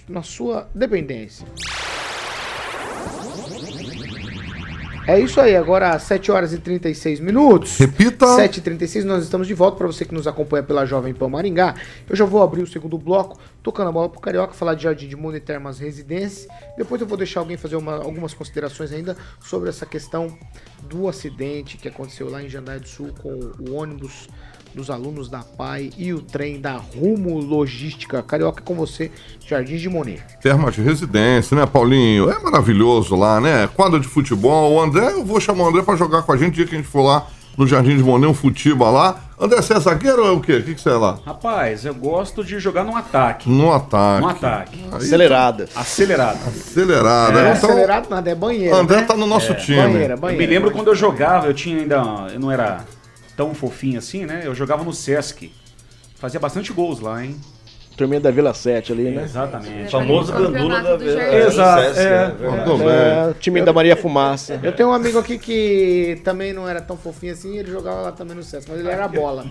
na 0.07 0.21
sua 0.21 0.69
dependência. 0.73 1.45
É 5.07 5.17
isso 5.19 5.39
aí, 5.39 5.55
agora 5.55 5.91
às 5.91 6.03
7 6.03 6.29
horas 6.31 6.51
e 6.51 6.57
36 6.57 7.21
minutos. 7.21 7.77
Repita. 7.77 8.27
7 8.35 8.57
e 8.57 8.61
36 8.61 9.05
nós 9.05 9.23
estamos 9.23 9.47
de 9.47 9.53
volta. 9.53 9.77
Para 9.77 9.87
você 9.87 10.03
que 10.03 10.13
nos 10.13 10.27
acompanha 10.27 10.63
pela 10.63 10.85
Jovem 10.85 11.13
Pan 11.13 11.29
Maringá, 11.29 11.75
eu 12.09 12.15
já 12.15 12.25
vou 12.25 12.43
abrir 12.43 12.61
o 12.61 12.67
segundo 12.67 12.97
bloco, 12.97 13.39
tocando 13.63 13.87
a 13.87 13.91
bola 13.93 14.09
pro 14.09 14.19
Carioca, 14.19 14.53
falar 14.53 14.73
de 14.73 14.83
Jardim 14.83 15.07
de 15.07 15.15
Mundo 15.15 15.37
e 15.37 15.39
Termas 15.39 15.79
Residência. 15.79 16.49
Depois 16.77 16.99
eu 16.99 17.07
vou 17.07 17.17
deixar 17.17 17.39
alguém 17.39 17.55
fazer 17.55 17.77
uma- 17.77 17.95
algumas 17.95 18.33
considerações 18.33 18.91
ainda 18.91 19.15
sobre 19.39 19.69
essa 19.69 19.85
questão 19.85 20.37
do 20.89 21.07
acidente 21.07 21.77
que 21.77 21.87
aconteceu 21.87 22.29
lá 22.29 22.43
em 22.43 22.49
Jandai 22.49 22.79
do 22.79 22.87
Sul 22.87 23.13
com 23.21 23.29
o 23.59 23.73
ônibus 23.75 24.27
dos 24.73 24.89
alunos 24.89 25.29
da 25.29 25.39
PAI 25.39 25.89
e 25.97 26.13
o 26.13 26.21
trem 26.21 26.59
da 26.61 26.73
Rumo 26.77 27.39
Logística. 27.39 28.21
Carioca, 28.21 28.61
com 28.61 28.75
você, 28.75 29.11
Jardim 29.47 29.77
de 29.77 29.89
Monet. 29.89 30.21
Termas 30.41 30.75
de 30.75 30.81
residência, 30.81 31.55
né, 31.57 31.65
Paulinho? 31.65 32.29
É 32.29 32.39
maravilhoso 32.39 33.15
lá, 33.15 33.39
né? 33.41 33.67
Quadra 33.75 33.99
de 33.99 34.07
futebol. 34.07 34.73
O 34.73 34.81
André, 34.81 35.11
eu 35.13 35.25
vou 35.25 35.39
chamar 35.39 35.63
o 35.65 35.67
André 35.69 35.81
pra 35.81 35.95
jogar 35.95 36.21
com 36.23 36.31
a 36.31 36.37
gente. 36.37 36.55
dia 36.55 36.65
que 36.65 36.73
a 36.75 36.77
gente 36.77 36.87
for 36.89 37.01
lá 37.03 37.27
no 37.57 37.65
Jardim 37.67 37.97
de 37.97 38.03
Monet, 38.03 38.27
um 38.29 38.33
futiba 38.33 38.89
lá. 38.89 39.19
André, 39.39 39.61
você 39.61 39.73
é 39.73 39.79
zagueiro 39.79 40.21
ou 40.23 40.27
é 40.27 40.31
o 40.31 40.39
quê? 40.39 40.53
O 40.57 40.63
que, 40.63 40.73
que 40.75 40.81
você 40.81 40.89
é 40.89 40.93
lá? 40.93 41.19
Rapaz, 41.25 41.85
eu 41.85 41.93
gosto 41.93 42.43
de 42.43 42.59
jogar 42.59 42.83
num 42.83 42.95
ataque. 42.95 43.47
No 43.49 43.71
ataque. 43.71 44.21
No 44.21 44.29
ataque. 44.29 44.79
Aí- 44.91 44.97
Acelerada. 44.97 45.69
Acelerada. 45.75 46.39
Acelerada. 46.47 47.31
Não 47.33 47.39
é 47.39 47.53
Então, 47.55 47.69
acelerado 47.69 48.09
nada, 48.09 48.29
é 48.31 48.35
banheiro. 48.35 48.75
André 48.75 48.97
né? 48.97 49.03
tá 49.03 49.15
no 49.15 49.27
nosso 49.27 49.51
É. 49.51 49.55
time. 49.55 49.77
Banheira, 49.81 50.13
Eu 50.15 50.17
banheira. 50.17 50.43
me 50.47 50.51
lembro 50.53 50.71
quando 50.71 50.87
eu 50.87 50.95
jogava, 50.95 51.45
eu 51.47 51.53
tinha 51.53 51.77
ainda. 51.79 52.27
Eu 52.33 52.39
não 52.39 52.51
era 52.51 52.83
tão 53.37 53.53
fofinho 53.53 53.99
assim, 53.99 54.25
né? 54.25 54.41
Eu 54.43 54.55
jogava 54.55 54.83
no 54.83 54.91
Sesc. 54.91 55.53
Fazia 56.15 56.39
bastante 56.39 56.73
gols 56.73 56.99
lá, 56.99 57.23
hein? 57.23 57.39
Turminha 57.95 58.19
da 58.19 58.29
Vila 58.29 58.53
7 58.53 58.91
ali, 58.91 59.03
né? 59.11 59.23
Exatamente. 59.23 59.91
famoso 59.91 60.31
gandula 60.31 60.81
da 60.81 60.97
Vila. 60.97 61.35
Exato. 61.35 61.99
É, 61.99 62.27
né? 62.27 63.27
É, 63.27 63.31
o 63.31 63.33
time 63.35 63.61
da 63.61 63.73
Maria 63.73 63.95
Fumaça. 63.95 64.59
Eu 64.61 64.71
tenho 64.71 64.89
um 64.89 64.93
amigo 64.93 65.17
aqui 65.17 65.39
que 65.39 66.19
também 66.23 66.53
não 66.53 66.67
era 66.67 66.79
tão 66.79 66.95
fofinho 66.95 67.33
assim, 67.33 67.57
ele 67.57 67.71
jogava 67.71 68.01
lá 68.01 68.11
também 68.11 68.35
no 68.35 68.43
Sesc, 68.43 68.69
mas 68.69 68.79
ele 68.79 68.89
era 68.89 69.07
bola. 69.07 69.45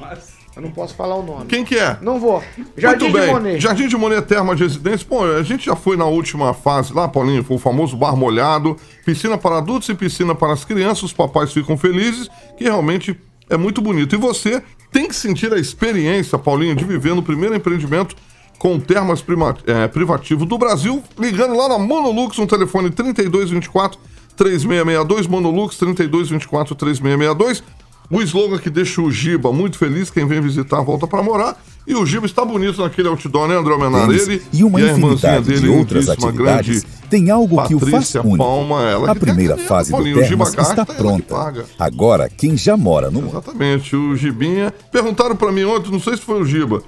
Eu 0.54 0.62
não 0.62 0.70
posso 0.70 0.94
falar 0.94 1.16
o 1.16 1.22
nome. 1.22 1.46
Quem 1.46 1.64
que 1.64 1.76
é? 1.76 1.98
Não 2.00 2.18
vou. 2.18 2.42
Jardim 2.76 3.10
Muito 3.10 3.18
bem. 3.18 3.26
de 3.26 3.32
Monet. 3.32 3.60
Jardim 3.60 3.88
de 3.88 3.96
Monet 3.96 4.22
Termas 4.22 4.56
de 4.56 4.62
Residência. 4.62 5.06
Bom, 5.08 5.24
a 5.24 5.42
gente 5.42 5.66
já 5.66 5.76
foi 5.76 5.96
na 5.96 6.06
última 6.06 6.54
fase 6.54 6.94
lá, 6.94 7.06
Paulinho, 7.06 7.44
foi 7.44 7.56
o 7.56 7.60
famoso 7.60 7.96
bar 7.96 8.16
molhado. 8.16 8.76
Piscina 9.04 9.36
para 9.36 9.58
adultos 9.58 9.88
e 9.88 9.94
piscina 9.94 10.34
para 10.34 10.52
as 10.52 10.64
crianças. 10.64 11.02
Os 11.02 11.12
papais 11.12 11.52
ficam 11.52 11.76
felizes, 11.76 12.30
que 12.56 12.64
realmente 12.64 13.14
é 13.48 13.56
muito 13.56 13.80
bonito. 13.80 14.14
E 14.14 14.18
você 14.18 14.62
tem 14.90 15.08
que 15.08 15.14
sentir 15.14 15.52
a 15.52 15.58
experiência, 15.58 16.38
Paulinho, 16.38 16.74
de 16.74 16.84
viver 16.84 17.14
no 17.14 17.22
primeiro 17.22 17.54
empreendimento 17.54 18.16
com 18.58 18.80
termas 18.80 19.22
eh, 19.66 19.88
privativo 19.88 20.46
do 20.46 20.56
Brasil, 20.56 21.02
ligando 21.18 21.54
lá 21.54 21.68
na 21.68 21.78
Monolux, 21.78 22.38
no 22.38 22.46
telefone 22.46 22.90
3224 22.90 24.00
3662, 24.34 25.26
Monolux 25.26 25.76
3224 25.76 26.74
3662. 26.74 27.62
O 28.10 28.22
slogan 28.22 28.58
que 28.58 28.70
deixa 28.70 29.00
o 29.02 29.10
Giba 29.10 29.52
muito 29.52 29.78
feliz, 29.78 30.10
quem 30.10 30.26
vem 30.26 30.40
visitar 30.40 30.80
volta 30.82 31.06
pra 31.06 31.22
morar. 31.22 31.60
E 31.86 31.94
o 31.94 32.04
Giba 32.04 32.26
está 32.26 32.44
bonito 32.44 32.82
naquele 32.82 33.08
outdoor, 33.08 33.48
né, 33.48 33.56
André 33.56 33.72
Almenara? 33.72 34.06
Tênis 34.08 34.26
Ele 34.26 34.42
e 34.52 34.64
uma 34.64 34.78
a 34.78 34.82
irmãzinha 34.82 35.38
infinidade 35.38 35.44
de 35.44 35.60
dele, 35.60 35.68
outras 35.78 36.06
lindíssima, 36.06 36.28
atividades, 36.30 36.82
grande 36.82 36.96
tem 37.08 37.30
algo 37.30 37.64
que 37.66 37.74
o 37.74 37.78
faz 37.78 37.90
Patrícia 37.92 38.20
único. 38.22 38.38
Palma, 38.38 38.82
ela 38.82 39.10
A 39.10 39.14
que 39.14 39.20
primeira 39.20 39.54
caneta, 39.54 39.68
fase 39.68 39.90
do 39.90 39.96
Paulinho, 39.96 40.16
Termas 40.26 40.54
está 40.56 40.84
que 40.84 40.94
pronta. 40.94 41.34
paga. 41.34 41.64
Agora, 41.78 42.28
quem 42.28 42.56
já 42.56 42.76
mora 42.76 43.10
no 43.10 43.28
Exatamente, 43.28 43.94
o 43.94 44.16
Gibinha. 44.16 44.72
Perguntaram 44.90 45.36
pra 45.36 45.52
mim 45.52 45.64
ontem, 45.64 45.90
não 45.92 46.00
sei 46.00 46.16
se 46.16 46.22
foi 46.22 46.40
o 46.40 46.44
Giba, 46.44 46.82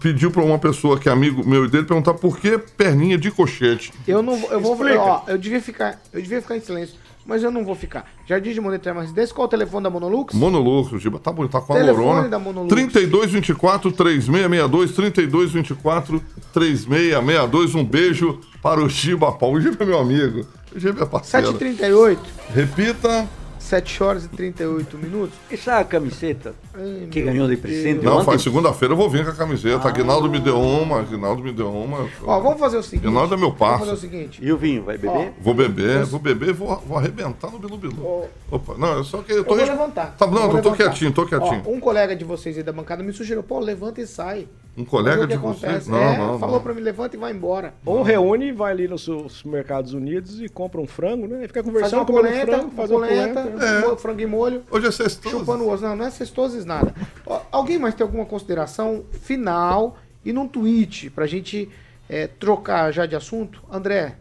pediu 0.00 0.30
pra 0.30 0.42
uma 0.42 0.58
pessoa 0.58 0.98
que 0.98 1.08
é 1.08 1.12
amigo 1.12 1.46
meu 1.48 1.64
e 1.64 1.68
dele 1.68 1.84
perguntar 1.84 2.14
por 2.14 2.38
que 2.38 2.58
perninha 2.58 3.16
de 3.16 3.30
cochete. 3.30 3.92
Eu 4.06 4.22
não 4.22 4.36
vou. 4.36 4.50
Eu 4.50 4.60
vou 4.60 4.72
Explica. 4.74 5.00
ó, 5.00 5.22
eu 5.26 5.38
devia 5.38 5.60
ficar. 5.62 6.00
Eu 6.12 6.20
devia 6.20 6.42
ficar 6.42 6.56
em 6.56 6.60
silêncio, 6.60 6.96
mas 7.26 7.42
eu 7.42 7.50
não 7.50 7.64
vou 7.64 7.74
ficar. 7.74 8.06
Jardim 8.24 8.52
de 8.52 8.60
Monet 8.60 8.82
Termas 8.82 9.04
Residência, 9.04 9.34
qual 9.34 9.44
é 9.44 9.48
o 9.48 9.50
telefone 9.50 9.84
da 9.84 9.90
Monolux? 9.90 10.34
Monolux, 10.34 10.92
o 10.92 10.98
Giba 10.98 11.18
tá 11.18 11.32
bonito, 11.32 11.52
tá 11.52 11.60
com 11.60 11.72
a 11.72 11.76
Telefone 11.76 12.04
Lorona. 12.06 12.28
da 12.28 12.38
Monolux. 12.38 12.68
3224 12.68 13.92
3662, 13.92 14.92
3224 14.92 16.22
3662. 16.52 17.74
Um 17.74 17.84
beijo 17.84 18.40
para 18.62 18.80
o 18.80 18.88
Giba 18.88 19.32
Paulo. 19.32 19.58
O 19.58 19.60
Giba 19.60 19.82
é 19.82 19.86
meu 19.86 19.98
amigo. 19.98 20.46
O 20.74 20.78
Giba 20.78 21.02
é 21.02 21.06
parceiro. 21.06 21.52
7h38. 21.54 22.18
Repita. 22.54 23.28
7 23.58 24.02
horas 24.02 24.24
e 24.26 24.28
38 24.28 24.96
minutos. 24.96 25.34
Essa 25.50 25.82
camiseta 25.82 26.54
Ai, 26.76 27.08
que 27.10 27.22
ganhou 27.22 27.48
de 27.48 27.56
presente 27.56 28.04
Não, 28.04 28.16
ontem, 28.16 28.24
faz 28.26 28.42
segunda-feira 28.42 28.92
eu 28.94 28.96
vou 28.98 29.08
vir 29.08 29.24
com 29.24 29.30
a 29.30 29.34
camiseta. 29.34 29.88
Aguinaldo 29.88 30.28
me 30.28 30.38
deu 30.38 30.60
uma, 30.60 31.00
Aguinaldo 31.00 31.42
me 31.42 31.52
deu 31.52 31.70
uma. 31.72 32.08
Ó, 32.24 32.40
vamos 32.40 32.58
fazer 32.60 32.76
o 32.76 32.82
seguinte. 32.82 33.06
Aguinaldo 33.06 33.34
é 33.34 33.36
meu 33.36 33.50
Vamos 33.52 33.78
fazer 33.80 33.92
o 33.92 33.96
seguinte. 33.96 34.44
E 34.44 34.52
o 34.52 34.56
vinho, 34.56 34.82
vai 34.84 34.98
beber? 34.98 35.32
Vou 35.40 35.54
beber, 35.54 36.04
vou 36.04 36.20
beber 36.20 36.48
e 36.50 36.52
vou, 36.52 36.76
vou 36.86 36.98
arrebentar 36.98 37.50
no 37.50 37.58
Bilu 37.58 37.76
Bilu. 37.78 38.24
Opa, 38.50 38.74
não, 38.78 39.00
é 39.00 39.04
só 39.04 39.18
que 39.22 39.32
eu 39.32 39.38
Eu 39.38 39.44
tô. 39.44 39.50
vou 39.50 39.58
res- 39.58 39.68
levantar. 39.68 40.14
Tá, 40.16 40.26
Eu 40.26 40.30
não, 40.30 40.46
vou 40.48 40.56
eu 40.58 40.62
tô 40.62 40.72
quietinho, 40.72 41.12
tô 41.12 41.26
quietinho. 41.26 41.62
Ó, 41.66 41.70
um 41.70 41.80
colega 41.80 42.14
de 42.14 42.24
vocês 42.24 42.56
aí 42.56 42.62
da 42.62 42.72
bancada 42.72 43.02
me 43.02 43.12
sugeriu, 43.12 43.42
pô, 43.42 43.58
levanta 43.58 44.00
e 44.00 44.06
sai. 44.06 44.46
Um 44.78 44.84
colega 44.84 45.22
o 45.22 45.26
de 45.26 45.38
vocês? 45.38 45.86
Não, 45.88 45.96
é, 45.98 46.18
não, 46.18 46.38
falou 46.38 46.60
pra 46.60 46.74
mim, 46.74 46.82
levanta 46.82 47.16
e 47.16 47.18
vai 47.18 47.32
embora. 47.32 47.72
Ou 47.84 48.02
reúne 48.02 48.48
e 48.48 48.52
vai 48.52 48.72
ali 48.72 48.86
nos 48.86 49.08
supermercados 49.28 49.94
unidos 49.94 50.38
e 50.38 50.50
compra 50.50 50.78
um 50.78 50.86
frango, 50.86 51.26
né? 51.26 51.44
E 51.44 51.48
fica 51.48 51.62
conversando, 51.62 52.04
comendo 52.04 52.28
polenta, 52.28 52.46
frango, 52.46 52.64
uma 52.66 52.72
faz 52.76 52.90
uma 52.90 53.00
polenta, 53.00 53.40
polenta. 53.42 53.88
mo- 53.88 53.96
frango 53.96 54.20
e 54.20 54.26
molho. 54.26 54.62
Hoje 54.70 54.86
é 54.86 54.90
sexta. 54.90 55.30
Chupando 55.30 55.64
o 55.64 55.72
osso. 55.72 55.82
Não, 55.82 55.96
não 55.96 56.04
é 56.04 56.10
sextoses 56.10 56.65
nada. 56.66 56.94
Ó, 57.24 57.42
alguém 57.50 57.78
mais 57.78 57.94
tem 57.94 58.04
alguma 58.04 58.26
consideração 58.26 59.04
final 59.12 59.96
e 60.24 60.32
num 60.32 60.48
tweet 60.48 61.10
pra 61.10 61.26
gente 61.26 61.70
é, 62.08 62.26
trocar 62.26 62.92
já 62.92 63.06
de 63.06 63.16
assunto? 63.16 63.62
André, 63.70 64.16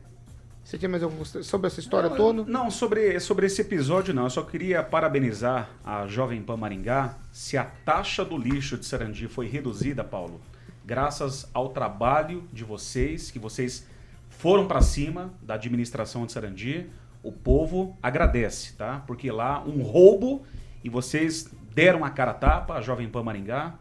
você 0.64 0.78
tinha 0.78 0.89
mais 0.89 1.04
alguma 1.04 1.20
consideração 1.20 1.50
sobre 1.50 1.68
essa 1.68 1.80
história 1.80 2.10
toda? 2.10 2.43
Não, 2.43 2.72
sobre, 2.72 3.20
sobre 3.20 3.46
esse 3.46 3.62
episódio 3.62 4.14
não. 4.14 4.24
Eu 4.24 4.30
só 4.30 4.41
queria 4.41 4.82
parabenizar 4.82 5.70
a 5.84 6.08
Jovem 6.08 6.41
Pan 6.41 6.58
Maringá. 6.58 7.18
Se 7.32 7.56
a 7.58 7.64
taxa 7.64 8.26
do 8.26 8.38
lixo 8.38 8.78
de 8.78 8.86
Sarandi 8.86 9.28
foi 9.28 9.48
reduzida, 9.48 10.04
Paulo, 10.04 10.41
graças 10.84 11.48
ao 11.54 11.70
trabalho 11.70 12.43
de 12.52 12.64
vocês, 12.64 13.30
que 13.30 13.38
vocês 13.38 13.86
foram 14.30 14.68
para 14.68 14.82
cima 14.82 15.34
da 15.41 15.54
administração 15.54 16.26
de 16.26 16.32
Sarandi, 16.32 16.88
o 17.22 17.32
povo 17.32 17.98
agradece, 18.02 18.74
tá? 18.74 19.04
Porque 19.08 19.32
lá 19.32 19.64
um 19.64 19.82
roubo 19.82 20.43
e 20.84 20.89
vocês 20.89 21.50
deram 21.76 22.05
a 22.05 22.09
cara 22.09 22.34
tapa, 22.34 22.76
a 22.76 22.82
Jovem 22.82 23.09
Pan 23.09 23.21
Maringá. 23.21 23.73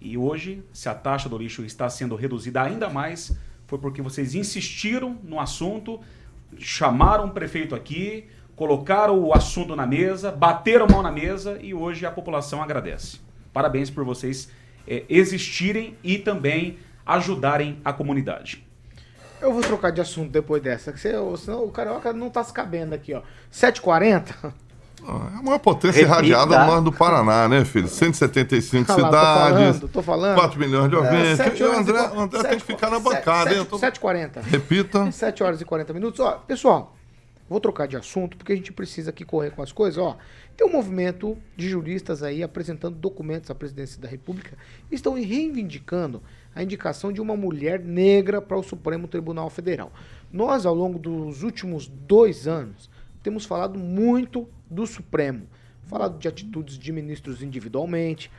E 0.00 0.16
hoje, 0.16 0.64
se 0.72 0.88
a 0.88 0.94
taxa 0.94 1.28
do 1.28 1.36
lixo 1.36 1.64
está 1.64 1.90
sendo 1.90 2.14
reduzida 2.14 2.62
ainda 2.62 2.88
mais, 2.88 3.36
foi 3.66 3.78
porque 3.78 4.00
vocês 4.00 4.34
insistiram 4.34 5.18
no 5.24 5.38
assunto, 5.38 6.00
chamaram 6.56 7.26
o 7.26 7.30
prefeito 7.30 7.74
aqui, 7.74 8.28
colocaram 8.54 9.18
o 9.18 9.34
assunto 9.34 9.74
na 9.74 9.86
mesa, 9.86 10.30
bateram 10.30 10.86
mão 10.86 11.02
na 11.02 11.10
mesa 11.10 11.58
e 11.60 11.74
hoje 11.74 12.06
a 12.06 12.10
população 12.10 12.62
agradece. 12.62 13.20
Parabéns 13.52 13.90
por 13.90 14.04
vocês 14.04 14.50
eh, 14.86 15.04
existirem 15.08 15.96
e 16.04 16.18
também 16.18 16.78
ajudarem 17.04 17.80
a 17.84 17.92
comunidade. 17.92 18.64
Eu 19.40 19.52
vou 19.52 19.62
trocar 19.62 19.90
de 19.90 20.00
assunto 20.00 20.30
depois 20.30 20.62
dessa, 20.62 20.94
senão 20.96 21.64
o 21.64 21.70
carioca 21.70 22.12
não 22.12 22.30
tá 22.30 22.44
se 22.44 22.52
cabendo 22.52 22.94
aqui, 22.94 23.12
ó. 23.12 23.22
7h40? 23.52 24.52
É 25.02 25.38
a 25.38 25.42
maior 25.42 25.58
potência 25.58 26.00
Repita. 26.06 26.20
irradiada 26.26 26.64
no 26.76 26.82
do 26.82 26.92
Paraná, 26.92 27.48
né, 27.48 27.64
filho? 27.64 27.88
175 27.88 28.92
Olha 28.92 29.02
lá, 29.02 29.08
tô 29.10 29.16
cidades, 29.16 29.50
falando, 29.78 29.88
tô 29.88 30.02
falando. 30.02 30.34
4 30.36 30.60
milhões 30.60 30.88
de 30.90 30.96
É, 30.96 30.98
ouvintes. 30.98 31.60
e 31.60 31.62
o 31.62 31.66
horas 31.68 31.78
e 31.78 31.80
André, 31.90 31.98
qua- 32.08 32.12
o 32.16 32.20
André 32.20 32.40
tem 32.42 32.50
sete- 32.50 32.60
que 32.60 32.72
ficar 32.72 32.90
na 32.90 32.98
bancada, 33.00 33.50
hein? 33.50 33.56
sete- 33.56 33.58
Eu 33.58 33.64
tô- 33.66 33.78
7h40. 33.78 34.40
Repita. 34.42 35.10
7 35.12 35.42
horas 35.42 35.60
e 35.60 35.64
40 35.64 35.92
minutos. 35.92 36.20
Ó, 36.20 36.32
pessoal, 36.46 36.96
Vou 37.48 37.58
trocar 37.58 37.88
de 37.88 37.96
assunto 37.96 38.36
porque 38.36 38.52
a 38.52 38.54
gente 38.54 38.72
precisa 38.72 39.10
aqui 39.10 39.24
correr 39.24 39.50
com 39.50 39.60
as 39.60 39.72
coisas. 39.72 39.98
Ó, 39.98 40.16
tem 40.56 40.64
um 40.68 40.70
movimento 40.70 41.36
de 41.56 41.68
juristas 41.68 42.22
aí 42.22 42.44
apresentando 42.44 42.94
documentos 42.94 43.50
à 43.50 43.56
presidência 43.56 44.00
da 44.00 44.06
República 44.06 44.56
e 44.88 44.94
estão 44.94 45.14
reivindicando 45.14 46.22
a 46.54 46.62
indicação 46.62 47.12
de 47.12 47.20
uma 47.20 47.36
mulher 47.36 47.80
negra 47.80 48.40
para 48.40 48.56
o 48.56 48.62
Supremo 48.62 49.08
Tribunal 49.08 49.50
Federal. 49.50 49.90
Nós, 50.32 50.64
ao 50.64 50.74
longo 50.74 50.96
dos 50.98 51.42
últimos 51.42 51.88
dois 51.88 52.46
anos, 52.46 52.89
temos 53.22 53.44
falado 53.44 53.78
muito 53.78 54.48
do 54.70 54.86
Supremo, 54.86 55.46
falado 55.84 56.18
de 56.18 56.28
atitudes 56.28 56.78
de 56.78 56.92
ministros 56.92 57.42
individualmente, 57.42 58.30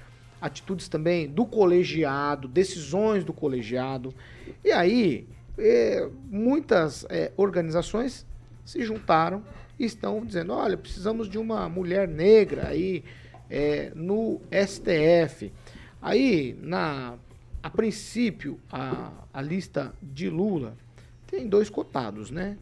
atitudes 0.42 0.88
também 0.88 1.28
do 1.28 1.46
colegiado, 1.46 2.48
decisões 2.48 3.24
do 3.24 3.32
colegiado. 3.32 4.14
E 4.64 4.72
aí, 4.72 5.28
eh, 5.58 6.10
muitas 6.30 7.06
eh, 7.10 7.32
organizações 7.38 8.26
se 8.66 8.84
juntaram 8.84 9.44
e 9.78 9.86
estão 9.86 10.26
dizendo: 10.26 10.54
olha, 10.54 10.78
precisamos 10.78 11.30
de 11.30 11.38
uma 11.38 11.70
mulher 11.70 12.08
negra 12.08 12.70
aí 12.70 13.04
eh, 13.50 13.92
no 13.94 14.42
STF. 14.52 15.52
Aí, 16.02 16.58
na, 16.60 17.16
a 17.62 17.70
princípio, 17.70 18.60
a, 18.72 19.12
a 19.32 19.42
lista 19.42 19.94
de 20.02 20.30
Lula 20.30 20.76
tem 21.28 21.48
dois 21.48 21.70
cotados, 21.70 22.32
né? 22.32 22.58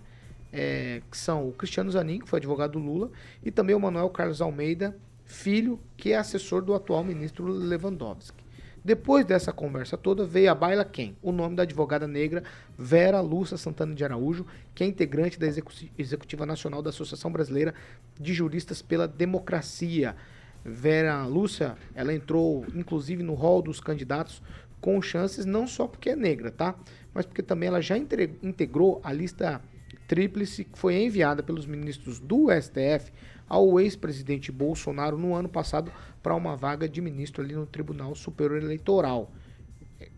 É, 0.51 1.01
que 1.11 1.17
são 1.17 1.47
o 1.47 1.51
Cristiano 1.51 1.91
Zanin, 1.91 2.19
que 2.19 2.27
foi 2.27 2.37
advogado 2.37 2.71
do 2.71 2.79
Lula, 2.79 3.11
e 3.43 3.51
também 3.51 3.75
o 3.75 3.79
Manuel 3.79 4.09
Carlos 4.09 4.41
Almeida, 4.41 4.97
filho, 5.23 5.79
que 5.95 6.11
é 6.11 6.17
assessor 6.17 6.63
do 6.63 6.73
atual 6.73 7.03
ministro 7.03 7.45
Lewandowski. 7.45 8.43
Depois 8.83 9.25
dessa 9.25 9.51
conversa 9.51 9.97
toda, 9.97 10.25
veio 10.25 10.51
a 10.51 10.55
baila 10.55 10.85
quem? 10.85 11.15
O 11.21 11.31
nome 11.31 11.55
da 11.55 11.63
advogada 11.63 12.07
negra 12.07 12.43
Vera 12.77 13.19
Lúcia 13.19 13.57
Santana 13.57 13.93
de 13.93 14.03
Araújo, 14.03 14.45
que 14.73 14.83
é 14.83 14.87
integrante 14.87 15.37
da 15.37 15.45
Execu 15.45 15.71
Executiva 15.97 16.45
Nacional 16.45 16.81
da 16.81 16.89
Associação 16.89 17.31
Brasileira 17.31 17.73
de 18.19 18.33
Juristas 18.33 18.81
pela 18.81 19.07
Democracia. 19.07 20.15
Vera 20.63 21.25
Lúcia, 21.25 21.75
ela 21.93 22.13
entrou 22.13 22.65
inclusive 22.73 23.21
no 23.21 23.33
hall 23.33 23.61
dos 23.61 23.79
candidatos 23.79 24.41
com 24.79 25.01
chances 25.01 25.45
não 25.45 25.67
só 25.67 25.85
porque 25.87 26.11
é 26.11 26.15
negra, 26.15 26.49
tá? 26.49 26.75
Mas 27.13 27.25
porque 27.25 27.43
também 27.43 27.67
ela 27.67 27.81
já 27.81 27.97
integrou 27.97 29.01
a 29.03 29.11
lista 29.11 29.61
tríplice 30.10 30.66
que 30.66 30.78
foi 30.78 31.03
enviada 31.03 31.43
pelos 31.43 31.68
ministros 31.68 32.20
do 32.20 32.47
STF 32.49 33.14
ao 33.47 33.80
ex-presidente 33.80 34.51
Bolsonaro 34.51 35.20
no 35.20 35.36
ano 35.36 35.47
passado 35.47 35.91
para 36.22 36.34
uma 36.34 36.57
vaga 36.57 36.89
de 36.89 36.99
ministro 36.99 37.43
ali 37.43 37.53
no 37.53 37.68
Tribunal 37.68 38.16
Superior 38.16 38.60
Eleitoral. 38.60 39.32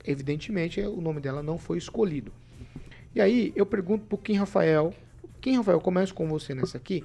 Evidentemente, 0.05 0.79
o 0.79 1.01
nome 1.01 1.19
dela 1.19 1.43
não 1.43 1.57
foi 1.57 1.77
escolhido. 1.77 2.31
E 3.13 3.19
aí, 3.19 3.51
eu 3.53 3.65
pergunto 3.65 4.05
para 4.05 4.15
o 4.15 4.17
Kim 4.17 4.35
Rafael. 4.35 4.93
Kim 5.41 5.57
Rafael, 5.57 5.81
começo 5.81 6.13
com 6.13 6.25
você 6.25 6.55
nessa 6.55 6.77
aqui. 6.77 7.03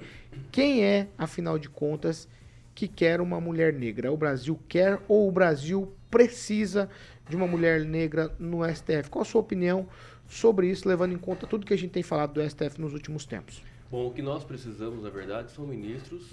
Quem 0.49 0.85
é, 0.85 1.09
afinal 1.17 1.59
de 1.59 1.67
contas, 1.67 2.29
que 2.73 2.87
quer 2.87 3.19
uma 3.19 3.41
mulher 3.41 3.73
negra? 3.73 4.13
O 4.13 4.17
Brasil 4.17 4.57
quer 4.69 4.97
ou 5.09 5.27
o 5.27 5.31
Brasil 5.31 5.91
precisa 6.09 6.89
de 7.27 7.35
uma 7.35 7.47
mulher 7.47 7.81
negra 7.83 8.33
no 8.39 8.63
STF? 8.63 9.09
Qual 9.09 9.23
a 9.23 9.25
sua 9.25 9.41
opinião 9.41 9.87
sobre 10.27 10.69
isso, 10.69 10.87
levando 10.87 11.13
em 11.13 11.17
conta 11.17 11.47
tudo 11.47 11.65
que 11.65 11.73
a 11.73 11.77
gente 11.77 11.91
tem 11.91 12.03
falado 12.03 12.33
do 12.33 12.49
STF 12.49 12.79
nos 12.79 12.93
últimos 12.93 13.25
tempos? 13.25 13.61
Bom, 13.89 14.07
o 14.07 14.13
que 14.13 14.21
nós 14.21 14.43
precisamos, 14.43 15.03
na 15.03 15.09
verdade, 15.09 15.51
são 15.51 15.65
ministros 15.65 16.29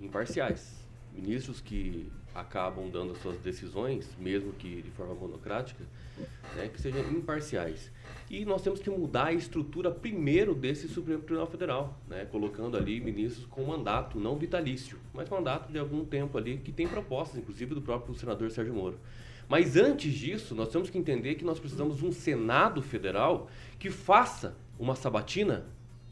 imparciais. 0.00 0.74
Ministros 1.14 1.60
que 1.60 2.10
acabam 2.34 2.90
dando 2.90 3.12
as 3.12 3.18
suas 3.18 3.38
decisões, 3.38 4.08
mesmo 4.18 4.52
que 4.52 4.82
de 4.82 4.90
forma 4.90 5.14
monocrática, 5.14 5.82
né, 6.54 6.68
que 6.68 6.80
sejam 6.80 7.00
imparciais. 7.10 7.90
E 8.30 8.44
nós 8.44 8.62
temos 8.62 8.80
que 8.80 8.90
mudar 8.90 9.26
a 9.26 9.32
estrutura 9.32 9.90
primeiro 9.90 10.54
desse 10.54 10.88
Supremo 10.88 11.22
Tribunal 11.22 11.46
Federal, 11.46 11.98
né, 12.08 12.26
colocando 12.26 12.76
ali 12.76 13.00
ministros 13.00 13.46
com 13.46 13.64
mandato, 13.64 14.18
não 14.18 14.36
vitalício, 14.36 14.98
mas 15.14 15.28
mandato 15.28 15.72
de 15.72 15.78
algum 15.78 16.04
tempo 16.04 16.36
ali, 16.36 16.58
que 16.58 16.72
tem 16.72 16.86
propostas, 16.86 17.38
inclusive 17.38 17.74
do 17.74 17.82
próprio 17.82 18.14
senador 18.14 18.50
Sérgio 18.50 18.74
Moro. 18.74 18.98
Mas 19.48 19.76
antes 19.76 20.12
disso, 20.12 20.54
nós 20.54 20.68
temos 20.70 20.90
que 20.90 20.98
entender 20.98 21.36
que 21.36 21.44
nós 21.44 21.58
precisamos 21.58 21.98
de 21.98 22.06
um 22.06 22.12
Senado 22.12 22.82
Federal 22.82 23.48
que 23.78 23.90
faça 23.90 24.56
uma 24.78 24.96
sabatina 24.96 25.64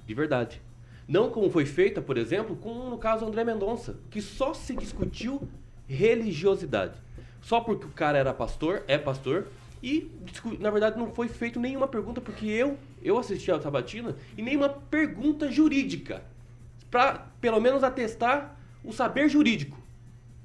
de 0.07 0.15
verdade. 0.15 0.61
Não 1.07 1.31
como 1.31 1.51
foi 1.51 1.67
feita, 1.67 2.01
por 2.01 2.17
exemplo, 2.17 2.57
com 2.57 2.89
no 2.89 2.97
caso 2.97 3.27
André 3.27 3.45
Mendonça, 3.45 3.99
que 4.11 4.23
só 4.23 4.55
se 4.55 4.75
discutiu 4.75 5.47
religiosidade. 5.87 6.99
Só 7.43 7.61
porque 7.61 7.85
o 7.85 7.91
cara 7.91 8.17
era 8.17 8.33
pastor, 8.33 8.85
é 8.89 8.97
pastor, 8.97 9.49
e 9.83 10.11
na 10.59 10.71
verdade 10.71 10.99
não 10.99 11.13
foi 11.13 11.29
feita 11.29 11.61
nenhuma 11.61 11.87
pergunta, 11.87 12.21
porque 12.21 12.47
eu, 12.47 12.79
eu 13.03 13.19
assisti 13.19 13.51
a 13.51 13.61
sabatina, 13.61 14.17
e 14.37 14.41
nenhuma 14.41 14.69
pergunta 14.69 15.51
jurídica. 15.51 16.23
Para 16.91 17.27
pelo 17.41 17.61
menos 17.61 17.83
atestar 17.83 18.59
o 18.83 18.93
saber 18.93 19.29
jurídico 19.29 19.77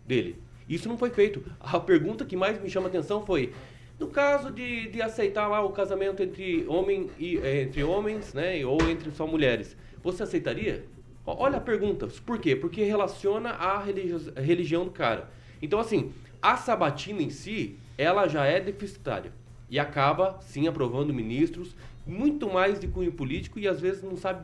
dele. 0.05 0.41
Isso 0.69 0.87
não 0.87 0.97
foi 0.97 1.09
feito. 1.09 1.43
A 1.59 1.79
pergunta 1.79 2.23
que 2.23 2.37
mais 2.37 2.61
me 2.61 2.69
chama 2.69 2.85
a 2.85 2.89
atenção 2.89 3.25
foi: 3.25 3.51
no 3.99 4.07
caso 4.07 4.51
de, 4.51 4.87
de 4.89 5.01
aceitar 5.01 5.47
lá 5.47 5.61
o 5.61 5.71
casamento 5.71 6.21
entre, 6.21 6.65
homem 6.67 7.09
e, 7.17 7.37
eh, 7.37 7.63
entre 7.63 7.83
homens, 7.83 8.33
né, 8.33 8.63
ou 8.63 8.79
entre 8.89 9.09
só 9.11 9.25
mulheres, 9.25 9.75
você 10.03 10.23
aceitaria? 10.23 10.85
Olha 11.25 11.57
a 11.57 11.61
pergunta. 11.61 12.07
Por 12.25 12.39
quê? 12.39 12.55
Porque 12.55 12.83
relaciona 12.83 13.49
a, 13.49 13.79
religi 13.79 14.31
a 14.35 14.39
religião 14.39 14.85
do 14.85 14.91
cara. 14.91 15.29
Então, 15.61 15.79
assim, 15.79 16.11
a 16.41 16.55
sabatina 16.55 17.21
em 17.21 17.29
si, 17.29 17.77
ela 17.97 18.27
já 18.27 18.45
é 18.45 18.59
deficitária. 18.59 19.33
E 19.69 19.77
acaba, 19.77 20.39
sim, 20.41 20.67
aprovando 20.67 21.13
ministros, 21.13 21.75
muito 22.07 22.49
mais 22.49 22.79
de 22.79 22.87
cunho 22.87 23.11
político 23.11 23.59
e 23.59 23.67
às 23.67 23.79
vezes 23.79 24.01
não 24.01 24.17
sabe. 24.17 24.43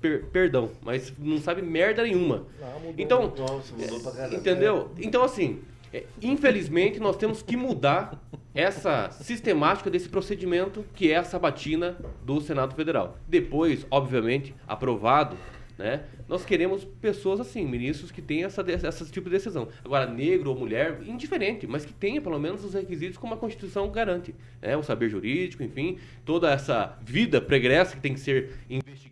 Per 0.00 0.24
perdão, 0.26 0.70
mas 0.82 1.12
não 1.18 1.38
sabe 1.38 1.60
merda 1.60 2.02
nenhuma. 2.02 2.46
Não, 2.58 2.80
mudou, 2.80 2.94
então, 2.96 3.22
mudou, 3.22 3.62
mudou 3.78 4.00
pra 4.00 4.12
caramba. 4.12 4.36
entendeu? 4.36 4.90
Então 4.98 5.22
assim, 5.22 5.60
é, 5.92 6.04
infelizmente 6.22 6.98
nós 6.98 7.16
temos 7.16 7.42
que 7.42 7.56
mudar 7.56 8.18
essa 8.54 9.10
sistemática 9.10 9.90
desse 9.90 10.08
procedimento 10.08 10.84
que 10.94 11.10
é 11.10 11.16
a 11.16 11.24
sabatina 11.24 11.96
do 12.24 12.40
Senado 12.40 12.74
Federal. 12.74 13.18
Depois, 13.28 13.86
obviamente, 13.90 14.54
aprovado, 14.66 15.36
né? 15.80 16.04
Nós 16.28 16.44
queremos 16.44 16.84
pessoas 16.84 17.40
assim, 17.40 17.66
ministros 17.66 18.10
que 18.10 18.20
tenham 18.20 18.46
essa, 18.46 18.62
essa 18.70 19.04
tipo 19.06 19.30
de 19.30 19.36
decisão. 19.36 19.68
Agora, 19.82 20.06
negro 20.06 20.50
ou 20.50 20.56
mulher, 20.56 21.00
indiferente, 21.06 21.66
mas 21.66 21.86
que 21.86 21.92
tenha 21.92 22.20
pelo 22.20 22.38
menos 22.38 22.62
os 22.64 22.74
requisitos 22.74 23.16
como 23.16 23.32
a 23.32 23.36
Constituição 23.36 23.90
garante. 23.90 24.34
Né? 24.60 24.76
O 24.76 24.82
saber 24.82 25.08
jurídico, 25.08 25.62
enfim, 25.62 25.98
toda 26.24 26.52
essa 26.52 26.98
vida 27.02 27.40
pregressa 27.40 27.96
que 27.96 28.02
tem 28.02 28.12
que 28.12 28.20
ser 28.20 28.52
investigada, 28.68 29.00
né? 29.00 29.00
É 29.00 29.09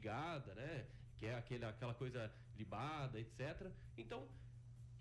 aquele, 1.49 1.64
aquela 1.64 1.94
coisa 1.94 2.30
libada, 2.59 3.18
etc. 3.18 3.66
Então, 3.96 4.20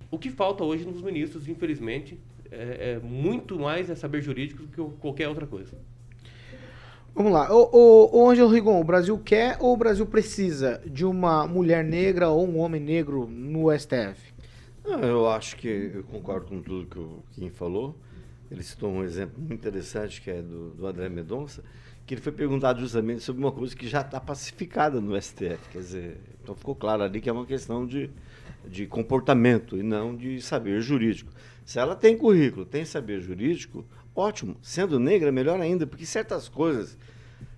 o 0.09 0.17
que 0.17 0.31
falta 0.31 0.63
hoje 0.63 0.85
nos 0.85 1.01
ministros, 1.01 1.47
infelizmente, 1.47 2.19
é, 2.49 2.93
é 2.93 2.99
muito 2.99 3.59
mais 3.59 3.89
é 3.89 3.95
saber 3.95 4.21
jurídico 4.21 4.63
do 4.63 4.69
que 4.69 4.97
qualquer 4.99 5.27
outra 5.27 5.45
coisa. 5.45 5.77
Vamos 7.13 7.33
lá. 7.33 7.49
Ô 7.51 8.29
Angelo 8.29 8.49
Rigon, 8.49 8.79
o 8.79 8.83
Brasil 8.83 9.17
quer 9.17 9.57
ou 9.59 9.73
o 9.73 9.77
Brasil 9.77 10.05
precisa 10.05 10.81
de 10.85 11.03
uma 11.03 11.47
mulher 11.47 11.83
negra 11.83 12.29
ou 12.29 12.47
um 12.47 12.59
homem 12.59 12.79
negro 12.79 13.27
no 13.27 13.75
STF? 13.77 14.33
Não, 14.85 14.99
eu 15.03 15.27
acho 15.27 15.57
que 15.57 15.67
eu 15.67 16.03
concordo 16.03 16.45
com 16.45 16.61
tudo 16.61 16.85
que 16.85 16.99
o 16.99 17.23
Kim 17.31 17.49
falou. 17.49 17.97
Ele 18.49 18.63
citou 18.63 18.89
um 18.89 19.03
exemplo 19.03 19.37
muito 19.39 19.55
interessante 19.55 20.21
que 20.21 20.29
é 20.29 20.41
do, 20.41 20.69
do 20.69 20.87
André 20.87 21.09
Mendonça, 21.09 21.63
que 22.07 22.13
ele 22.13 22.21
foi 22.21 22.31
perguntado 22.31 22.79
justamente 22.79 23.21
sobre 23.21 23.43
uma 23.43 23.51
coisa 23.51 23.75
que 23.75 23.85
já 23.85 23.99
está 23.99 24.17
pacificada 24.17 25.01
no 25.01 25.21
STF. 25.21 25.59
Quer 25.73 25.79
dizer, 25.79 26.17
então 26.41 26.55
ficou 26.55 26.73
claro 26.73 27.03
ali 27.03 27.19
que 27.19 27.29
é 27.29 27.33
uma 27.33 27.45
questão 27.45 27.85
de, 27.85 28.09
de 28.65 28.87
comportamento 28.87 29.77
e 29.77 29.83
não 29.83 30.15
de 30.15 30.41
saber 30.41 30.79
jurídico. 30.79 31.29
Se 31.65 31.77
ela 31.77 31.97
tem 31.97 32.17
currículo, 32.17 32.65
tem 32.65 32.85
saber 32.85 33.19
jurídico, 33.19 33.85
ótimo. 34.15 34.55
Sendo 34.61 34.97
negra, 34.97 35.33
melhor 35.33 35.59
ainda, 35.59 35.85
porque 35.85 36.05
certas 36.05 36.47
coisas 36.47 36.97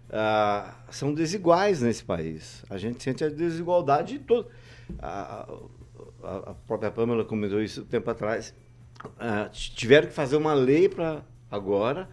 ah, 0.10 0.74
são 0.90 1.14
desiguais 1.14 1.84
nesse 1.84 2.04
país. 2.04 2.66
A 2.72 2.78
gente 2.80 3.04
sente 3.04 3.24
a 3.24 3.30
desigualdade 3.30 4.18
de 4.18 4.24
todo. 4.26 4.48
A, 4.98 5.48
a, 6.24 6.56
própria 6.66 6.90
Pâmela 6.90 7.24
comentou 7.24 7.62
isso 7.62 7.82
um 7.82 7.86
tempo 7.86 8.10
atrás. 8.10 8.56
Ah, 9.20 9.48
tiveram 9.52 10.08
que 10.08 10.14
fazer 10.14 10.38
uma 10.38 10.56
lei 10.56 10.90
para 10.90 11.24
agora, 11.52 12.10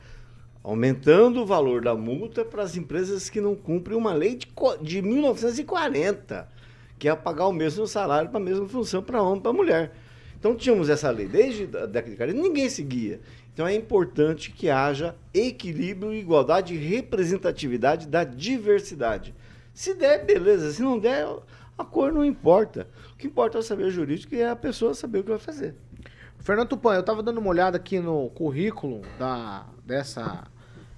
aumentando 0.67 1.43
o 1.43 1.47
valor 1.47 1.81
da 1.81 1.95
multa 1.95 2.45
para 2.45 2.65
as 2.65 2.77
empresas 2.77 3.31
que 3.31 3.41
não 3.41 3.55
cumprem 3.55 3.97
uma 3.97 4.13
lei 4.13 4.35
de, 4.35 4.49
de 4.83 5.01
1940, 5.01 6.49
que 6.99 7.09
é 7.09 7.15
pagar 7.15 7.47
o 7.47 7.53
mesmo 7.53 7.87
salário 7.87 8.31
para 8.31 8.41
a 8.41 8.43
mesma 8.43 8.69
função 8.69 9.01
para 9.01 9.23
homem 9.23 9.39
e 9.39 9.43
para 9.43 9.53
mulher. 9.53 9.93
Então 10.37 10.57
tínhamos 10.57 10.89
essa 10.89 11.09
lei 11.09 11.29
desde 11.29 11.63
a 11.77 11.87
década 11.87 12.11
de 12.11 12.17
40, 12.17 12.43
ninguém 12.43 12.69
seguia. 12.69 13.21
Então 13.55 13.65
é 13.65 13.77
importante 13.77 14.51
que 14.51 14.69
haja 14.69 15.15
equilíbrio, 15.33 16.13
igualdade 16.13 16.75
e 16.75 16.79
representatividade 16.79 18.09
da 18.09 18.25
diversidade. 18.25 19.33
Se 19.73 19.95
der, 19.95 20.25
beleza. 20.25 20.73
Se 20.73 20.83
não 20.83 20.99
der, 20.99 21.29
a 21.79 21.85
cor 21.85 22.13
não 22.13 22.25
importa. 22.25 22.89
O 23.13 23.17
que 23.17 23.29
importa 23.29 23.57
é 23.57 23.61
o 23.61 23.63
saber 23.63 23.89
jurídico 23.91 24.35
e 24.35 24.41
é 24.41 24.51
a 24.51 24.57
pessoa 24.57 24.95
saber 24.95 25.21
o 25.21 25.23
que 25.23 25.31
vai 25.31 25.39
fazer. 25.39 25.77
Fernando 26.41 26.71
Tupan, 26.71 26.95
eu 26.95 27.01
estava 27.01 27.23
dando 27.23 27.39
uma 27.39 27.51
olhada 27.51 27.77
aqui 27.77 28.01
no 28.01 28.31
currículo 28.31 29.03
da, 29.17 29.65
dessa 29.85 30.45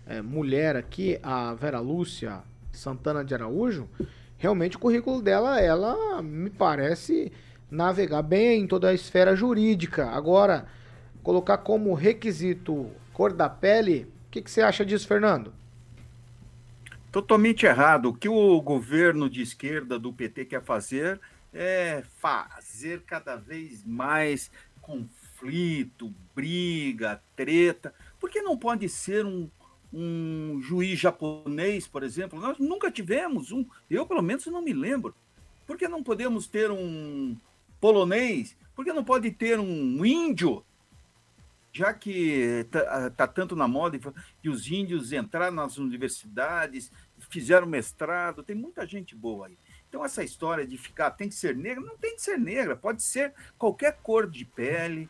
é, 0.09 0.23
mulher 0.23 0.75
aqui, 0.75 1.21
a 1.23 1.53
Vera 1.53 1.79
Lúcia 1.79 2.43
Santana 2.73 3.23
de 3.23 3.35
Araújo, 3.35 3.87
realmente 4.39 4.77
o 4.77 4.81
currículo 4.81 5.21
dela, 5.21 5.61
ela 5.61 6.23
me 6.23 6.49
parece 6.49 7.31
navegar 7.71 8.23
bem 8.23 8.63
em 8.63 8.67
toda 8.67 8.89
a 8.89 8.95
esfera 8.95 9.37
jurídica. 9.37 10.07
Agora, 10.07 10.67
colocar 11.23 11.59
como 11.59 11.93
requisito 11.93 12.91
cor 13.13 13.33
da 13.33 13.51
pele, 13.51 14.07
o 14.27 14.31
que, 14.31 14.41
que 14.41 14.51
você 14.51 14.63
acha 14.63 14.85
disso, 14.85 15.07
Fernando? 15.07 15.53
Totalmente 17.13 17.67
errado. 17.67 18.07
O 18.07 18.15
que 18.15 18.29
o 18.29 18.61
governo 18.63 19.29
de 19.29 19.43
esquerda 19.43 19.99
do 19.99 20.13
PT 20.13 20.47
quer 20.47 20.63
fazer 20.63 21.21
é 21.53 22.03
fazer 22.19 23.03
cada 23.03 23.37
vez 23.37 23.85
mais 23.85 24.51
conflito, 24.81 26.15
briga, 26.35 27.21
treta. 27.35 27.93
Por 28.19 28.31
que 28.31 28.41
não 28.41 28.57
pode 28.57 28.89
ser 28.89 29.25
um, 29.25 29.51
um 29.93 30.61
juiz 30.61 30.99
japonês, 30.99 31.86
por 31.86 32.03
exemplo? 32.03 32.41
Nós 32.41 32.59
nunca 32.59 32.91
tivemos 32.91 33.53
um, 33.53 33.64
eu 33.91 34.07
pelo 34.07 34.22
menos 34.22 34.47
não 34.47 34.62
me 34.62 34.72
lembro. 34.72 35.14
Por 35.66 35.76
que 35.76 35.89
não 35.89 36.03
podemos 36.03 36.47
ter 36.47 36.70
um 36.70 37.36
polonês? 37.80 38.57
Por 38.74 38.84
que 38.84 38.93
não 38.93 39.05
pode 39.05 39.30
ter 39.30 39.59
um 39.59 40.05
índio? 40.05 40.64
Já 41.72 41.93
que 41.93 42.66
tá, 42.70 43.11
tá 43.11 43.26
tanto 43.26 43.55
na 43.55 43.68
moda 43.68 44.01
e 44.43 44.49
os 44.49 44.70
índios 44.70 45.12
entraram 45.12 45.55
nas 45.55 45.76
universidades, 45.76 46.91
fizeram 47.28 47.66
mestrado, 47.66 48.43
tem 48.43 48.57
muita 48.57 48.86
gente 48.86 49.14
boa 49.14 49.47
aí. 49.47 49.59
Então, 49.89 50.05
essa 50.05 50.22
história 50.22 50.66
de 50.66 50.76
ficar 50.76 51.11
tem 51.12 51.28
que 51.28 51.34
ser 51.34 51.57
negra, 51.57 51.84
não 51.84 51.97
tem 51.97 52.14
que 52.14 52.22
ser 52.22 52.39
negra, 52.39 52.76
pode 52.76 53.03
ser 53.03 53.32
qualquer 53.57 53.99
cor 54.03 54.28
de 54.28 54.45
pele, 54.45 55.09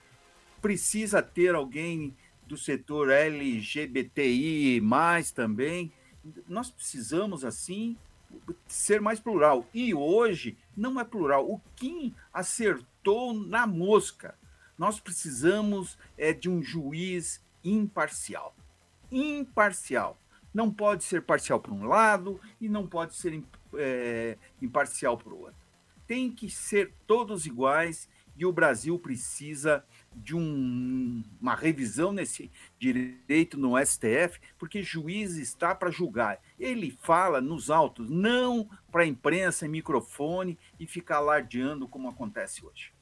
precisa 0.60 1.22
ter 1.22 1.54
alguém 1.54 2.16
do 2.48 2.56
setor 2.56 3.10
LGBTI, 3.10 4.82
também. 5.34 5.92
Nós 6.48 6.70
precisamos, 6.70 7.44
assim, 7.44 7.96
ser 8.66 9.00
mais 9.00 9.20
plural. 9.20 9.66
E 9.72 9.94
hoje 9.94 10.56
não 10.76 10.98
é 10.98 11.04
plural. 11.04 11.48
O 11.48 11.60
Kim 11.76 12.14
acertou 12.32 13.34
na 13.34 13.66
mosca. 13.66 14.34
Nós 14.76 14.98
precisamos 14.98 15.98
é, 16.16 16.32
de 16.32 16.48
um 16.48 16.62
juiz 16.62 17.44
imparcial. 17.62 18.56
Imparcial. 19.12 20.18
Não 20.52 20.72
pode 20.72 21.04
ser 21.04 21.22
parcial 21.22 21.60
para 21.60 21.72
um 21.72 21.86
lado 21.86 22.40
e 22.60 22.68
não 22.68 22.86
pode 22.86 23.14
ser 23.14 23.42
é, 23.74 24.38
imparcial 24.62 25.18
para 25.18 25.34
o 25.34 25.40
outro. 25.40 25.68
Tem 26.06 26.30
que 26.30 26.48
ser 26.48 26.94
todos 27.06 27.44
iguais 27.44 28.08
e 28.36 28.46
o 28.46 28.52
Brasil 28.52 28.98
precisa 28.98 29.84
de 30.22 30.34
um, 30.36 31.22
uma 31.40 31.54
revisão 31.54 32.12
nesse 32.12 32.50
direito 32.78 33.58
no 33.58 33.74
STF, 33.78 34.40
porque 34.58 34.82
juiz 34.82 35.36
está 35.36 35.74
para 35.74 35.90
julgar. 35.90 36.40
Ele 36.58 36.90
fala 37.02 37.40
nos 37.40 37.70
autos, 37.70 38.08
não 38.10 38.68
para 38.90 39.02
a 39.02 39.06
imprensa 39.06 39.66
e 39.66 39.68
microfone 39.68 40.58
e 40.78 40.86
ficar 40.86 41.16
alardeando 41.16 41.88
como 41.88 42.08
acontece 42.08 42.64
hoje. 42.64 42.92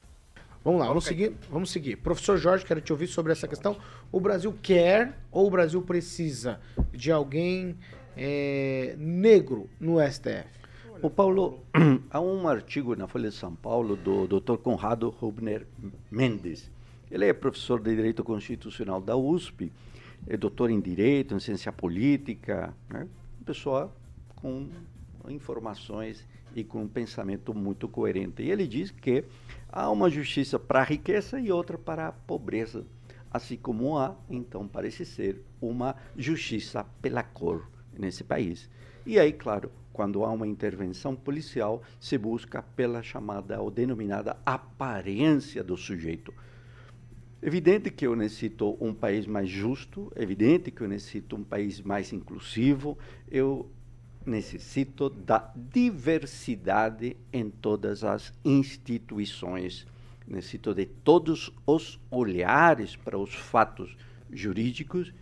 Vamos 0.63 0.81
lá, 0.81 0.87
vamos 0.87 1.05
seguir, 1.05 1.33
vamos 1.49 1.71
seguir. 1.71 1.95
Professor 1.95 2.37
Jorge, 2.37 2.65
quero 2.65 2.81
te 2.81 2.91
ouvir 2.91 3.07
sobre 3.07 3.31
essa 3.31 3.47
questão. 3.47 3.77
O 4.11 4.19
Brasil 4.19 4.53
quer 4.61 5.17
ou 5.31 5.47
o 5.47 5.49
Brasil 5.51 5.81
precisa 5.81 6.59
de 6.91 7.11
alguém 7.11 7.77
é, 8.17 8.95
negro 8.97 9.69
no 9.79 9.95
STF? 10.05 10.57
O 11.01 11.09
Paulo, 11.09 11.63
há 12.09 12.19
um 12.19 12.47
artigo 12.47 12.95
na 12.95 13.07
Folha 13.07 13.29
de 13.29 13.35
São 13.35 13.55
Paulo 13.55 13.95
do 13.95 14.27
Dr. 14.27 14.57
Conrado 14.57 15.09
Rubner 15.09 15.65
Mendes. 16.09 16.69
Ele 17.09 17.25
é 17.25 17.33
professor 17.33 17.79
de 17.81 17.95
Direito 17.95 18.23
Constitucional 18.23 19.01
da 19.01 19.15
USP, 19.15 19.71
é 20.27 20.35
doutor 20.35 20.69
em 20.69 20.79
Direito, 20.79 21.35
em 21.35 21.39
Ciência 21.39 21.71
Política, 21.71 22.73
né? 22.89 23.07
pessoa 23.45 23.93
com 24.35 24.67
informações 25.29 26.25
e 26.55 26.63
com 26.63 26.83
um 26.83 26.87
pensamento 26.87 27.53
muito 27.53 27.87
coerente. 27.87 28.43
E 28.43 28.51
ele 28.51 28.67
diz 28.67 28.91
que 28.91 29.23
há 29.69 29.89
uma 29.89 30.09
justiça 30.09 30.59
para 30.59 30.81
a 30.81 30.83
riqueza 30.83 31.39
e 31.39 31.51
outra 31.51 31.77
para 31.77 32.07
a 32.07 32.11
pobreza, 32.11 32.85
assim 33.31 33.57
como 33.57 33.97
há, 33.97 34.15
então, 34.29 34.67
parece 34.67 35.05
ser, 35.05 35.41
uma 35.61 35.95
justiça 36.15 36.85
pela 37.01 37.23
cor 37.23 37.69
nesse 37.97 38.23
país. 38.23 38.69
E 39.05 39.19
aí, 39.19 39.31
claro, 39.31 39.71
quando 39.93 40.23
há 40.25 40.31
uma 40.31 40.47
intervenção 40.47 41.15
policial, 41.15 41.81
se 41.99 42.17
busca 42.17 42.61
pela 42.61 43.01
chamada 43.01 43.61
ou 43.61 43.71
denominada 43.71 44.37
aparência 44.45 45.63
do 45.63 45.77
sujeito. 45.77 46.33
Evidente 47.47 47.89
que 47.89 48.05
eu 48.05 48.13
necessito 48.13 48.77
um 48.81 48.93
país 48.93 49.25
mais 49.25 49.47
justo, 49.47 50.11
evidente 50.17 50.69
que 50.69 50.81
eu 50.81 50.87
necessito 50.89 51.37
um 51.37 51.45
país 51.45 51.79
mais 51.79 52.11
inclusivo, 52.11 52.97
eu 53.31 53.71
necessito 54.25 55.09
da 55.09 55.53
diversidade 55.55 57.15
em 57.31 57.49
todas 57.49 58.03
as 58.03 58.33
instituições. 58.43 59.87
Necessito 60.27 60.75
de 60.75 60.87
todos 60.87 61.49
os 61.65 61.97
olhares 62.11 62.97
para 62.97 63.17
os 63.17 63.33
fatos 63.33 63.95
jurídicos 64.29 65.13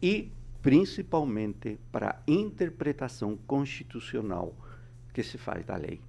e 0.00 0.30
principalmente 0.62 1.78
para 1.92 2.12
a 2.12 2.22
interpretação 2.26 3.36
constitucional 3.46 4.54
que 5.12 5.22
se 5.22 5.36
faz 5.36 5.66
da 5.66 5.76
lei. 5.76 6.00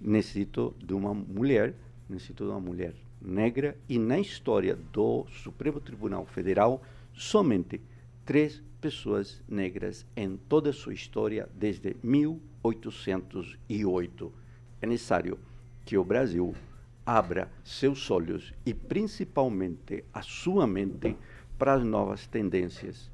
Necessito 0.00 0.74
de 0.82 0.94
uma 0.94 1.12
mulher, 1.12 1.74
necessito 2.08 2.44
de 2.46 2.50
uma 2.50 2.60
mulher 2.60 3.03
negra, 3.24 3.76
e 3.88 3.98
na 3.98 4.18
história 4.18 4.76
do 4.92 5.24
Supremo 5.42 5.80
Tribunal 5.80 6.26
Federal, 6.26 6.82
somente 7.12 7.80
três 8.24 8.62
pessoas 8.80 9.42
negras 9.48 10.06
em 10.16 10.36
toda 10.36 10.70
a 10.70 10.72
sua 10.72 10.94
história 10.94 11.48
desde 11.54 11.96
1808. 12.02 14.32
É 14.82 14.86
necessário 14.86 15.38
que 15.84 15.96
o 15.96 16.04
Brasil 16.04 16.54
abra 17.06 17.48
seus 17.64 18.10
olhos 18.10 18.52
e 18.64 18.74
principalmente 18.74 20.04
a 20.12 20.22
sua 20.22 20.66
mente 20.66 21.16
para 21.58 21.74
as 21.74 21.84
novas 21.84 22.26
tendências 22.26 23.12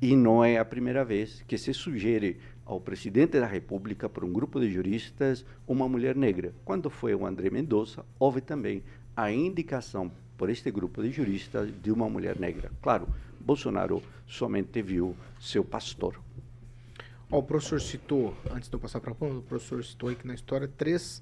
e 0.00 0.14
não 0.14 0.44
é 0.44 0.58
a 0.58 0.64
primeira 0.64 1.04
vez 1.04 1.42
que 1.46 1.58
se 1.58 1.74
sugere 1.74 2.38
ao 2.64 2.80
presidente 2.80 3.40
da 3.40 3.46
República, 3.46 4.08
por 4.08 4.24
um 4.24 4.32
grupo 4.32 4.60
de 4.60 4.70
juristas, 4.70 5.44
uma 5.66 5.88
mulher 5.88 6.14
negra. 6.14 6.52
Quando 6.64 6.90
foi 6.90 7.14
o 7.14 7.26
André 7.26 7.50
Mendonça, 7.50 8.04
houve 8.18 8.40
também 8.40 8.82
a 9.18 9.32
indicação 9.32 10.12
por 10.36 10.48
este 10.48 10.70
grupo 10.70 11.02
de 11.02 11.10
juristas 11.10 11.68
de 11.82 11.90
uma 11.90 12.08
mulher 12.08 12.38
negra. 12.38 12.70
Claro, 12.80 13.08
Bolsonaro 13.40 14.00
somente 14.28 14.80
viu 14.80 15.16
seu 15.40 15.64
pastor. 15.64 16.20
o 17.28 17.42
professor 17.42 17.80
citou, 17.80 18.32
antes 18.48 18.68
de 18.68 18.76
eu 18.76 18.78
passar 18.78 19.00
para 19.00 19.10
o 19.10 19.42
professor 19.42 19.84
citou 19.84 20.08
aí 20.08 20.14
que 20.14 20.24
na 20.24 20.34
história 20.34 20.68
três 20.68 21.20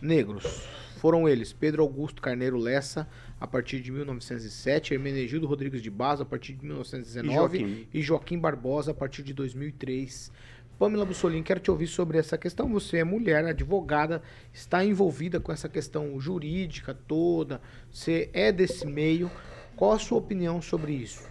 negros. 0.00 0.62
Foram 0.98 1.28
eles 1.28 1.52
Pedro 1.52 1.82
Augusto 1.82 2.22
Carneiro 2.22 2.56
Lessa, 2.56 3.08
a 3.40 3.48
partir 3.48 3.80
de 3.80 3.90
1907, 3.90 4.94
Hermenegildo 4.94 5.48
Rodrigues 5.48 5.82
de 5.82 5.90
Baza, 5.90 6.22
a 6.22 6.26
partir 6.26 6.52
de 6.52 6.64
1919, 6.64 7.58
e 7.58 7.60
Joaquim, 7.60 7.88
e 7.92 8.02
Joaquim 8.02 8.38
Barbosa, 8.38 8.92
a 8.92 8.94
partir 8.94 9.24
de 9.24 9.34
2003. 9.34 10.30
Pamela 10.78 11.04
Bussolini, 11.04 11.42
quero 11.42 11.60
te 11.60 11.70
ouvir 11.70 11.86
sobre 11.86 12.18
essa 12.18 12.36
questão. 12.36 12.68
Você 12.72 12.98
é 12.98 13.04
mulher, 13.04 13.44
advogada, 13.44 14.22
está 14.52 14.84
envolvida 14.84 15.38
com 15.38 15.52
essa 15.52 15.68
questão 15.68 16.18
jurídica 16.18 16.92
toda, 17.06 17.60
você 17.90 18.28
é 18.32 18.50
desse 18.50 18.86
meio. 18.86 19.30
Qual 19.76 19.92
a 19.92 19.98
sua 19.98 20.18
opinião 20.18 20.60
sobre 20.60 20.92
isso? 20.92 21.22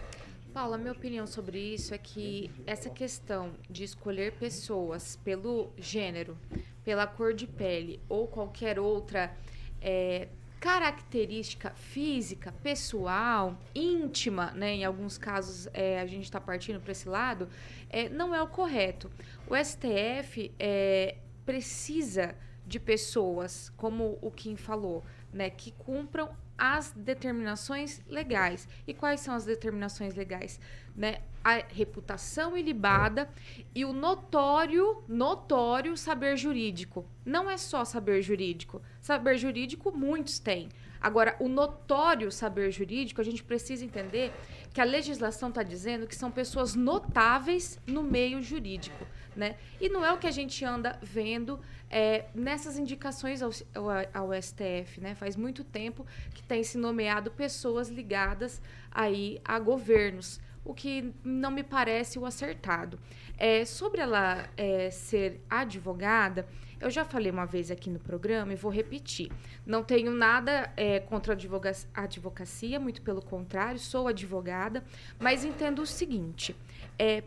Paula, 0.53 0.77
minha 0.77 0.91
opinião 0.91 1.25
sobre 1.25 1.59
isso 1.59 1.93
é 1.93 1.97
que 1.97 2.51
essa 2.65 2.89
questão 2.89 3.51
de 3.69 3.83
escolher 3.83 4.33
pessoas 4.33 5.19
pelo 5.23 5.71
gênero, 5.77 6.37
pela 6.85 7.07
cor 7.07 7.33
de 7.33 7.47
pele 7.47 7.99
ou 8.07 8.27
qualquer 8.27 8.77
outra 8.79 9.35
é, 9.81 10.27
característica 10.63 11.71
física, 11.71 12.53
pessoal, 12.63 13.59
íntima, 13.75 14.51
né? 14.51 14.75
Em 14.75 14.85
alguns 14.85 15.17
casos 15.17 15.67
é, 15.73 15.99
a 15.99 16.05
gente 16.05 16.23
está 16.23 16.39
partindo 16.39 16.79
para 16.79 16.93
esse 16.93 17.09
lado, 17.09 17.49
é, 17.89 18.07
não 18.07 18.33
é 18.33 18.41
o 18.41 18.47
correto. 18.47 19.11
O 19.45 19.57
STF 19.57 20.53
é, 20.57 21.17
precisa 21.45 22.33
de 22.65 22.79
pessoas, 22.79 23.73
como 23.75 24.17
o 24.21 24.31
Kim 24.31 24.55
falou, 24.55 25.03
né, 25.33 25.49
que 25.49 25.71
cumpram 25.71 26.29
as 26.57 26.93
determinações 26.93 28.01
legais. 28.07 28.65
E 28.87 28.93
quais 28.93 29.19
são 29.19 29.35
as 29.35 29.43
determinações 29.43 30.15
legais? 30.15 30.61
Né? 30.95 31.23
A 31.43 31.63
reputação 31.67 32.57
ilibada 32.57 33.29
e 33.75 33.83
o 33.83 33.91
notório, 33.91 35.03
notório 35.07 35.97
saber 35.97 36.37
jurídico. 36.37 37.05
Não 37.25 37.51
é 37.51 37.57
só 37.57 37.83
saber 37.83 38.21
jurídico. 38.21 38.81
Saber 39.01 39.37
jurídico 39.37 39.91
muitos 39.91 40.39
têm. 40.39 40.69
Agora, 41.03 41.35
o 41.37 41.49
notório 41.49 42.31
saber 42.31 42.71
jurídico, 42.71 43.19
a 43.19 43.25
gente 43.25 43.43
precisa 43.43 43.83
entender 43.83 44.31
que 44.73 44.79
a 44.79 44.85
legislação 44.85 45.49
está 45.49 45.61
dizendo 45.61 46.07
que 46.07 46.15
são 46.15 46.31
pessoas 46.31 46.75
notáveis 46.75 47.77
no 47.85 48.01
meio 48.01 48.41
jurídico. 48.41 49.05
Né? 49.35 49.57
E 49.81 49.89
não 49.89 50.05
é 50.05 50.13
o 50.13 50.17
que 50.17 50.27
a 50.27 50.31
gente 50.31 50.63
anda 50.63 50.97
vendo 51.01 51.59
é, 51.89 52.25
nessas 52.33 52.77
indicações 52.77 53.41
ao, 53.41 53.51
ao, 53.75 54.29
ao, 54.31 54.41
STF, 54.41 55.01
né? 55.01 55.15
Faz 55.15 55.35
muito 55.35 55.63
tempo 55.63 56.05
que 56.33 56.41
tem 56.43 56.63
se 56.63 56.77
nomeado 56.77 57.31
pessoas 57.31 57.89
ligadas 57.89 58.61
aí 58.91 59.41
a 59.43 59.59
governos. 59.59 60.39
O 60.63 60.73
que 60.73 61.13
não 61.23 61.51
me 61.51 61.63
parece 61.63 62.17
o 62.17 62.25
acertado. 62.25 62.99
É, 63.37 63.65
sobre 63.65 64.01
ela 64.01 64.47
é, 64.55 64.89
ser 64.89 65.41
advogada, 65.49 66.47
eu 66.79 66.89
já 66.89 67.05
falei 67.05 67.31
uma 67.31 67.45
vez 67.45 67.71
aqui 67.71 67.89
no 67.89 67.99
programa 67.99 68.51
e 68.53 68.55
vou 68.55 68.71
repetir. 68.71 69.31
Não 69.65 69.83
tenho 69.83 70.11
nada 70.11 70.71
é, 70.75 70.99
contra 70.99 71.33
a 71.33 72.01
advocacia, 72.01 72.79
muito 72.79 73.01
pelo 73.01 73.21
contrário, 73.21 73.79
sou 73.79 74.07
advogada, 74.07 74.83
mas 75.17 75.45
entendo 75.45 75.81
o 75.81 75.85
seguinte: 75.85 76.55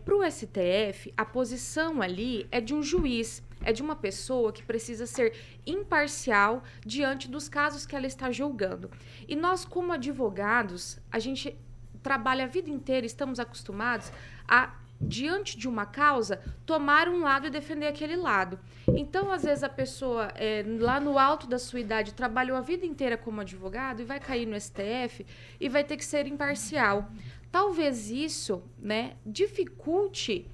para 0.05 0.15
o 0.15 0.31
STF, 0.31 1.11
a 1.17 1.25
posição 1.25 2.01
ali 2.03 2.47
é 2.51 2.61
de 2.61 2.75
um 2.75 2.83
juiz, 2.83 3.43
é 3.63 3.73
de 3.73 3.81
uma 3.81 3.95
pessoa 3.95 4.53
que 4.53 4.63
precisa 4.63 5.07
ser 5.07 5.33
imparcial 5.65 6.63
diante 6.85 7.27
dos 7.27 7.49
casos 7.49 7.85
que 7.85 7.95
ela 7.95 8.05
está 8.05 8.31
julgando. 8.31 8.91
E 9.27 9.35
nós, 9.35 9.65
como 9.65 9.91
advogados, 9.91 10.99
a 11.11 11.17
gente 11.17 11.57
trabalha 12.01 12.45
a 12.45 12.47
vida 12.47 12.69
inteira, 12.69 13.05
estamos 13.05 13.39
acostumados 13.39 14.11
a, 14.47 14.73
diante 14.99 15.57
de 15.57 15.67
uma 15.67 15.85
causa, 15.85 16.41
tomar 16.65 17.07
um 17.07 17.21
lado 17.21 17.47
e 17.47 17.49
defender 17.49 17.87
aquele 17.87 18.15
lado. 18.15 18.59
Então, 18.87 19.31
às 19.31 19.43
vezes, 19.43 19.63
a 19.63 19.69
pessoa, 19.69 20.31
é, 20.35 20.63
lá 20.79 20.99
no 20.99 21.19
alto 21.19 21.47
da 21.47 21.59
sua 21.59 21.79
idade, 21.79 22.13
trabalhou 22.13 22.57
a 22.57 22.61
vida 22.61 22.85
inteira 22.85 23.17
como 23.17 23.41
advogado 23.41 24.01
e 24.01 24.05
vai 24.05 24.19
cair 24.19 24.45
no 24.45 24.59
STF 24.59 25.25
e 25.59 25.69
vai 25.69 25.83
ter 25.83 25.97
que 25.97 26.05
ser 26.05 26.27
imparcial. 26.27 27.09
Talvez 27.51 28.09
isso 28.09 28.63
né, 28.79 29.15
dificulte 29.25 30.49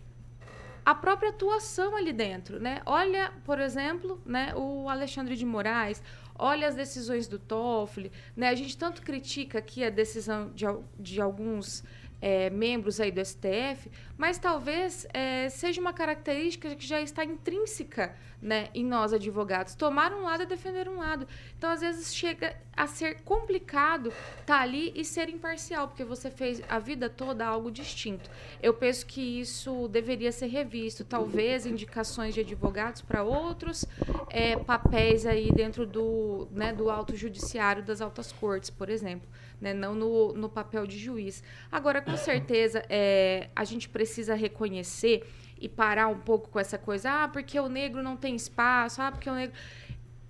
a 0.86 0.94
própria 0.94 1.30
atuação 1.30 1.96
ali 1.96 2.12
dentro, 2.12 2.60
né? 2.60 2.82
Olha, 2.86 3.32
por 3.46 3.60
exemplo, 3.60 4.22
né, 4.26 4.54
o 4.56 4.90
Alexandre 4.90 5.36
de 5.36 5.46
Moraes, 5.46 6.04
olha 6.36 6.68
as 6.68 6.76
decisões 6.76 7.28
do 7.28 7.38
Toffoli, 7.40 8.12
né? 8.36 8.50
A 8.50 8.56
gente 8.56 8.78
tanto 8.78 9.02
critica 9.02 9.60
aqui 9.60 9.84
a 9.84 9.90
decisão 9.90 10.52
de, 10.54 10.66
de 11.00 11.22
alguns 11.22 11.84
eh, 12.26 12.50
membros 12.50 13.02
aí 13.02 13.12
do 13.12 13.20
STF, 13.20 13.92
mas 14.18 14.38
talvez 14.38 15.06
eh, 15.14 15.50
seja 15.50 15.82
uma 15.82 15.92
característica 15.92 16.74
que 16.74 16.88
já 16.88 17.02
está 17.02 17.26
intrínseca, 17.26 18.16
né, 18.42 18.70
em 18.74 18.86
nós 18.86 19.12
advogados, 19.12 19.76
tomar 19.76 20.14
um 20.14 20.24
lado 20.24 20.44
e 20.44 20.46
defender 20.46 20.88
um 20.88 21.00
lado. 21.00 21.28
Então, 21.58 21.70
às 21.70 21.82
vezes 21.82 22.16
chega 22.16 22.56
a 22.76 22.88
ser 22.88 23.22
complicado 23.24 24.14
estar 24.40 24.62
ali 24.62 24.94
e 24.96 25.04
ser 25.04 25.28
imparcial, 25.28 25.90
porque 25.90 26.06
você 26.06 26.32
fez 26.32 26.62
a 26.70 26.80
vida 26.80 27.10
toda 27.10 27.46
algo 27.46 27.70
distinto. 27.70 28.30
Eu 28.62 28.74
penso 28.74 29.06
que 29.06 29.42
isso 29.42 29.90
deveria 29.90 30.32
ser 30.32 30.48
revisto, 30.48 31.04
talvez 31.04 31.66
indicações 31.66 32.34
de 32.34 32.40
advogados 32.40 33.02
para 33.02 33.22
outros 33.22 33.84
eh, 34.30 34.56
papéis 34.56 35.26
aí 35.26 35.52
dentro 35.52 35.86
do, 35.86 36.48
né, 36.52 36.72
do 36.72 36.90
alto 36.90 37.18
judiciário 37.18 37.84
das 37.84 38.00
altas 38.00 38.32
cortes, 38.32 38.70
por 38.70 38.90
exemplo, 38.90 39.28
né, 39.64 39.74
não 39.74 39.96
no, 39.96 40.34
no 40.34 40.50
papel 40.50 40.86
de 40.86 41.00
juiz. 41.00 41.42
Agora, 41.72 42.02
com 42.02 42.18
certeza, 42.18 42.84
eh, 42.90 43.50
a 43.56 43.64
gente 43.64 43.88
precisa 43.88 44.36
reconhecer 44.36 45.26
e 45.58 45.70
parar 45.70 46.10
um 46.10 46.20
pouco 46.20 46.50
com 46.50 46.60
essa 46.60 46.78
coisa, 46.78 47.24
ah, 47.24 47.28
porque 47.30 47.58
o 47.58 47.70
negro 47.70 48.04
não 48.04 48.18
tem 48.18 48.36
espaço, 48.36 49.02
ah, 49.02 49.10
porque 49.10 49.30
o 49.30 49.34
negro. 49.34 49.56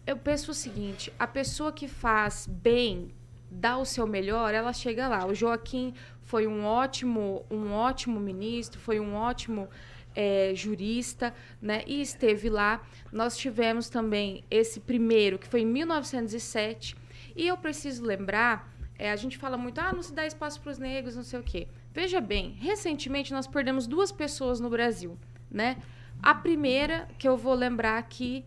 Eu 0.06 0.18
penso 0.18 0.52
o 0.52 0.54
seguinte: 0.54 1.12
a 1.18 1.26
pessoa 1.26 1.72
que 1.72 1.88
faz 1.88 2.46
bem, 2.48 3.10
dá 3.50 3.76
o 3.76 3.86
seu 3.86 4.06
melhor, 4.06 4.54
ela 4.54 4.72
chega 4.72 5.08
lá. 5.08 5.26
O 5.26 5.34
Joaquim 5.34 5.96
foi 6.22 6.46
um 6.46 6.64
ótimo, 6.64 7.44
um 7.50 7.72
ótimo 7.72 8.20
ministro, 8.20 8.80
foi 8.80 9.00
um 9.00 9.16
ótimo 9.16 9.68
eh, 10.16 10.52
jurista, 10.54 11.34
né? 11.60 11.84
E 11.88 12.02
esteve 12.02 12.52
lá. 12.52 12.84
Nós 13.12 13.36
tivemos 13.36 13.90
também 13.90 14.44
esse 14.52 14.80
primeiro, 14.80 15.40
que 15.40 15.48
foi 15.48 15.62
em 15.62 15.66
1907. 15.66 16.96
E 17.36 17.48
eu 17.48 17.58
preciso 17.58 18.04
lembrar, 18.06 18.73
eh, 19.04 19.12
a 19.12 19.18
gente 19.18 19.38
fala 19.38 19.58
muito, 19.58 19.80
ah, 19.80 19.92
não 19.92 20.02
se 20.02 20.14
dá 20.14 20.26
espaço 20.26 20.62
para 20.62 20.72
os 20.72 20.80
negros, 20.80 21.14
não 21.18 21.24
sei 21.24 21.38
o 21.38 21.44
quê. 21.44 21.68
Veja 21.92 22.22
bem, 22.22 22.56
recentemente 22.60 23.34
nós 23.34 23.46
perdemos 23.46 23.86
duas 23.86 24.14
pessoas 24.14 24.62
no 24.62 24.70
Brasil, 24.70 25.18
né? 25.52 25.76
A 26.22 26.34
primeira 26.34 27.10
que 27.20 27.28
eu 27.28 27.36
vou 27.36 27.54
lembrar 27.54 27.98
aqui, 27.98 28.46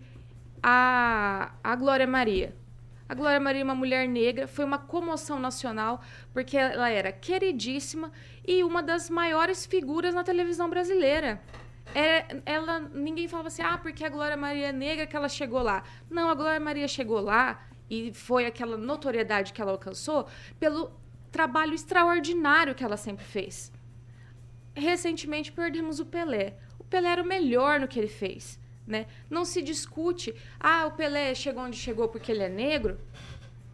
a, 0.63 1.53
a 1.63 1.77
Glória 1.77 2.07
Maria. 2.07 2.57
A 3.07 3.15
Glória 3.15 3.39
Maria 3.39 3.61
é 3.61 3.65
uma 3.65 3.75
mulher 3.75 4.09
negra, 4.09 4.49
foi 4.49 4.65
uma 4.65 4.79
comoção 4.79 5.39
nacional, 5.39 6.01
porque 6.33 6.57
ela 6.57 6.89
era 6.89 7.13
queridíssima 7.13 8.11
e 8.47 8.65
uma 8.65 8.83
das 8.83 9.11
maiores 9.11 9.67
figuras 9.67 10.15
na 10.15 10.25
televisão 10.25 10.71
brasileira. 10.71 11.39
É, 11.95 12.41
ela, 12.47 12.81
ninguém 12.81 13.29
falava 13.29 13.49
assim, 13.49 13.63
ah, 13.63 13.77
porque 13.77 14.05
a 14.07 14.09
Glória 14.09 14.39
Maria 14.39 14.69
é 14.69 14.73
negra 14.73 15.07
que 15.07 15.15
ela 15.15 15.29
chegou 15.29 15.63
lá. 15.63 15.85
Não, 16.11 16.31
a 16.31 16.35
Glória 16.35 16.59
Maria 16.59 16.89
chegou 16.89 17.21
lá 17.21 17.61
e 17.89 18.12
foi 18.12 18.47
aquela 18.47 18.76
notoriedade 18.76 19.53
que 19.53 19.61
ela 19.61 19.72
alcançou 19.72 20.26
pelo 20.59 20.93
trabalho 21.30 21.74
extraordinário 21.74 22.74
que 22.74 22.84
ela 22.84 22.97
sempre 22.97 23.24
fez. 23.24 23.72
Recentemente 24.74 25.53
perdemos 25.53 26.01
o 26.01 26.07
Pelé. 26.07 26.57
O 26.78 26.84
Pelé 26.84 27.11
era 27.11 27.22
o 27.22 27.26
melhor 27.26 27.80
no 27.80 27.89
que 27.89 27.99
ele 27.99 28.09
fez. 28.09 28.59
Né? 28.87 29.07
Não 29.28 29.45
se 29.45 29.62
discute, 29.62 30.34
ah, 30.61 30.87
o 30.87 30.93
Pelé 30.93 31.34
chegou 31.34 31.64
onde 31.64 31.76
chegou 31.76 32.09
porque 32.09 32.30
ele 32.30 32.43
é 32.43 32.49
negro. 32.49 32.99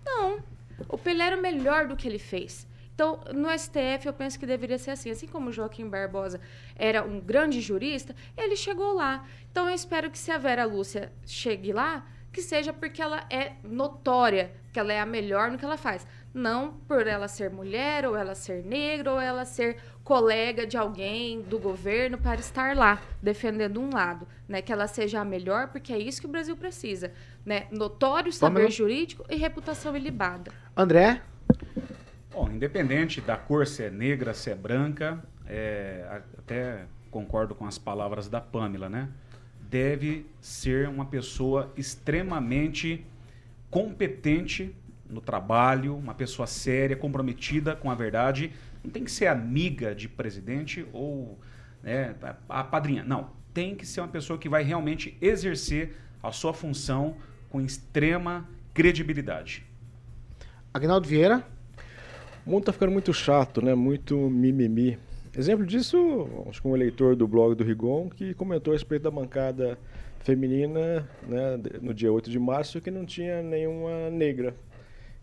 Não. 0.04 0.42
O 0.88 0.96
Pelé 0.96 1.26
era 1.26 1.36
o 1.36 1.42
melhor 1.42 1.86
do 1.86 1.96
que 1.96 2.08
ele 2.08 2.18
fez. 2.18 2.66
Então, 2.94 3.20
no 3.34 3.48
STF, 3.50 4.06
eu 4.06 4.12
penso 4.12 4.38
que 4.38 4.46
deveria 4.46 4.78
ser 4.78 4.92
assim. 4.92 5.10
Assim 5.10 5.26
como 5.26 5.52
Joaquim 5.52 5.88
Barbosa 5.88 6.40
era 6.76 7.02
um 7.02 7.20
grande 7.20 7.60
jurista, 7.60 8.14
ele 8.36 8.56
chegou 8.56 8.92
lá. 8.92 9.26
Então, 9.50 9.68
eu 9.68 9.74
espero 9.74 10.10
que 10.10 10.18
se 10.18 10.30
a 10.30 10.38
Vera 10.38 10.64
Lúcia 10.64 11.12
chegue 11.24 11.72
lá, 11.72 12.06
que 12.32 12.40
seja 12.40 12.72
porque 12.72 13.02
ela 13.02 13.24
é 13.28 13.52
notória, 13.62 14.52
que 14.72 14.80
ela 14.80 14.92
é 14.92 15.00
a 15.00 15.06
melhor 15.06 15.50
no 15.50 15.58
que 15.58 15.64
ela 15.64 15.76
faz. 15.76 16.06
Não 16.32 16.72
por 16.88 17.06
ela 17.06 17.28
ser 17.28 17.50
mulher, 17.50 18.06
ou 18.06 18.16
ela 18.16 18.34
ser 18.34 18.64
negra, 18.64 19.12
ou 19.12 19.20
ela 19.20 19.44
ser 19.44 19.76
colega 20.02 20.66
de 20.66 20.78
alguém 20.78 21.42
do 21.42 21.58
governo 21.58 22.16
para 22.16 22.40
estar 22.40 22.74
lá 22.74 23.00
defendendo 23.22 23.80
um 23.80 23.90
lado, 23.92 24.26
né? 24.48 24.62
Que 24.62 24.72
ela 24.72 24.86
seja 24.86 25.20
a 25.20 25.24
melhor, 25.24 25.68
porque 25.68 25.92
é 25.92 25.98
isso 25.98 26.20
que 26.20 26.26
o 26.26 26.30
Brasil 26.30 26.56
precisa, 26.56 27.12
né? 27.44 27.66
Notório 27.70 28.32
saber 28.32 28.70
jurídico 28.70 29.24
e 29.28 29.36
reputação 29.36 29.94
ilibada. 29.94 30.50
André? 30.74 31.20
Bom, 32.30 32.48
independente 32.48 33.20
da 33.20 33.36
cor, 33.36 33.66
se 33.66 33.84
é 33.84 33.90
negra, 33.90 34.32
se 34.32 34.50
é 34.50 34.54
branca, 34.54 35.22
é, 35.46 36.22
até 36.38 36.86
concordo 37.10 37.54
com 37.54 37.66
as 37.66 37.76
palavras 37.76 38.26
da 38.26 38.40
Pamela, 38.40 38.88
né? 38.88 39.10
Deve 39.72 40.26
ser 40.38 40.86
uma 40.86 41.06
pessoa 41.06 41.72
extremamente 41.78 43.06
competente 43.70 44.76
no 45.08 45.18
trabalho, 45.18 45.96
uma 45.96 46.12
pessoa 46.12 46.46
séria, 46.46 46.94
comprometida 46.94 47.74
com 47.74 47.90
a 47.90 47.94
verdade. 47.94 48.52
Não 48.84 48.90
tem 48.90 49.02
que 49.02 49.10
ser 49.10 49.28
amiga 49.28 49.94
de 49.94 50.10
presidente 50.10 50.86
ou 50.92 51.38
né, 51.82 52.14
a 52.50 52.62
padrinha. 52.62 53.02
Não. 53.02 53.30
Tem 53.54 53.74
que 53.74 53.86
ser 53.86 54.02
uma 54.02 54.08
pessoa 54.08 54.38
que 54.38 54.46
vai 54.46 54.62
realmente 54.62 55.16
exercer 55.22 55.96
a 56.22 56.30
sua 56.30 56.52
função 56.52 57.16
com 57.48 57.58
extrema 57.58 58.46
credibilidade. 58.74 59.64
Agnaldo 60.74 61.08
Vieira? 61.08 61.46
O 62.44 62.50
mundo 62.50 62.64
tá 62.64 62.74
ficando 62.74 62.92
muito 62.92 63.14
chato, 63.14 63.64
né? 63.64 63.74
Muito 63.74 64.18
mimimi. 64.28 64.98
Exemplo 65.34 65.64
disso, 65.64 66.28
acho 66.46 66.60
que 66.60 66.68
um 66.68 66.76
eleitor 66.76 67.16
do 67.16 67.26
blog 67.26 67.54
do 67.54 67.64
Rigon 67.64 68.10
que 68.10 68.34
comentou 68.34 68.72
a 68.72 68.74
respeito 68.74 69.04
da 69.04 69.10
bancada 69.10 69.78
feminina 70.20 71.08
né, 71.26 71.58
no 71.80 71.94
dia 71.94 72.12
8 72.12 72.30
de 72.30 72.38
março 72.38 72.82
que 72.82 72.90
não 72.90 73.06
tinha 73.06 73.42
nenhuma 73.42 74.10
negra. 74.10 74.54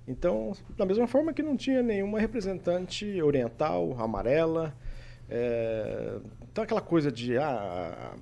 Então, 0.07 0.53
da 0.75 0.83
mesma 0.83 1.05
forma 1.05 1.31
que 1.31 1.43
não 1.43 1.55
tinha 1.55 1.83
nenhuma 1.83 2.19
representante 2.19 3.21
oriental, 3.21 3.95
amarela, 3.99 4.73
é, 5.29 6.17
então 6.51 6.63
aquela 6.63 6.81
coisa 6.81 7.11
de 7.11 7.37
ah, 7.37 8.15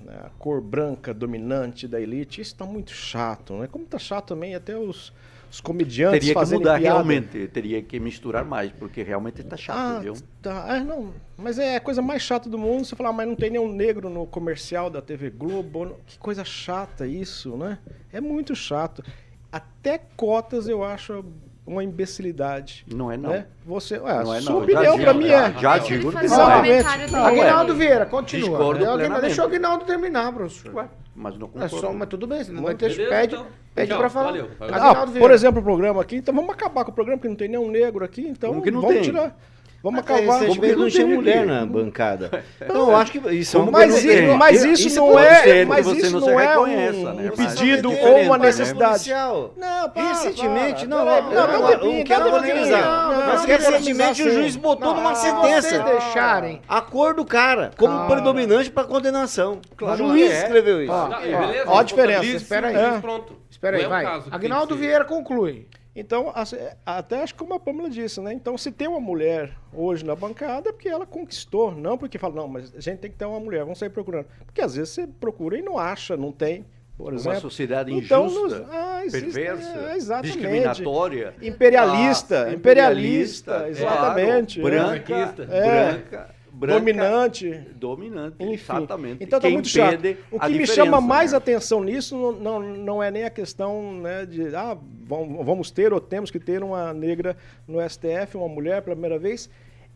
né, 0.00 0.20
a 0.24 0.30
cor 0.38 0.62
branca 0.62 1.12
dominante 1.12 1.86
da 1.86 2.00
elite, 2.00 2.40
isso 2.40 2.54
está 2.54 2.64
muito 2.64 2.92
chato, 2.92 3.52
né? 3.58 3.66
Como 3.66 3.84
está 3.84 3.98
chato 3.98 4.28
também 4.28 4.54
até 4.54 4.78
os, 4.78 5.12
os 5.54 5.60
comediantes 5.60 6.18
Teria 6.18 6.34
que 6.34 6.52
mudar 6.52 6.80
piada. 6.80 6.94
realmente, 6.96 7.46
teria 7.46 7.80
que 7.80 8.00
misturar 8.00 8.44
mais, 8.44 8.72
porque 8.72 9.04
realmente 9.04 9.40
está 9.40 9.56
chato, 9.56 9.78
Ah, 9.78 9.98
viu? 10.00 10.14
tá. 10.42 10.66
É, 10.76 10.80
não, 10.82 11.14
mas 11.36 11.60
é 11.60 11.76
a 11.76 11.80
coisa 11.80 12.02
mais 12.02 12.22
chata 12.22 12.50
do 12.50 12.58
mundo 12.58 12.84
você 12.84 12.96
falar, 12.96 13.10
"Ah, 13.10 13.12
mas 13.12 13.28
não 13.28 13.36
tem 13.36 13.50
nenhum 13.50 13.72
negro 13.72 14.10
no 14.10 14.26
comercial 14.26 14.90
da 14.90 15.00
TV 15.00 15.30
Globo. 15.30 15.96
Que 16.06 16.18
coisa 16.18 16.44
chata 16.44 17.06
isso, 17.06 17.56
né? 17.56 17.78
É 18.12 18.20
muito 18.20 18.52
chato. 18.56 19.04
Até 19.52 20.00
cotas 20.16 20.66
eu 20.66 20.82
acho 20.82 21.24
uma 21.66 21.82
imbecilidade. 21.82 22.84
Não 22.92 23.10
é 23.10 23.16
não. 23.16 23.30
Né? 23.30 23.46
Você, 23.64 23.98
ué, 23.98 24.22
Não 24.22 24.34
é 24.34 24.40
sua 24.40 24.52
não, 24.52 24.62
opinião 24.62 24.98
digo, 24.98 25.14
mim 25.14 25.26
já- 25.28 25.48
é. 25.48 25.58
já 25.58 25.78
digo 25.78 26.12
que 26.12 26.26
não 26.28 26.50
é. 26.64 26.80
Aguinaldo. 27.26 27.74
Vieira, 27.74 28.06
continua. 28.06 28.48
Discordo 28.48 28.90
Aguinaldo-. 28.90 29.20
Deixa 29.22 29.42
o 29.42 29.46
Aguinaldo 29.46 29.84
terminar, 29.84 30.32
professor. 30.32 30.74
Ué, 30.74 30.88
mas 31.14 31.38
não 31.38 31.46
É 31.46 31.50
concordo. 31.50 31.76
só, 31.80 31.92
mas 31.92 32.08
tudo 32.08 32.26
bem, 32.26 32.44
você 32.44 32.52
não 32.52 32.62
deixa, 32.74 32.96
beleza, 32.96 33.10
pede, 33.10 33.34
então. 33.34 33.46
pede 33.74 33.94
pra 33.94 34.10
falar. 34.10 34.26
valeu. 34.26 34.50
Ah, 34.60 34.64
Aguinaldo 34.66 35.12
por 35.18 35.30
exemplo, 35.30 35.60
o 35.60 35.64
programa 35.64 36.02
aqui, 36.02 36.16
então 36.16 36.34
vamos 36.34 36.50
acabar 36.50 36.84
com 36.84 36.90
o 36.90 36.94
programa, 36.94 37.18
porque 37.18 37.28
não 37.28 37.36
tem 37.36 37.48
nenhum 37.48 37.70
negro 37.70 38.04
aqui, 38.04 38.26
então 38.28 38.50
Como 38.50 38.62
que 38.62 38.70
não 38.70 38.80
vamos 38.80 38.96
tem? 38.96 39.04
tirar. 39.04 39.36
Vamos 39.84 40.00
Até 40.00 40.14
acabar. 40.14 40.38
recentemente 40.40 40.76
não 40.76 40.88
tinha 40.88 41.06
mulher 41.06 41.44
na 41.44 41.66
bancada. 41.66 42.42
Então, 42.64 42.88
eu 42.88 42.96
acho 42.96 43.12
que 43.12 43.18
isso 43.34 43.56
é 43.58 43.60
uma 43.60 43.70
mas, 43.70 44.02
isso, 44.02 44.36
mas 44.38 44.64
isso 44.64 44.88
isso 44.88 45.00
não 45.00 45.18
é, 45.18 45.34
ser 45.42 45.66
mas 45.66 45.86
isso 45.86 46.10
não 46.12 46.20
não, 46.20 46.40
é 46.40 46.58
um, 46.58 46.66
né? 46.66 46.90
um 46.90 47.32
Mas 47.36 47.54
pedido 47.54 47.92
é 47.92 48.08
ou 48.08 48.20
uma 48.22 48.38
mas 48.38 48.58
é 48.58 48.62
necessidade. 48.62 49.10
Não, 49.10 49.90
para, 49.90 50.08
Recentemente, 50.08 50.86
para, 50.86 50.88
não, 50.88 51.04
não, 51.04 51.22
não, 51.22 51.32
não, 51.32 51.60
não, 51.60 51.92
não 51.92 52.04
quero 52.04 52.24
não, 52.24 52.40
Mas 52.40 53.40
não, 53.40 53.46
recentemente 53.46 54.22
não, 54.22 54.30
o 54.30 54.34
juiz 54.34 54.54
não, 54.54 54.62
botou 54.62 54.88
não, 54.88 54.96
numa 54.96 55.10
não, 55.10 55.16
sentença. 55.16 55.68
vocês 55.68 55.84
deixarem. 55.84 56.62
A 56.66 56.80
cor 56.80 57.14
do 57.14 57.24
cara, 57.24 57.70
como 57.76 58.06
predominante 58.06 58.70
para 58.70 58.84
condenação. 58.84 59.60
O 59.80 59.96
juiz 59.96 60.32
é. 60.32 60.38
escreveu 60.38 60.82
isso. 60.82 60.92
Não, 60.92 61.08
beleza, 61.20 61.64
ó 61.66 61.78
a 61.78 61.82
diferença, 61.82 62.24
espera 62.24 62.68
aí. 62.68 63.00
Pronto. 63.00 63.36
Espera 63.50 63.76
aí, 63.76 63.82
Não 63.82 63.96
é 63.96 64.04
vai. 64.04 64.22
Agnaldo. 64.30 64.76
Vieira 64.76 65.04
conclui. 65.04 65.68
Então, 65.96 66.32
assim, 66.34 66.56
até 66.84 67.22
acho 67.22 67.34
que 67.34 67.38
como 67.38 67.54
a 67.54 67.60
Pâmela 67.60 67.88
disse, 67.88 68.20
né? 68.20 68.32
Então, 68.32 68.58
se 68.58 68.72
tem 68.72 68.88
uma 68.88 68.98
mulher 69.00 69.52
hoje 69.72 70.04
na 70.04 70.16
bancada, 70.16 70.70
é 70.70 70.72
porque 70.72 70.88
ela 70.88 71.06
conquistou, 71.06 71.70
não 71.72 71.96
porque 71.96 72.18
fala, 72.18 72.34
não, 72.34 72.48
mas 72.48 72.72
a 72.76 72.80
gente 72.80 72.98
tem 72.98 73.10
que 73.10 73.16
ter 73.16 73.24
uma 73.26 73.38
mulher, 73.38 73.60
vamos 73.62 73.78
sair 73.78 73.90
procurando. 73.90 74.26
Porque 74.44 74.60
às 74.60 74.74
vezes 74.74 74.90
você 74.92 75.06
procura 75.06 75.56
e 75.56 75.62
não 75.62 75.78
acha, 75.78 76.16
não 76.16 76.32
tem, 76.32 76.66
por 76.96 77.12
Uma 77.12 77.20
exemplo. 77.20 77.40
sociedade 77.40 77.92
Então, 77.94 78.26
injusta, 78.26 78.58
nos- 78.58 78.68
ah, 78.70 79.02
existe- 79.04 79.30
perversa, 79.32 80.16
é, 80.18 80.20
discriminatória. 80.22 81.34
Imperialista, 81.40 82.44
Ah, 82.46 82.52
imperialista, 82.52 82.54
imperialista, 82.54 83.68
exatamente. 83.68 84.60
claro, 84.60 84.74
é. 84.76 84.80
branca, 84.98 85.14
É. 85.48 85.92
branca, 85.92 86.33
branca, 86.54 86.78
dominante. 86.78 87.50
Dominante, 87.74 88.36
Enfim. 88.40 88.52
exatamente. 88.76 89.24
Então 89.24 89.40
tá 89.40 89.48
Que 89.48 89.52
muito 89.54 89.68
chato. 89.68 89.98
O 90.30 90.38
que 90.40 90.52
me 90.52 90.66
chama 90.66 91.00
mais 91.00 91.32
né? 91.32 91.38
atenção 91.38 91.82
nisso 91.82 92.16
não, 92.16 92.32
não, 92.32 92.60
não 92.76 93.02
é 93.02 93.10
nem 93.10 93.24
a 93.24 93.30
questão 93.30 93.94
né, 94.00 94.24
de 94.24 94.54
ah, 94.54 94.76
vamos, 95.06 95.70
ter 95.70 95.92
ou 95.92 96.00
temos 96.00 96.30
que 96.30 96.38
ter 96.38 96.62
uma 96.62 96.92
negra 96.94 97.36
no 97.66 97.78
STF, 97.86 98.36
uma 98.36 98.48
mulher 98.48 98.82
pela 98.82 98.94
primeira 98.96 99.18
vez, 99.18 99.50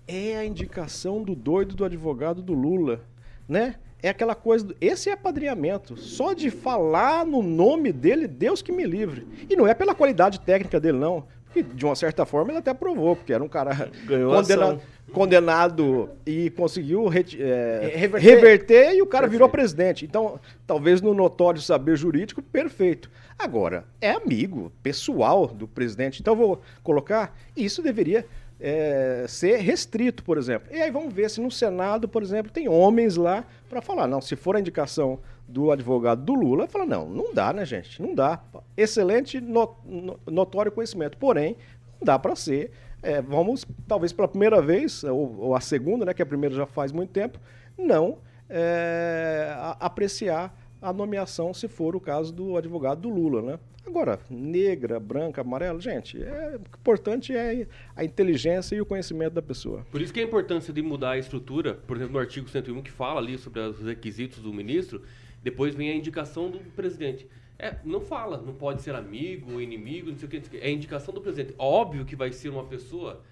é 0.06 0.36
a 0.36 0.44
indicação 0.44 1.22
do 1.22 1.34
doido 1.34 1.74
do 1.74 1.84
advogado 1.84 2.42
do 2.42 2.52
Lula, 2.54 3.00
né? 3.48 3.76
É 4.02 4.08
aquela 4.10 4.34
coisa, 4.34 4.64
do, 4.66 4.76
esse 4.80 5.10
é 5.10 5.12
apadrinhamento. 5.12 5.96
Só 5.96 6.32
de 6.32 6.50
falar 6.50 7.26
no 7.26 7.42
nome 7.42 7.92
dele, 7.92 8.28
Deus 8.28 8.62
que 8.62 8.70
me 8.70 8.84
livre. 8.84 9.26
E 9.50 9.56
não 9.56 9.66
é 9.66 9.74
pela 9.74 9.92
qualidade 9.92 10.38
técnica 10.40 10.78
dele, 10.78 10.98
não. 10.98 11.24
Porque, 11.46 11.62
de 11.64 11.84
uma 11.84 11.96
certa 11.96 12.24
forma, 12.24 12.52
ele 12.52 12.58
até 12.58 12.72
provou, 12.72 13.16
porque 13.16 13.32
era 13.32 13.42
um 13.42 13.48
cara 13.48 13.90
Ganhou 14.04 14.32
condena- 14.34 14.64
ação. 14.66 14.80
Condenado 15.12 16.10
e 16.26 16.50
conseguiu 16.50 17.06
reti- 17.06 17.42
é, 17.42 17.92
Reverter. 17.94 18.30
reverter. 18.34 18.94
e 18.96 19.02
o 19.02 19.06
cara 19.06 19.26
virou 19.26 19.48
presidente. 19.48 20.04
Então, 20.04 20.38
talvez 20.66 21.00
no 21.00 21.14
notório 21.14 21.60
saber 21.60 21.96
jurídico, 21.96 22.42
perfeito. 22.42 23.10
Agora, 23.38 23.84
é 24.00 24.10
amigo 24.10 24.72
pessoal 24.82 25.46
do 25.46 25.66
presidente. 25.68 26.20
Então, 26.20 26.34
vou 26.36 26.60
colocar, 26.82 27.36
isso 27.56 27.82
deveria 27.82 28.26
é, 28.60 29.24
ser 29.28 29.58
restrito, 29.60 30.24
por 30.24 30.36
exemplo. 30.36 30.68
E 30.72 30.80
aí 30.80 30.90
vamos 30.90 31.12
ver 31.14 31.30
se 31.30 31.40
no 31.40 31.50
Senado, 31.50 32.08
por 32.08 32.22
exemplo, 32.22 32.50
tem 32.50 32.68
homens 32.68 33.16
lá 33.16 33.44
para 33.70 33.80
falar, 33.80 34.06
não, 34.08 34.20
se 34.20 34.34
for 34.34 34.56
a 34.56 34.60
indicação 34.60 35.20
do 35.46 35.70
advogado 35.70 36.22
do 36.22 36.34
Lula, 36.34 36.66
fala, 36.66 36.84
não, 36.84 37.08
não 37.08 37.32
dá, 37.32 37.52
né, 37.52 37.64
gente? 37.64 38.02
Não 38.02 38.14
dá. 38.14 38.40
Excelente, 38.76 39.40
no- 39.40 39.76
no- 39.84 40.18
notório 40.26 40.72
conhecimento. 40.72 41.16
Porém, 41.16 41.56
não 42.00 42.04
dá 42.04 42.18
para 42.18 42.34
ser. 42.36 42.70
É, 43.02 43.20
vamos, 43.22 43.64
talvez 43.86 44.12
pela 44.12 44.28
primeira 44.28 44.60
vez, 44.60 45.04
ou, 45.04 45.36
ou 45.40 45.54
a 45.54 45.60
segunda, 45.60 46.04
né, 46.04 46.14
que 46.14 46.22
a 46.22 46.26
primeira 46.26 46.54
já 46.54 46.66
faz 46.66 46.92
muito 46.92 47.10
tempo, 47.10 47.38
não 47.76 48.18
é, 48.48 49.52
a- 49.56 49.76
apreciar 49.80 50.54
a 50.80 50.92
nomeação, 50.92 51.52
se 51.52 51.68
for 51.68 51.94
o 51.96 52.00
caso 52.00 52.32
do 52.32 52.56
advogado 52.56 53.00
do 53.02 53.08
Lula, 53.08 53.42
né? 53.42 53.58
Agora, 53.86 54.20
negra, 54.28 55.00
branca, 55.00 55.40
amarela, 55.40 55.80
gente, 55.80 56.22
é, 56.22 56.56
o 56.56 56.78
importante 56.78 57.34
é 57.34 57.66
a 57.96 58.04
inteligência 58.04 58.76
e 58.76 58.80
o 58.80 58.86
conhecimento 58.86 59.32
da 59.32 59.42
pessoa. 59.42 59.84
Por 59.90 60.00
isso 60.02 60.12
que 60.12 60.20
a 60.20 60.22
importância 60.22 60.72
de 60.72 60.82
mudar 60.82 61.12
a 61.12 61.18
estrutura, 61.18 61.74
por 61.86 61.96
exemplo, 61.96 62.12
no 62.14 62.18
artigo 62.20 62.48
101 62.48 62.82
que 62.82 62.90
fala 62.90 63.18
ali 63.18 63.38
sobre 63.38 63.60
os 63.60 63.80
requisitos 63.80 64.40
do 64.40 64.52
ministro, 64.52 65.02
depois 65.42 65.74
vem 65.74 65.90
a 65.90 65.94
indicação 65.94 66.50
do 66.50 66.58
presidente. 66.76 67.26
É, 67.58 67.76
não 67.84 68.00
fala, 68.00 68.40
não 68.40 68.54
pode 68.54 68.82
ser 68.82 68.94
amigo 68.94 69.60
inimigo, 69.60 70.10
não 70.10 70.18
sei 70.18 70.28
o 70.28 70.30
que. 70.30 70.58
É 70.58 70.70
indicação 70.70 71.12
do 71.12 71.20
presidente. 71.20 71.54
Óbvio 71.58 72.04
que 72.04 72.14
vai 72.14 72.32
ser 72.32 72.50
uma 72.50 72.64
pessoa 72.64 73.22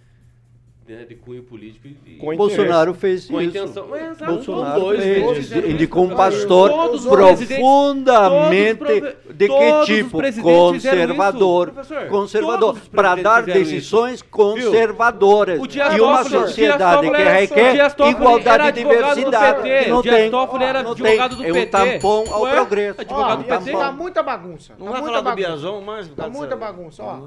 né, 0.89 1.05
de 1.05 1.15
cunho 1.17 1.43
político. 1.43 1.89
E, 2.07 2.15
Com 2.17 2.37
Bolsonaro 2.37 2.95
fez 2.95 3.27
com 3.27 3.41
isso. 3.41 3.51
intenção. 3.59 3.95
Exato, 3.97 4.33
Bolsonaro 4.33 4.81
todos 4.81 5.03
fez, 5.05 5.37
fizeram 5.39 5.69
indicou 5.71 6.05
isso, 6.05 6.13
um 6.13 6.17
pastor 6.17 6.71
profundamente 6.71 8.79
todos 8.85 9.15
de 9.35 9.49
que 9.49 9.85
tipo? 9.85 10.23
fizeram 10.23 10.77
isso, 10.77 10.83
Conservador. 10.87 11.73
Conservador. 12.09 12.77
Para 12.95 13.15
dar 13.17 13.49
isso. 13.49 13.59
decisões 13.59 14.21
Viu? 14.23 14.31
conservadoras. 14.31 15.61
E 15.97 16.01
uma 16.01 16.25
sociedade 16.25 17.11
que 17.11 17.17
requer 17.23 17.77
igualdade 18.11 18.69
e 18.69 18.73
diversidade. 18.85 19.63
PT. 19.63 19.91
não 19.91 20.03
Dias 20.03 20.15
tem. 20.17 20.31
Toffoli 20.31 20.65
era 20.65 20.83
não 20.83 20.93
advogado 20.93 21.37
tem. 21.37 21.39
do 21.39 21.45
É 21.45 21.51
um 21.51 21.55
PT. 21.55 21.67
tampão 21.67 22.25
ao 22.31 22.47
progresso. 22.47 23.01
advogado 23.01 23.39
do 23.39 23.45
PT. 23.45 23.73
tá 23.73 23.93
muita 23.93 24.23
bagunça. 24.23 24.73
Não 24.79 24.87
tá 24.87 24.93
vai 24.93 25.01
muita 25.01 25.19
falar 25.19 25.21
do 25.21 25.25
bagunça. 25.25 25.49
Biazon 25.49 25.81
mais? 25.81 26.09
Tá 26.09 26.29
muita 26.29 26.57
bagunça. 26.57 27.03
Ó, 27.03 27.21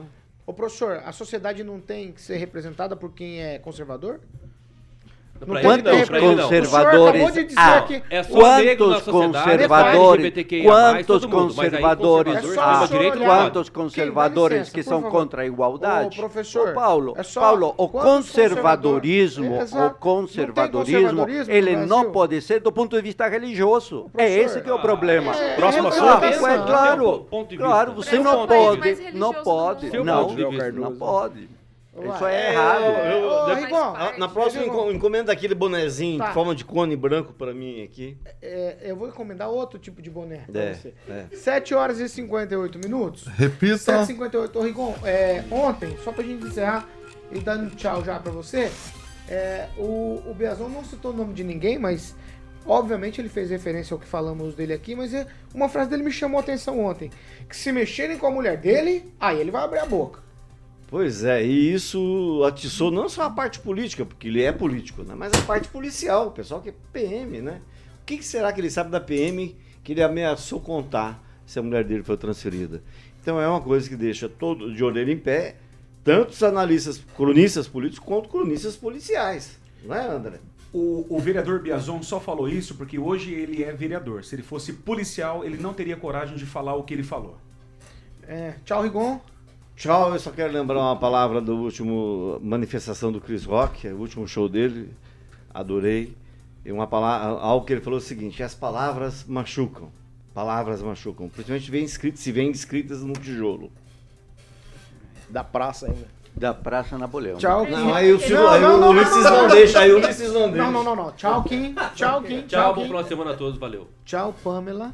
ô 0.49 0.53
professor, 0.53 0.99
a 1.05 1.11
sociedade 1.11 1.63
não 1.63 1.79
tem 1.79 2.11
que 2.11 2.19
ser 2.19 2.37
representada 2.37 2.95
por 2.95 3.13
quem 3.13 3.39
é 3.39 3.59
conservador? 3.59 4.19
Quantos 5.45 6.09
não, 6.09 6.17
ele 6.17 6.35
não. 6.35 6.43
conservadores 6.43 7.57
há? 7.57 7.81
que- 7.81 8.03
É 8.09 8.23
só 8.23 8.57
negro 8.57 8.87
na 8.89 8.99
Quantos 8.99 9.11
conservadores, 9.13 9.67
quantos 10.65 11.25
mas 11.25 11.29
conservadores 11.29 12.33
É 12.33 13.25
Quantos 13.25 13.69
conservadores 13.69 14.57
licença, 14.59 14.73
que 14.75 14.83
são 14.83 15.01
favor. 15.01 15.11
contra 15.17 15.41
a 15.41 15.45
igualdade? 15.45 16.17
Ô, 16.19 16.21
professor, 16.21 16.69
Ô, 16.69 16.73
Paulo, 16.73 17.13
é 17.17 17.23
só 17.23 17.41
Paulo, 17.41 17.73
o 17.77 17.87
conservadorismo, 17.87 19.49
conservador- 19.57 19.91
o 19.91 19.93
conservadorismo, 19.95 21.01
Não 21.01 21.03
conservadorismo 21.15 21.53
ele 21.53 21.75
não 21.77 22.11
pode 22.11 22.41
ser 22.41 22.59
do 22.59 22.71
ponto 22.71 22.95
de 22.95 23.01
vista 23.01 23.27
religioso. 23.27 24.07
É 24.17 24.29
esse 24.29 24.61
que 24.61 24.69
é 24.69 24.73
o 24.73 24.79
problema. 24.79 25.33
é- 25.33 25.55
Próximo 25.55 25.87
é, 25.87 25.91
assunto. 25.91 26.25
é, 26.25 26.57
claro, 26.65 27.27
um 27.31 27.45
claro, 27.45 27.93
você 27.93 28.19
não 28.19 28.43
um 28.43 28.47
pode, 28.47 29.11
não 29.13 29.33
pode, 29.33 29.91
não, 30.03 30.29
não 30.73 30.95
pode. 30.95 31.58
Isso 32.01 32.23
Ué, 32.23 32.35
é 32.35 32.51
errado. 32.53 32.83
Ô, 32.83 33.47
Na- 33.47 33.53
Rigon, 33.55 34.17
Na 34.17 34.27
próxima, 34.29 34.65
enco- 34.65 34.91
encomenda 34.91 35.31
aquele 35.31 35.53
bonezinho 35.55 36.17
Tá. 36.19 36.27
de 36.27 36.33
forma 36.33 36.55
de 36.55 36.63
cone 36.65 36.95
branco 36.95 37.33
pra 37.33 37.53
mim 37.53 37.83
aqui. 37.83 38.17
é, 38.41 38.77
eu 38.81 38.95
vou 38.95 39.07
encomendar 39.07 39.49
outro 39.49 39.77
tipo 39.79 40.01
de 40.01 40.09
boné 40.09 40.43
pra 40.51 40.61
É, 40.61 40.73
você. 40.73 40.93
é. 41.09 41.25
7 41.35 41.73
horas 41.73 41.99
e 41.99 42.07
58 42.09 42.79
minutos. 42.79 43.25
Repita. 43.27 43.77
7h58. 43.77 44.55
Ô, 44.55 44.61
Rigon, 44.61 44.95
é, 45.03 45.43
ontem, 45.51 45.97
só 46.03 46.11
pra 46.11 46.23
gente 46.23 46.45
encerrar 46.45 46.87
e 47.31 47.39
dando 47.39 47.75
tchau 47.75 48.03
já 48.03 48.19
pra 48.19 48.31
você, 48.31 48.71
é, 49.27 49.67
o, 49.77 50.21
o 50.27 50.33
Biazon 50.33 50.69
não 50.69 50.83
citou 50.83 51.11
o 51.11 51.15
nome 51.15 51.33
de 51.33 51.43
ninguém, 51.43 51.77
mas 51.77 52.15
obviamente 52.65 53.19
ele 53.21 53.29
fez 53.29 53.49
referência 53.49 53.93
ao 53.93 53.99
que 53.99 54.05
falamos 54.07 54.53
dele 54.55 54.73
aqui, 54.73 54.95
mas 54.95 55.13
é, 55.13 55.25
uma 55.53 55.69
frase 55.69 55.89
dele 55.89 56.03
me 56.03 56.11
chamou 56.11 56.37
a 56.37 56.41
atenção 56.41 56.79
ontem. 56.79 57.09
Que 57.47 57.55
se 57.55 57.71
mexerem 57.71 58.17
com 58.17 58.27
a 58.27 58.31
mulher 58.31 58.57
dele, 58.57 59.11
aí 59.19 59.39
ele 59.39 59.51
vai 59.51 59.63
abrir 59.63 59.79
a 59.79 59.85
boca. 59.85 60.21
Pois 60.89 61.23
é, 61.23 61.45
e 61.45 61.71
isso 61.71 62.43
atiçou 62.43 62.89
não 62.89 63.07
só 63.07 63.21
a 63.21 63.29
parte 63.29 63.59
política, 63.59 64.03
porque 64.03 64.27
ele 64.27 64.41
é 64.41 64.51
político, 64.51 65.03
né? 65.03 65.13
mas 65.15 65.31
a 65.33 65.41
parte 65.43 65.67
policial, 65.69 66.29
o 66.29 66.31
pessoal 66.31 66.61
que 66.61 66.69
é 66.69 66.73
PM, 66.91 67.41
né? 67.41 67.61
O 68.01 68.05
que, 68.05 68.17
que 68.17 68.25
será 68.25 68.51
que 68.51 68.59
ele 68.59 68.71
sabe 68.71 68.89
da 68.89 68.99
PM 68.99 69.55
que 69.83 69.91
ele 69.91 70.01
ameaçou 70.01 70.59
contar 70.59 71.23
se 71.45 71.59
a 71.59 71.61
mulher 71.61 71.83
dele 71.83 72.01
foi 72.01 72.17
transferida? 72.17 72.81
Então 73.21 73.39
é 73.39 73.47
uma 73.47 73.61
coisa 73.61 73.87
que 73.87 73.95
deixa 73.95 74.27
todo 74.27 74.73
de 74.73 74.83
orelha 74.83 75.11
em 75.11 75.17
pé, 75.17 75.57
tanto 76.03 76.31
os 76.31 76.41
analistas, 76.41 76.99
cronistas 77.15 77.67
políticos, 77.67 78.03
quanto 78.03 78.27
cronistas 78.27 78.75
policiais. 78.75 79.59
Não 79.85 79.93
é, 79.93 80.07
André? 80.07 80.39
O, 80.73 81.05
o 81.07 81.19
vereador 81.19 81.61
Biazon 81.61 82.01
só 82.01 82.19
falou 82.19 82.49
isso 82.49 82.73
porque 82.73 82.97
hoje 82.97 83.31
ele 83.31 83.63
é 83.63 83.71
vereador. 83.71 84.23
Se 84.23 84.33
ele 84.33 84.41
fosse 84.41 84.73
policial, 84.73 85.45
ele 85.45 85.57
não 85.57 85.71
teria 85.71 85.95
coragem 85.95 86.35
de 86.35 86.47
falar 86.47 86.73
o 86.73 86.83
que 86.83 86.95
ele 86.95 87.03
falou. 87.03 87.37
É, 88.27 88.55
tchau, 88.65 88.81
Rigon. 88.81 89.21
Tchau, 89.79 90.11
eu 90.11 90.19
só 90.19 90.29
quero 90.29 90.51
lembrar 90.51 90.77
uma 90.77 90.97
palavra 90.97 91.39
do 91.39 91.55
último 91.55 92.37
manifestação 92.43 93.13
do 93.13 93.21
Chris 93.21 93.45
Rock, 93.45 93.87
é 93.87 93.93
o 93.93 93.95
último 93.95 94.27
show 94.27 94.49
dele, 94.49 94.93
adorei. 95.53 96.17
E 96.65 96.71
uma 96.73 96.85
palavra, 96.85 97.39
algo 97.39 97.65
que 97.65 97.71
ele 97.71 97.79
falou 97.79 97.97
é 97.97 98.01
o 98.01 98.05
seguinte: 98.05 98.43
as 98.43 98.53
palavras 98.53 99.23
machucam, 99.23 99.89
palavras 100.33 100.81
machucam, 100.81 101.29
principalmente 101.29 101.71
vem 101.71 101.85
escrito, 101.85 102.19
se 102.19 102.29
vêm 102.29 102.51
escritas 102.51 103.03
no 103.03 103.13
tijolo. 103.13 103.71
Da 105.29 105.45
praça 105.45 105.85
ainda. 105.85 106.07
Da 106.35 106.53
Praça 106.53 106.97
Napoleão. 106.97 107.37
Tchau, 107.37 107.65
Kim. 107.65 107.71
Não, 107.71 107.93
aí 107.93 108.11
o, 108.11 108.19
Ciro, 108.19 108.35
Não, 108.35 108.49
aí 108.49 108.61
não, 108.61 108.75
o 108.75 108.79
não, 108.79 108.89
Ulisses 108.89 109.23
não, 109.23 109.23
não, 109.23 109.41
não, 109.43 109.49
deixa, 109.49 109.79
aí 109.79 109.91
o 109.91 109.97
Ulisses 109.97 110.33
não 110.33 110.51
deixa. 110.51 110.57
Não, 110.57 110.71
não, 110.71 110.83
não, 110.83 110.95
não. 110.95 111.11
Tchau, 111.13 111.43
Kim. 111.43 111.73
Tchau, 111.95 112.21
Kim. 112.21 112.41
Tchau, 112.41 112.73
Kim. 112.73 112.83
final 112.83 113.03
de 113.03 113.09
semana 113.09 113.31
a 113.31 113.35
todos, 113.35 113.57
valeu. 113.57 113.87
Tchau, 114.05 114.35
Pamela. 114.43 114.93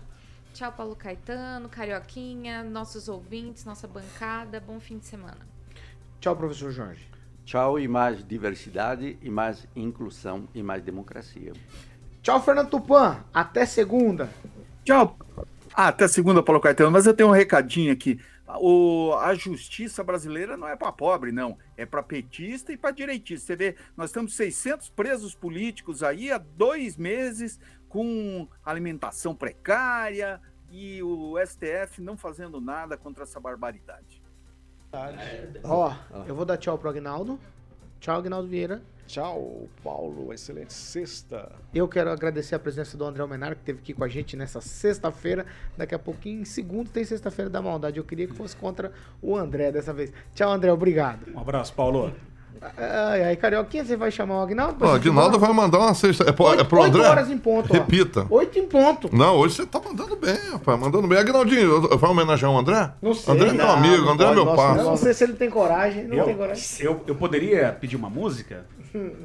Tchau, 0.55 0.71
Paulo 0.71 0.95
Caetano, 0.95 1.67
Carioquinha, 1.67 2.63
nossos 2.63 3.09
ouvintes, 3.09 3.65
nossa 3.65 3.89
bancada. 3.89 4.57
Bom 4.57 4.79
fim 4.79 4.97
de 4.97 5.05
semana. 5.05 5.39
Tchau, 6.21 6.33
professor 6.33 6.71
Jorge. 6.71 7.05
Tchau 7.43 7.77
e 7.77 7.89
mais 7.89 8.25
diversidade, 8.25 9.17
e 9.21 9.29
mais 9.29 9.67
inclusão, 9.75 10.47
e 10.55 10.63
mais 10.63 10.81
democracia. 10.81 11.51
Tchau, 12.21 12.41
Fernando 12.41 12.69
Tupan. 12.69 13.17
Até 13.33 13.65
segunda. 13.65 14.29
Tchau. 14.85 15.17
Ah, 15.73 15.89
até 15.89 16.07
segunda, 16.07 16.41
Paulo 16.41 16.61
Caetano. 16.61 16.89
Mas 16.89 17.05
eu 17.05 17.13
tenho 17.13 17.27
um 17.27 17.33
recadinho 17.33 17.91
aqui. 17.91 18.17
o, 18.61 19.13
a 19.19 19.35
justiça 19.35 20.05
brasileira 20.05 20.55
não 20.55 20.69
é 20.69 20.77
para 20.77 20.89
pobre, 20.89 21.33
não. 21.33 21.57
É 21.75 21.85
para 21.85 22.01
petista 22.01 22.71
e 22.71 22.77
para 22.77 22.91
direitista. 22.91 23.47
Você 23.47 23.55
vê, 23.57 23.75
nós 23.97 24.09
temos 24.09 24.33
600 24.33 24.87
presos 24.87 25.35
políticos 25.35 26.01
aí 26.01 26.31
há 26.31 26.37
dois 26.37 26.95
meses 26.95 27.59
com 27.95 28.45
alimentação 28.65 29.33
precária 29.33 30.41
e 30.69 31.01
o 31.01 31.35
STF 31.45 32.01
não 32.01 32.17
fazendo 32.17 32.59
nada 32.59 32.97
contra 32.97 33.23
essa 33.23 33.39
barbaridade. 33.39 34.21
Ó, 35.63 35.95
eu 36.27 36.35
vou 36.35 36.43
dar 36.43 36.57
tchau 36.57 36.77
pro 36.77 36.89
Agnaldo. 36.89 37.39
Tchau, 38.01 38.17
Agnaldo 38.17 38.49
Vieira. 38.49 38.81
Tchau, 39.07 39.69
Paulo. 39.81 40.33
Excelente 40.33 40.73
sexta. 40.73 41.53
Eu 41.73 41.87
quero 41.87 42.11
agradecer 42.11 42.55
a 42.55 42.59
presença 42.59 42.97
do 42.97 43.05
André 43.05 43.21
Almenar, 43.21 43.55
que 43.55 43.61
esteve 43.61 43.79
aqui 43.79 43.93
com 43.93 44.03
a 44.03 44.09
gente 44.09 44.35
nessa 44.35 44.59
sexta-feira. 44.59 45.45
Daqui 45.77 45.95
a 45.95 45.99
pouquinho, 45.99 46.41
em 46.41 46.45
segundo, 46.45 46.89
tem 46.89 47.05
sexta-feira 47.05 47.49
da 47.49 47.61
maldade. 47.61 47.97
Eu 47.97 48.03
queria 48.03 48.27
que 48.27 48.33
fosse 48.33 48.57
contra 48.57 48.91
o 49.21 49.37
André 49.37 49.71
dessa 49.71 49.93
vez. 49.93 50.11
Tchau, 50.33 50.51
André. 50.51 50.69
Obrigado. 50.69 51.33
Um 51.33 51.39
abraço, 51.39 51.73
Paulo. 51.73 52.13
Ai, 52.77 53.23
ai, 53.25 53.35
Carioquinha, 53.35 53.83
você 53.85 53.95
vai 53.95 54.11
chamar 54.11 54.39
o 54.39 54.41
Agnaldo? 54.43 54.85
Aguinaldo 54.85 55.37
embora? 55.37 55.53
vai 55.53 55.53
mandar 55.53 55.79
uma 55.79 55.93
sexta. 55.93 56.23
É 56.27 56.31
pro, 56.31 56.53
é 56.53 56.63
pro 56.63 56.81
Oito 56.81 56.95
André? 56.97 57.07
horas 57.09 57.29
em 57.29 57.37
ponto, 57.37 57.69
ó. 57.69 57.73
Repita. 57.73 58.25
Oito 58.29 58.57
em 58.59 58.65
ponto. 58.67 59.09
Não, 59.15 59.35
hoje 59.37 59.55
você 59.55 59.65
tá 59.65 59.79
mandando 59.79 60.15
bem, 60.15 60.37
rapaz. 60.51 60.79
Mandando 60.79 61.07
bem. 61.07 61.17
Aguinaldinho, 61.17 61.97
vai 61.97 62.09
homenagear 62.09 62.51
o 62.51 62.57
André? 62.57 62.91
Não 63.01 63.13
sei. 63.13 63.33
André 63.33 63.49
é 63.49 63.53
meu 63.53 63.69
amigo, 63.69 64.05
não 64.05 64.13
André 64.13 64.27
é 64.27 64.33
meu. 64.33 64.45
Eu 64.47 64.83
não 64.83 64.97
sei 64.97 65.13
se 65.13 65.23
ele 65.23 65.33
tem 65.33 65.49
coragem. 65.49 66.05
Não 66.05 66.17
Eu, 66.17 66.25
tem 66.25 66.35
coragem. 66.35 66.63
eu, 66.79 67.01
eu 67.07 67.15
poderia 67.15 67.75
pedir 67.79 67.95
uma 67.95 68.09
música? 68.09 68.63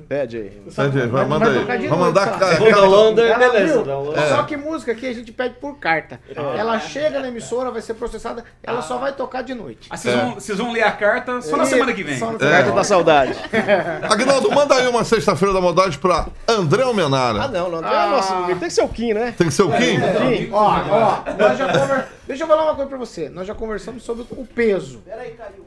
Pede 0.09 0.37
aí. 0.37 0.63
Pede 0.75 1.01
aí, 1.01 1.07
vai, 1.07 1.25
manda 1.25 1.49
aí. 1.49 1.65
Vai 1.65 1.79
noite, 1.79 1.97
mandar 1.97 2.33
só. 2.33 2.39
cara. 2.41 2.55
Ela, 2.69 2.83
Holanda, 2.89 3.23
viu? 3.65 4.15
É. 4.17 4.29
Só 4.29 4.43
que 4.43 4.57
música 4.57 4.91
aqui 4.91 5.07
a 5.07 5.13
gente 5.13 5.31
pede 5.31 5.55
por 5.61 5.79
carta. 5.79 6.19
Ela 6.35 6.81
chega 6.81 7.21
na 7.21 7.29
emissora, 7.29 7.71
vai 7.71 7.81
ser 7.81 7.95
processada, 7.95 8.45
ela 8.65 8.83
só 8.83 8.99
vai 8.99 9.13
tocar 9.13 9.43
de 9.43 9.55
noite. 9.55 9.87
Ah, 9.89 9.97
vocês, 9.97 10.13
vão, 10.13 10.35
vocês 10.35 10.59
vão 10.59 10.73
ler 10.73 10.83
a 10.83 10.91
carta 10.91 11.41
só 11.41 11.57
na 11.57 11.63
É. 11.63 11.67
semana 11.67 11.93
que 11.93 12.03
vem. 12.03 12.19
Só 12.19 12.33
na 12.33 12.39
Carta 12.39 12.73
da 12.73 12.83
saudade. 12.83 13.20
Aguinaldo, 14.11 14.51
manda 14.51 14.75
aí 14.77 14.87
uma 14.89 15.05
sexta-feira 15.05 15.53
da 15.55 15.61
maldade 15.61 15.99
pra 15.99 16.27
André 16.49 16.83
Almenara. 16.83 17.43
Ah, 17.45 17.49
não, 17.49 17.71
não. 17.71 17.79
André, 17.79 18.07
nossa, 18.09 18.35
tem 18.47 18.57
que 18.57 18.71
ser 18.71 18.83
o 18.83 18.89
Kim, 18.89 19.13
né? 19.13 19.35
Tem 19.37 19.47
que 19.49 19.53
ser 19.55 19.63
o 19.63 19.71
Kim? 19.71 19.99
Kim, 20.01 20.51
ó, 20.53 20.65
ó, 20.91 21.23
nós 21.39 21.59
já 21.59 21.67
conver... 21.73 22.05
Deixa 22.27 22.45
eu 22.45 22.49
falar 22.49 22.63
uma 22.65 22.75
coisa 22.75 22.89
pra 22.89 22.99
você. 22.99 23.29
Nós 23.29 23.47
já 23.47 23.55
conversamos 23.55 24.03
sobre 24.03 24.25
o 24.31 24.47
peso. 24.47 24.99
Peraí, 25.05 25.33
caiu. 25.33 25.65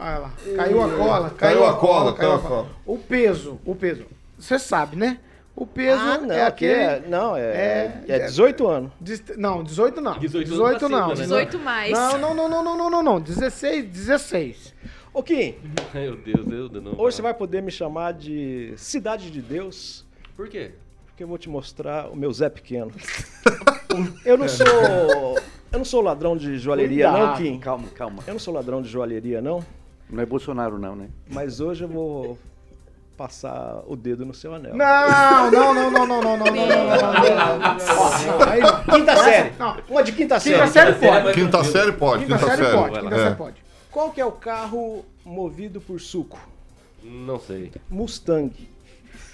Ah, 0.00 0.18
lá. 0.18 0.30
Caiu 0.56 0.82
a 0.82 0.88
cola. 0.88 1.30
Caiu 1.36 1.66
a 1.66 1.74
cola, 1.74 2.12
caiu 2.14 2.32
a 2.32 2.38
caiu 2.38 2.46
a 2.46 2.48
cola. 2.48 2.66
O 2.86 2.98
peso, 2.98 3.60
o 3.64 3.74
peso. 3.74 4.04
Você 4.38 4.58
sabe, 4.58 4.96
né? 4.96 5.18
O 5.56 5.64
peso 5.64 6.00
Ah, 6.02 6.18
não, 6.18 6.34
é 6.34 6.42
aqui 6.46 6.68
aquele. 6.68 6.72
é- 6.72 7.02
não, 7.08 7.36
é- 7.36 7.92
é 8.08 8.18
18 8.26 8.66
anos. 8.66 8.90
Dist- 9.00 9.36
Não, 9.36 9.62
18 9.62 10.00
não. 10.00 10.18
18 10.18 10.48
18 10.50 10.88
não. 10.88 10.98
cima, 11.02 11.14
né? 11.14 11.22
18 11.22 11.58
mais. 11.60 11.92
Não, 11.92 12.18
não, 12.18 12.34
não, 12.34 12.48
não, 12.48 12.64
não, 12.64 12.76
não, 12.76 12.90
não, 12.90 13.02
não. 13.04 13.20
16, 13.20 13.84
16. 13.84 14.73
Ô, 15.14 15.22
Kim, 15.22 15.54
Meu 15.94 16.16
Deus, 16.16 16.44
Deus, 16.44 16.72
não. 16.82 16.98
hoje 16.98 17.14
você 17.16 17.22
vai 17.22 17.32
poder 17.32 17.62
me 17.62 17.70
chamar 17.70 18.12
de 18.12 18.74
Cidade 18.76 19.30
de 19.30 19.40
Deus, 19.40 20.04
Por 20.36 20.48
quê? 20.48 20.72
porque 21.06 21.22
eu 21.22 21.28
vou 21.28 21.38
te 21.38 21.48
mostrar 21.48 22.08
o 22.10 22.16
meu 22.16 22.32
Zé 22.32 22.48
Pequeno. 22.50 22.90
Eu 24.24 24.36
não 24.36 24.48
sou. 24.48 24.66
Eu 25.70 25.78
não 25.78 25.84
sou 25.84 26.00
ladrão 26.00 26.36
de 26.36 26.58
joalheria, 26.58 27.06
não, 27.12 27.18
Cuidado. 27.18 27.36
Kim. 27.38 27.60
Calma, 27.60 27.88
calma. 27.94 28.22
Eu 28.26 28.32
não 28.32 28.40
sou 28.40 28.52
ladrão 28.52 28.82
de 28.82 28.88
joalheria, 28.88 29.40
não. 29.40 29.64
Não 30.10 30.20
é 30.20 30.26
Bolsonaro, 30.26 30.76
não, 30.80 30.96
né? 30.96 31.08
Mas 31.30 31.60
hoje 31.60 31.84
eu 31.84 31.88
vou 31.88 32.36
passar 33.16 33.84
o 33.86 33.94
dedo 33.94 34.26
no 34.26 34.34
seu 34.34 34.52
anel. 34.52 34.74
Não, 34.74 35.50
não, 35.52 35.74
não, 35.74 35.90
não, 35.92 36.06
não, 36.06 36.22
não, 36.22 36.36
não, 36.36 36.36
não, 36.36 36.46
não, 36.46 36.66
não, 36.66 36.66
não, 36.66 37.58
não. 37.58 37.74
Não. 38.58 38.84
Quinta 38.98 39.16
série. 39.16 39.52
Não. 39.56 39.76
Uma 39.88 40.02
de 40.02 40.10
quinta 40.12 40.40
série. 40.40 40.56
Quinta 40.56 40.66
série 40.72 40.92
pode. 40.94 41.32
Quinta 41.34 41.64
série 41.64 41.92
pode, 41.92 42.24
Quinta 42.26 42.38
série 42.38 43.34
pode. 43.36 43.63
É. 43.94 43.96
Qual 43.96 44.10
que 44.10 44.20
é 44.20 44.24
o 44.24 44.32
carro 44.32 45.04
movido 45.24 45.80
por 45.80 46.00
suco? 46.00 46.36
Não 47.00 47.38
sei. 47.38 47.70
Mustang. 47.88 48.52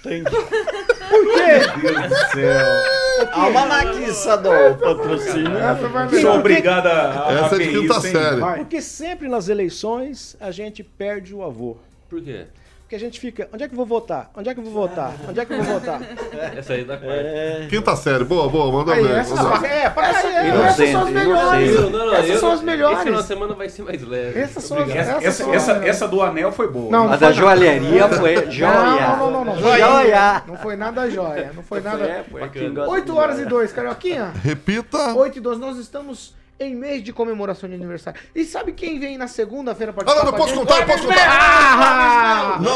Tem. 0.03 0.23
Por 0.23 1.25
quê? 1.33 1.81
Meu 1.81 1.93
Deus 1.93 2.09
do 2.09 2.31
céu. 2.31 3.31
Almanaquiça 3.31 4.37
do 4.37 4.49
patrocínio. 4.79 5.57
Essa 5.57 5.87
vai 5.87 6.09
Sou 6.21 6.35
obrigada 6.35 6.89
a, 7.25 7.33
Essa 7.33 7.55
é 7.55 7.59
de 7.59 7.69
quinta 7.71 7.99
série. 8.01 8.41
Porque 8.57 8.81
sempre 8.81 9.27
nas 9.27 9.49
eleições 9.49 10.37
a 10.39 10.51
gente 10.51 10.83
perde 10.83 11.33
o 11.33 11.43
avô. 11.43 11.77
Por 12.07 12.21
quê? 12.21 12.45
Porque 12.91 13.01
a 13.05 13.07
gente 13.07 13.21
fica, 13.21 13.47
onde 13.53 13.63
é 13.63 13.67
que 13.69 13.73
eu 13.73 13.77
vou 13.77 13.85
votar? 13.85 14.29
Onde 14.35 14.49
é 14.49 14.53
que 14.53 14.59
eu 14.59 14.65
vou 14.65 14.73
votar? 14.73 15.13
Onde 15.29 15.39
é 15.39 15.45
que 15.45 15.53
eu 15.53 15.63
vou 15.63 15.79
votar? 15.79 16.01
Essa 16.57 16.73
aí 16.73 16.83
da 16.83 16.97
quarta. 16.97 17.67
Quinta 17.69 17.95
série, 17.95 18.25
boa, 18.25 18.49
boa, 18.49 18.69
manda 18.69 18.91
Aí, 18.91 19.01
bem. 19.01 19.15
essas 19.15 19.37
manda 19.39 19.49
são, 19.49 19.61
bem. 19.61 19.71
é, 19.71 19.89
para 19.89 20.07
essas 20.09 20.89
são 20.89 21.03
as 21.03 21.09
melhores. 21.09 21.69
inocente. 21.71 21.89
Não, 21.93 22.05
não, 22.05 22.13
Essas 22.15 22.29
eu- 22.31 22.39
são 22.41 22.49
as 22.49 22.55
Esse 22.55 22.65
final 22.69 22.89
melhores. 22.91 23.17
de 23.21 23.23
semana 23.23 23.53
vai 23.55 23.69
ser 23.69 23.83
mais 23.83 24.01
leve. 24.05 24.39
Essas 24.41 24.63
são 24.65 24.77
as. 24.77 24.89
Essa, 24.89 25.11
essa, 25.25 25.31
são 25.45 25.53
essa, 25.53 25.71
as- 25.77 25.83
essa 25.85 26.07
do 26.09 26.21
anel 26.21 26.51
foi 26.51 26.67
boa. 26.69 26.91
Não, 26.91 27.05
A 27.09 27.15
da 27.15 27.27
foi 27.27 27.33
joalheria 27.33 28.09
foi 28.09 28.51
joia. 28.51 28.69
Não, 29.07 29.17
não, 29.17 29.31
não, 29.31 29.45
não. 29.45 29.55
Foi 29.55 29.79
Joia. 29.79 30.43
Não 30.45 30.57
foi 30.57 30.75
nada 30.75 31.09
joia. 31.09 31.51
Não 31.55 31.63
foi 31.63 31.77
É, 31.79 31.81
nada. 31.81 32.25
foi 32.29 32.41
gosta 32.41 32.91
8 32.91 33.05
de 33.05 33.11
horas 33.17 33.39
e 33.39 33.45
2, 33.45 33.71
Carioquinha. 33.71 34.33
Repita. 34.43 35.13
8 35.15 35.37
e 35.37 35.39
12, 35.39 35.61
nós 35.61 35.77
estamos 35.77 36.35
em 36.63 36.75
mês 36.75 37.01
de 37.03 37.11
comemoração 37.11 37.67
de 37.67 37.73
aniversário. 37.73 38.21
E 38.35 38.45
sabe 38.45 38.71
quem 38.71 38.99
vem 38.99 39.17
na 39.17 39.27
segunda-feira 39.27 39.91
Ah, 39.91 39.95
participar 39.95 40.23
não, 40.25 40.31
eu 40.31 40.37
posso 40.37 40.53
contar, 40.53 40.79
eu 40.81 40.85
posso 40.85 41.07
contar. 41.07 41.27
Ah! 41.27 42.59
Não, 42.61 42.70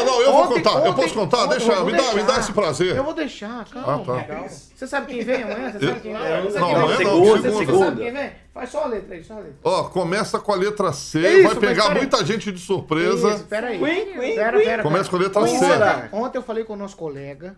vou 0.56 0.60
Ontem- 0.60 0.74
contar, 0.74 0.86
eu 0.88 0.94
posso 0.94 1.14
contar, 1.14 1.38
ontem- 1.46 1.50
deixa, 1.58 1.84
me 1.84 1.92
dá, 1.92 2.04
me 2.04 2.14
deixar. 2.14 2.26
dá 2.28 2.40
esse 2.40 2.54
prazer. 2.54 2.96
Eu 2.96 3.04
vou 3.04 3.14
deixar, 3.14 3.66
calma. 3.66 4.20
Ah, 4.20 4.24
tá. 4.24 4.48
Você 4.48 4.88
sabe 4.88 5.08
quem 5.14 5.24
vem 5.24 5.44
amanhã? 5.44 5.72
Você 5.72 5.86
sabe 5.88 6.00
quem 6.02 6.14
vem? 6.14 6.22
É, 6.26 6.42
Você 6.42 6.60
não, 6.60 6.68
sabe 6.70 6.74
quem 6.74 6.76
amanhã 6.76 6.98
vem? 6.98 7.06
não, 7.08 7.26
segunda. 7.26 7.52
Você 7.52 7.78
sabe 7.80 8.02
quem 8.02 8.12
vem? 8.14 8.32
Faz 8.54 8.70
só 8.70 8.84
a 8.84 8.88
letra 8.88 9.16
aí, 9.16 9.24
só 9.24 9.34
a 9.34 9.38
letra. 9.38 9.56
Ó, 9.64 9.84
começa 9.86 10.40
com 10.40 10.52
a 10.52 10.56
letra 10.56 10.94
C, 10.94 11.20
Isso, 11.20 11.44
vai 11.44 11.56
pegar 11.56 11.90
muita 11.94 12.26
gente 12.26 12.52
de 12.52 12.60
surpresa. 12.60 13.30
Isso, 13.36 13.44
peraí. 13.46 13.80
Queen, 13.80 14.06
Queen, 14.14 14.36
Pera, 14.36 14.58
Queen. 14.58 14.66
pera, 14.70 14.84
Começa 14.84 15.10
com 15.10 15.16
a 15.16 15.20
letra 15.20 15.48
C. 15.48 15.66
Ontem 16.12 16.38
eu 16.38 16.44
falei 16.44 16.64
com 16.64 16.74
o 16.74 16.78
nosso 16.78 16.96
colega, 16.96 17.56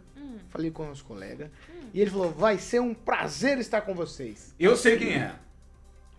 falei 0.49 0.71
com 0.71 0.83
o 0.83 0.87
nosso 0.87 1.05
colega, 1.05 1.51
e 1.93 2.01
ele 2.01 2.09
falou, 2.09 2.31
vai 2.31 2.57
ser 2.57 2.79
um 2.81 2.93
prazer 2.93 3.57
estar 3.59 3.81
com 3.81 3.93
vocês. 3.93 4.53
Eu 4.59 4.75
sei 4.75 4.97
quem 4.97 5.13
é. 5.13 5.31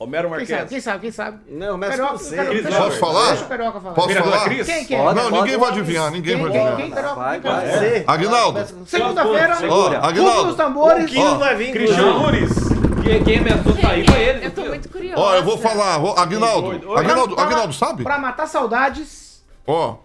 Homero 0.01 0.31
Quem 0.37 0.47
sabe, 0.47 0.69
quem 0.69 0.81
sabe, 0.81 1.01
quem 1.01 1.11
sabe? 1.11 1.39
Não, 1.49 1.77
mas 1.77 1.99
com 1.99 2.07
você. 2.17 2.37
Deixa- 2.37 2.79
Posso 2.79 2.99
falar? 3.01 3.29
Deixa 3.31 3.45
o 3.45 3.49
Carioca 3.49 3.81
falar. 3.81 3.95
Posso 3.97 4.15
falar? 4.15 4.45
Cris? 4.45 4.67
Quem 4.67 4.85
que 4.85 4.95
é? 4.95 4.99
Pode, 5.03 5.17
Não, 5.17 5.23
pode. 5.31 5.43
ninguém 5.43 5.59
vai 5.59 5.69
adivinhar, 5.71 6.11
ninguém 6.13 6.35
Quem, 6.37 6.43
vai 6.43 6.53
quem, 6.53 6.61
adivinhar. 6.61 6.83
quem, 6.87 6.91
Carioca? 6.95 7.15
Vai, 7.17 7.41
Quem, 7.41 7.51
vai 7.51 7.79
ser. 7.79 8.05
Aguinaldo. 8.07 8.67
Segunda-feira. 8.87 9.59
Ó, 9.69 9.87
Aguinaldo. 10.07 10.45
Dos 10.47 10.57
tambores. 10.57 11.05
O 11.05 11.09
Quinho 11.09 11.39
vai 11.39 11.57
vir 11.57 11.73
Cristiano 11.73 12.11
inclusive. 12.21 12.41
Nunes. 12.47 13.03
Quem, 13.03 13.25
quem 13.25 13.39
ameaçou 13.39 13.73
sair 13.81 14.09
foi 14.09 14.21
ele. 14.23 14.47
Eu 14.47 14.51
tô 14.53 14.65
muito 14.67 14.89
curiosa. 14.89 15.21
Ó, 15.21 15.35
eu 15.35 15.43
vou 15.43 15.59
falar. 15.59 15.95
Aguinaldo. 16.21 16.71
Aguinaldo, 16.97 17.35
Pra- 17.35 17.45
Aguinaldo, 17.45 17.73
sabe? 17.73 18.03
Pra 18.05 18.19
matar 18.19 18.47
saudades. 18.47 19.43
Ó. 19.67 19.97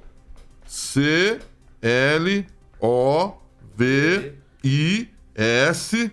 C, 0.65 1.39
L, 1.83 2.47
O, 2.81 3.31
V, 3.75 4.33
I, 4.63 5.07
S, 5.35 6.11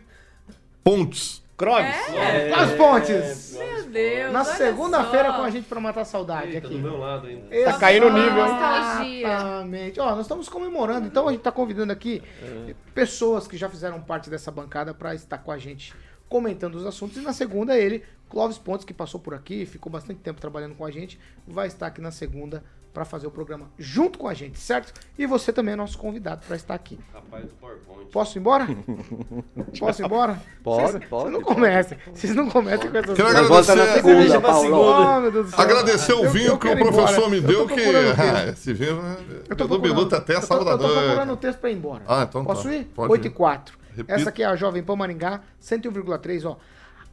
Pontes. 0.84 1.40
Croves. 1.60 2.14
É? 2.14 2.52
As 2.54 2.72
pontes. 2.72 3.52
Meu 3.58 3.82
Deus. 3.90 4.32
Na 4.32 4.40
olha 4.40 4.54
segunda-feira 4.56 5.28
só. 5.28 5.36
com 5.36 5.42
a 5.42 5.50
gente 5.50 5.68
pra 5.68 5.78
matar 5.78 6.04
saudade 6.06 6.54
Eita, 6.54 6.66
aqui. 6.66 6.76
do 6.76 6.80
meu 6.82 6.96
lado 6.98 7.26
ainda. 7.26 7.64
Tá 7.64 7.78
caindo 7.78 8.06
o 8.06 8.12
nível, 8.12 8.46
hein? 8.46 8.52
Nostalgia. 8.52 9.26
Exatamente. 9.26 10.00
Ó, 10.00 10.10
nós 10.12 10.20
estamos 10.20 10.48
comemorando, 10.48 11.06
então 11.06 11.28
a 11.28 11.32
gente 11.32 11.42
tá 11.42 11.52
convidando 11.52 11.92
aqui 11.92 12.22
É. 12.42 12.74
pessoas 12.94 13.46
que 13.46 13.58
já 13.58 13.68
fizeram 13.68 14.00
parte 14.00 14.30
dessa 14.30 14.50
bancada 14.50 14.94
pra 14.94 15.14
estar 15.14 15.36
com 15.36 15.52
a 15.52 15.58
gente 15.58 15.92
comentando 16.30 16.76
os 16.76 16.86
assuntos. 16.86 17.18
E 17.18 17.20
na 17.20 17.32
segunda, 17.34 17.76
ele, 17.76 18.04
Clóvis 18.30 18.56
Pontes, 18.56 18.84
que 18.86 18.94
passou 18.94 19.20
por 19.20 19.34
aqui, 19.34 19.66
ficou 19.66 19.92
bastante 19.92 20.20
tempo 20.20 20.40
trabalhando 20.40 20.74
com 20.76 20.84
a 20.86 20.90
gente, 20.90 21.20
vai 21.46 21.66
estar 21.66 21.88
aqui 21.88 22.00
na 22.00 22.10
segunda 22.10 22.64
pra 22.92 23.04
fazer 23.04 23.26
o 23.26 23.30
programa 23.30 23.70
junto 23.78 24.18
com 24.18 24.26
a 24.26 24.34
gente, 24.34 24.58
certo? 24.58 24.92
E 25.18 25.24
você 25.26 25.52
também 25.52 25.74
é 25.74 25.76
nosso 25.76 25.96
convidado 25.96 26.42
pra 26.46 26.56
estar 26.56 26.74
aqui. 26.74 26.98
Rapaz 27.14 27.44
do 27.46 27.54
PowerPoint. 27.54 28.10
Posso 28.10 28.36
ir 28.36 28.40
embora? 28.40 28.66
Posso 29.78 30.02
ir 30.02 30.04
embora? 30.06 30.42
Pode, 30.62 30.92
Vocês- 30.92 31.04
pode, 31.08 31.22
Vocês 31.30 31.32
não 31.32 31.42
comecem. 31.42 31.98
Vocês 32.12 32.34
não 32.34 32.48
comecem 32.50 32.90
com 32.90 32.98
essas 32.98 33.16
Quero 33.16 33.32
Nós 33.32 33.48
volta 33.48 33.74
na 33.76 33.82
agradecer, 33.84 34.16
segunda, 34.18 34.40
Paulo. 34.40 34.76
Oh, 34.76 35.20
meu 35.20 35.30
Deus 35.32 35.46
do 35.46 35.50
céu. 35.52 35.60
agradecer 35.60 36.12
o 36.14 36.24
Eu- 36.24 36.30
vinho 36.30 36.46
eu 36.48 36.58
que 36.58 36.68
o 36.68 36.76
professor 36.76 37.12
embora. 37.12 37.28
me 37.30 37.36
Eu 37.36 37.42
deu, 37.42 37.66
que 37.68 37.74
o 37.74 37.76
ah, 38.18 38.46
esse 38.50 38.72
vinho 38.74 39.00
Eu 39.48 39.56
tô 39.56 39.64
é 39.76 39.78
minuto 39.78 40.14
até 40.16 40.34
eu 40.36 40.40
tô- 40.40 40.46
sábado 40.46 40.68
à 40.68 40.72
Eu 40.72 40.78
tô 40.78 40.84
procurando 40.88 41.22
o 41.22 41.26
noite. 41.26 41.40
texto 41.40 41.58
pra 41.60 41.70
ir 41.70 41.76
embora. 41.76 42.02
Ah, 42.08 42.26
então 42.28 42.42
tá. 42.44 42.54
Posso 42.54 42.70
ir? 42.70 42.84
Pode 42.86 43.12
8 43.12 43.24
ir. 43.26 43.28
e 43.28 43.30
4. 43.30 43.78
Repita. 43.96 44.12
Essa 44.14 44.28
aqui 44.30 44.42
é 44.42 44.46
a 44.46 44.56
Jovem 44.56 44.82
Pan 44.82 44.96
Maringá, 44.96 45.40
101,3, 45.60 46.44
ó. 46.44 46.56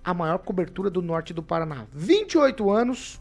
A 0.03 0.13
maior 0.13 0.37
cobertura 0.39 0.89
do 0.89 1.01
norte 1.01 1.33
do 1.33 1.43
Paraná. 1.43 1.85
28 1.93 2.69
anos, 2.71 3.19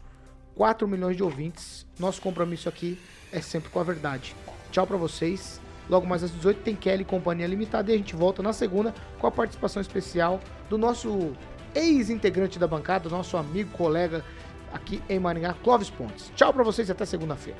4 0.54 0.86
milhões 0.88 1.16
de 1.16 1.22
ouvintes. 1.22 1.85
Nosso 1.98 2.20
compromisso 2.20 2.68
aqui 2.68 2.98
é 3.32 3.40
sempre 3.40 3.70
com 3.70 3.80
a 3.80 3.84
verdade. 3.84 4.34
Tchau 4.70 4.86
pra 4.86 4.96
vocês. 4.96 5.60
Logo 5.88 6.06
mais 6.06 6.22
às 6.22 6.30
18 6.32 6.62
tem 6.62 6.74
Kelly 6.74 7.04
Companhia 7.04 7.46
Limitada 7.46 7.90
e 7.90 7.94
a 7.94 7.96
gente 7.96 8.16
volta 8.16 8.42
na 8.42 8.52
segunda 8.52 8.92
com 9.18 9.26
a 9.26 9.30
participação 9.30 9.80
especial 9.80 10.40
do 10.68 10.76
nosso 10.76 11.32
ex-integrante 11.74 12.58
da 12.58 12.66
bancada, 12.66 13.08
nosso 13.08 13.36
amigo, 13.36 13.70
colega 13.76 14.24
aqui 14.72 15.00
em 15.08 15.18
Maringá, 15.18 15.54
Clóvis 15.62 15.90
Pontes. 15.90 16.32
Tchau 16.34 16.52
pra 16.52 16.64
vocês 16.64 16.88
e 16.88 16.92
até 16.92 17.04
segunda-feira. 17.04 17.58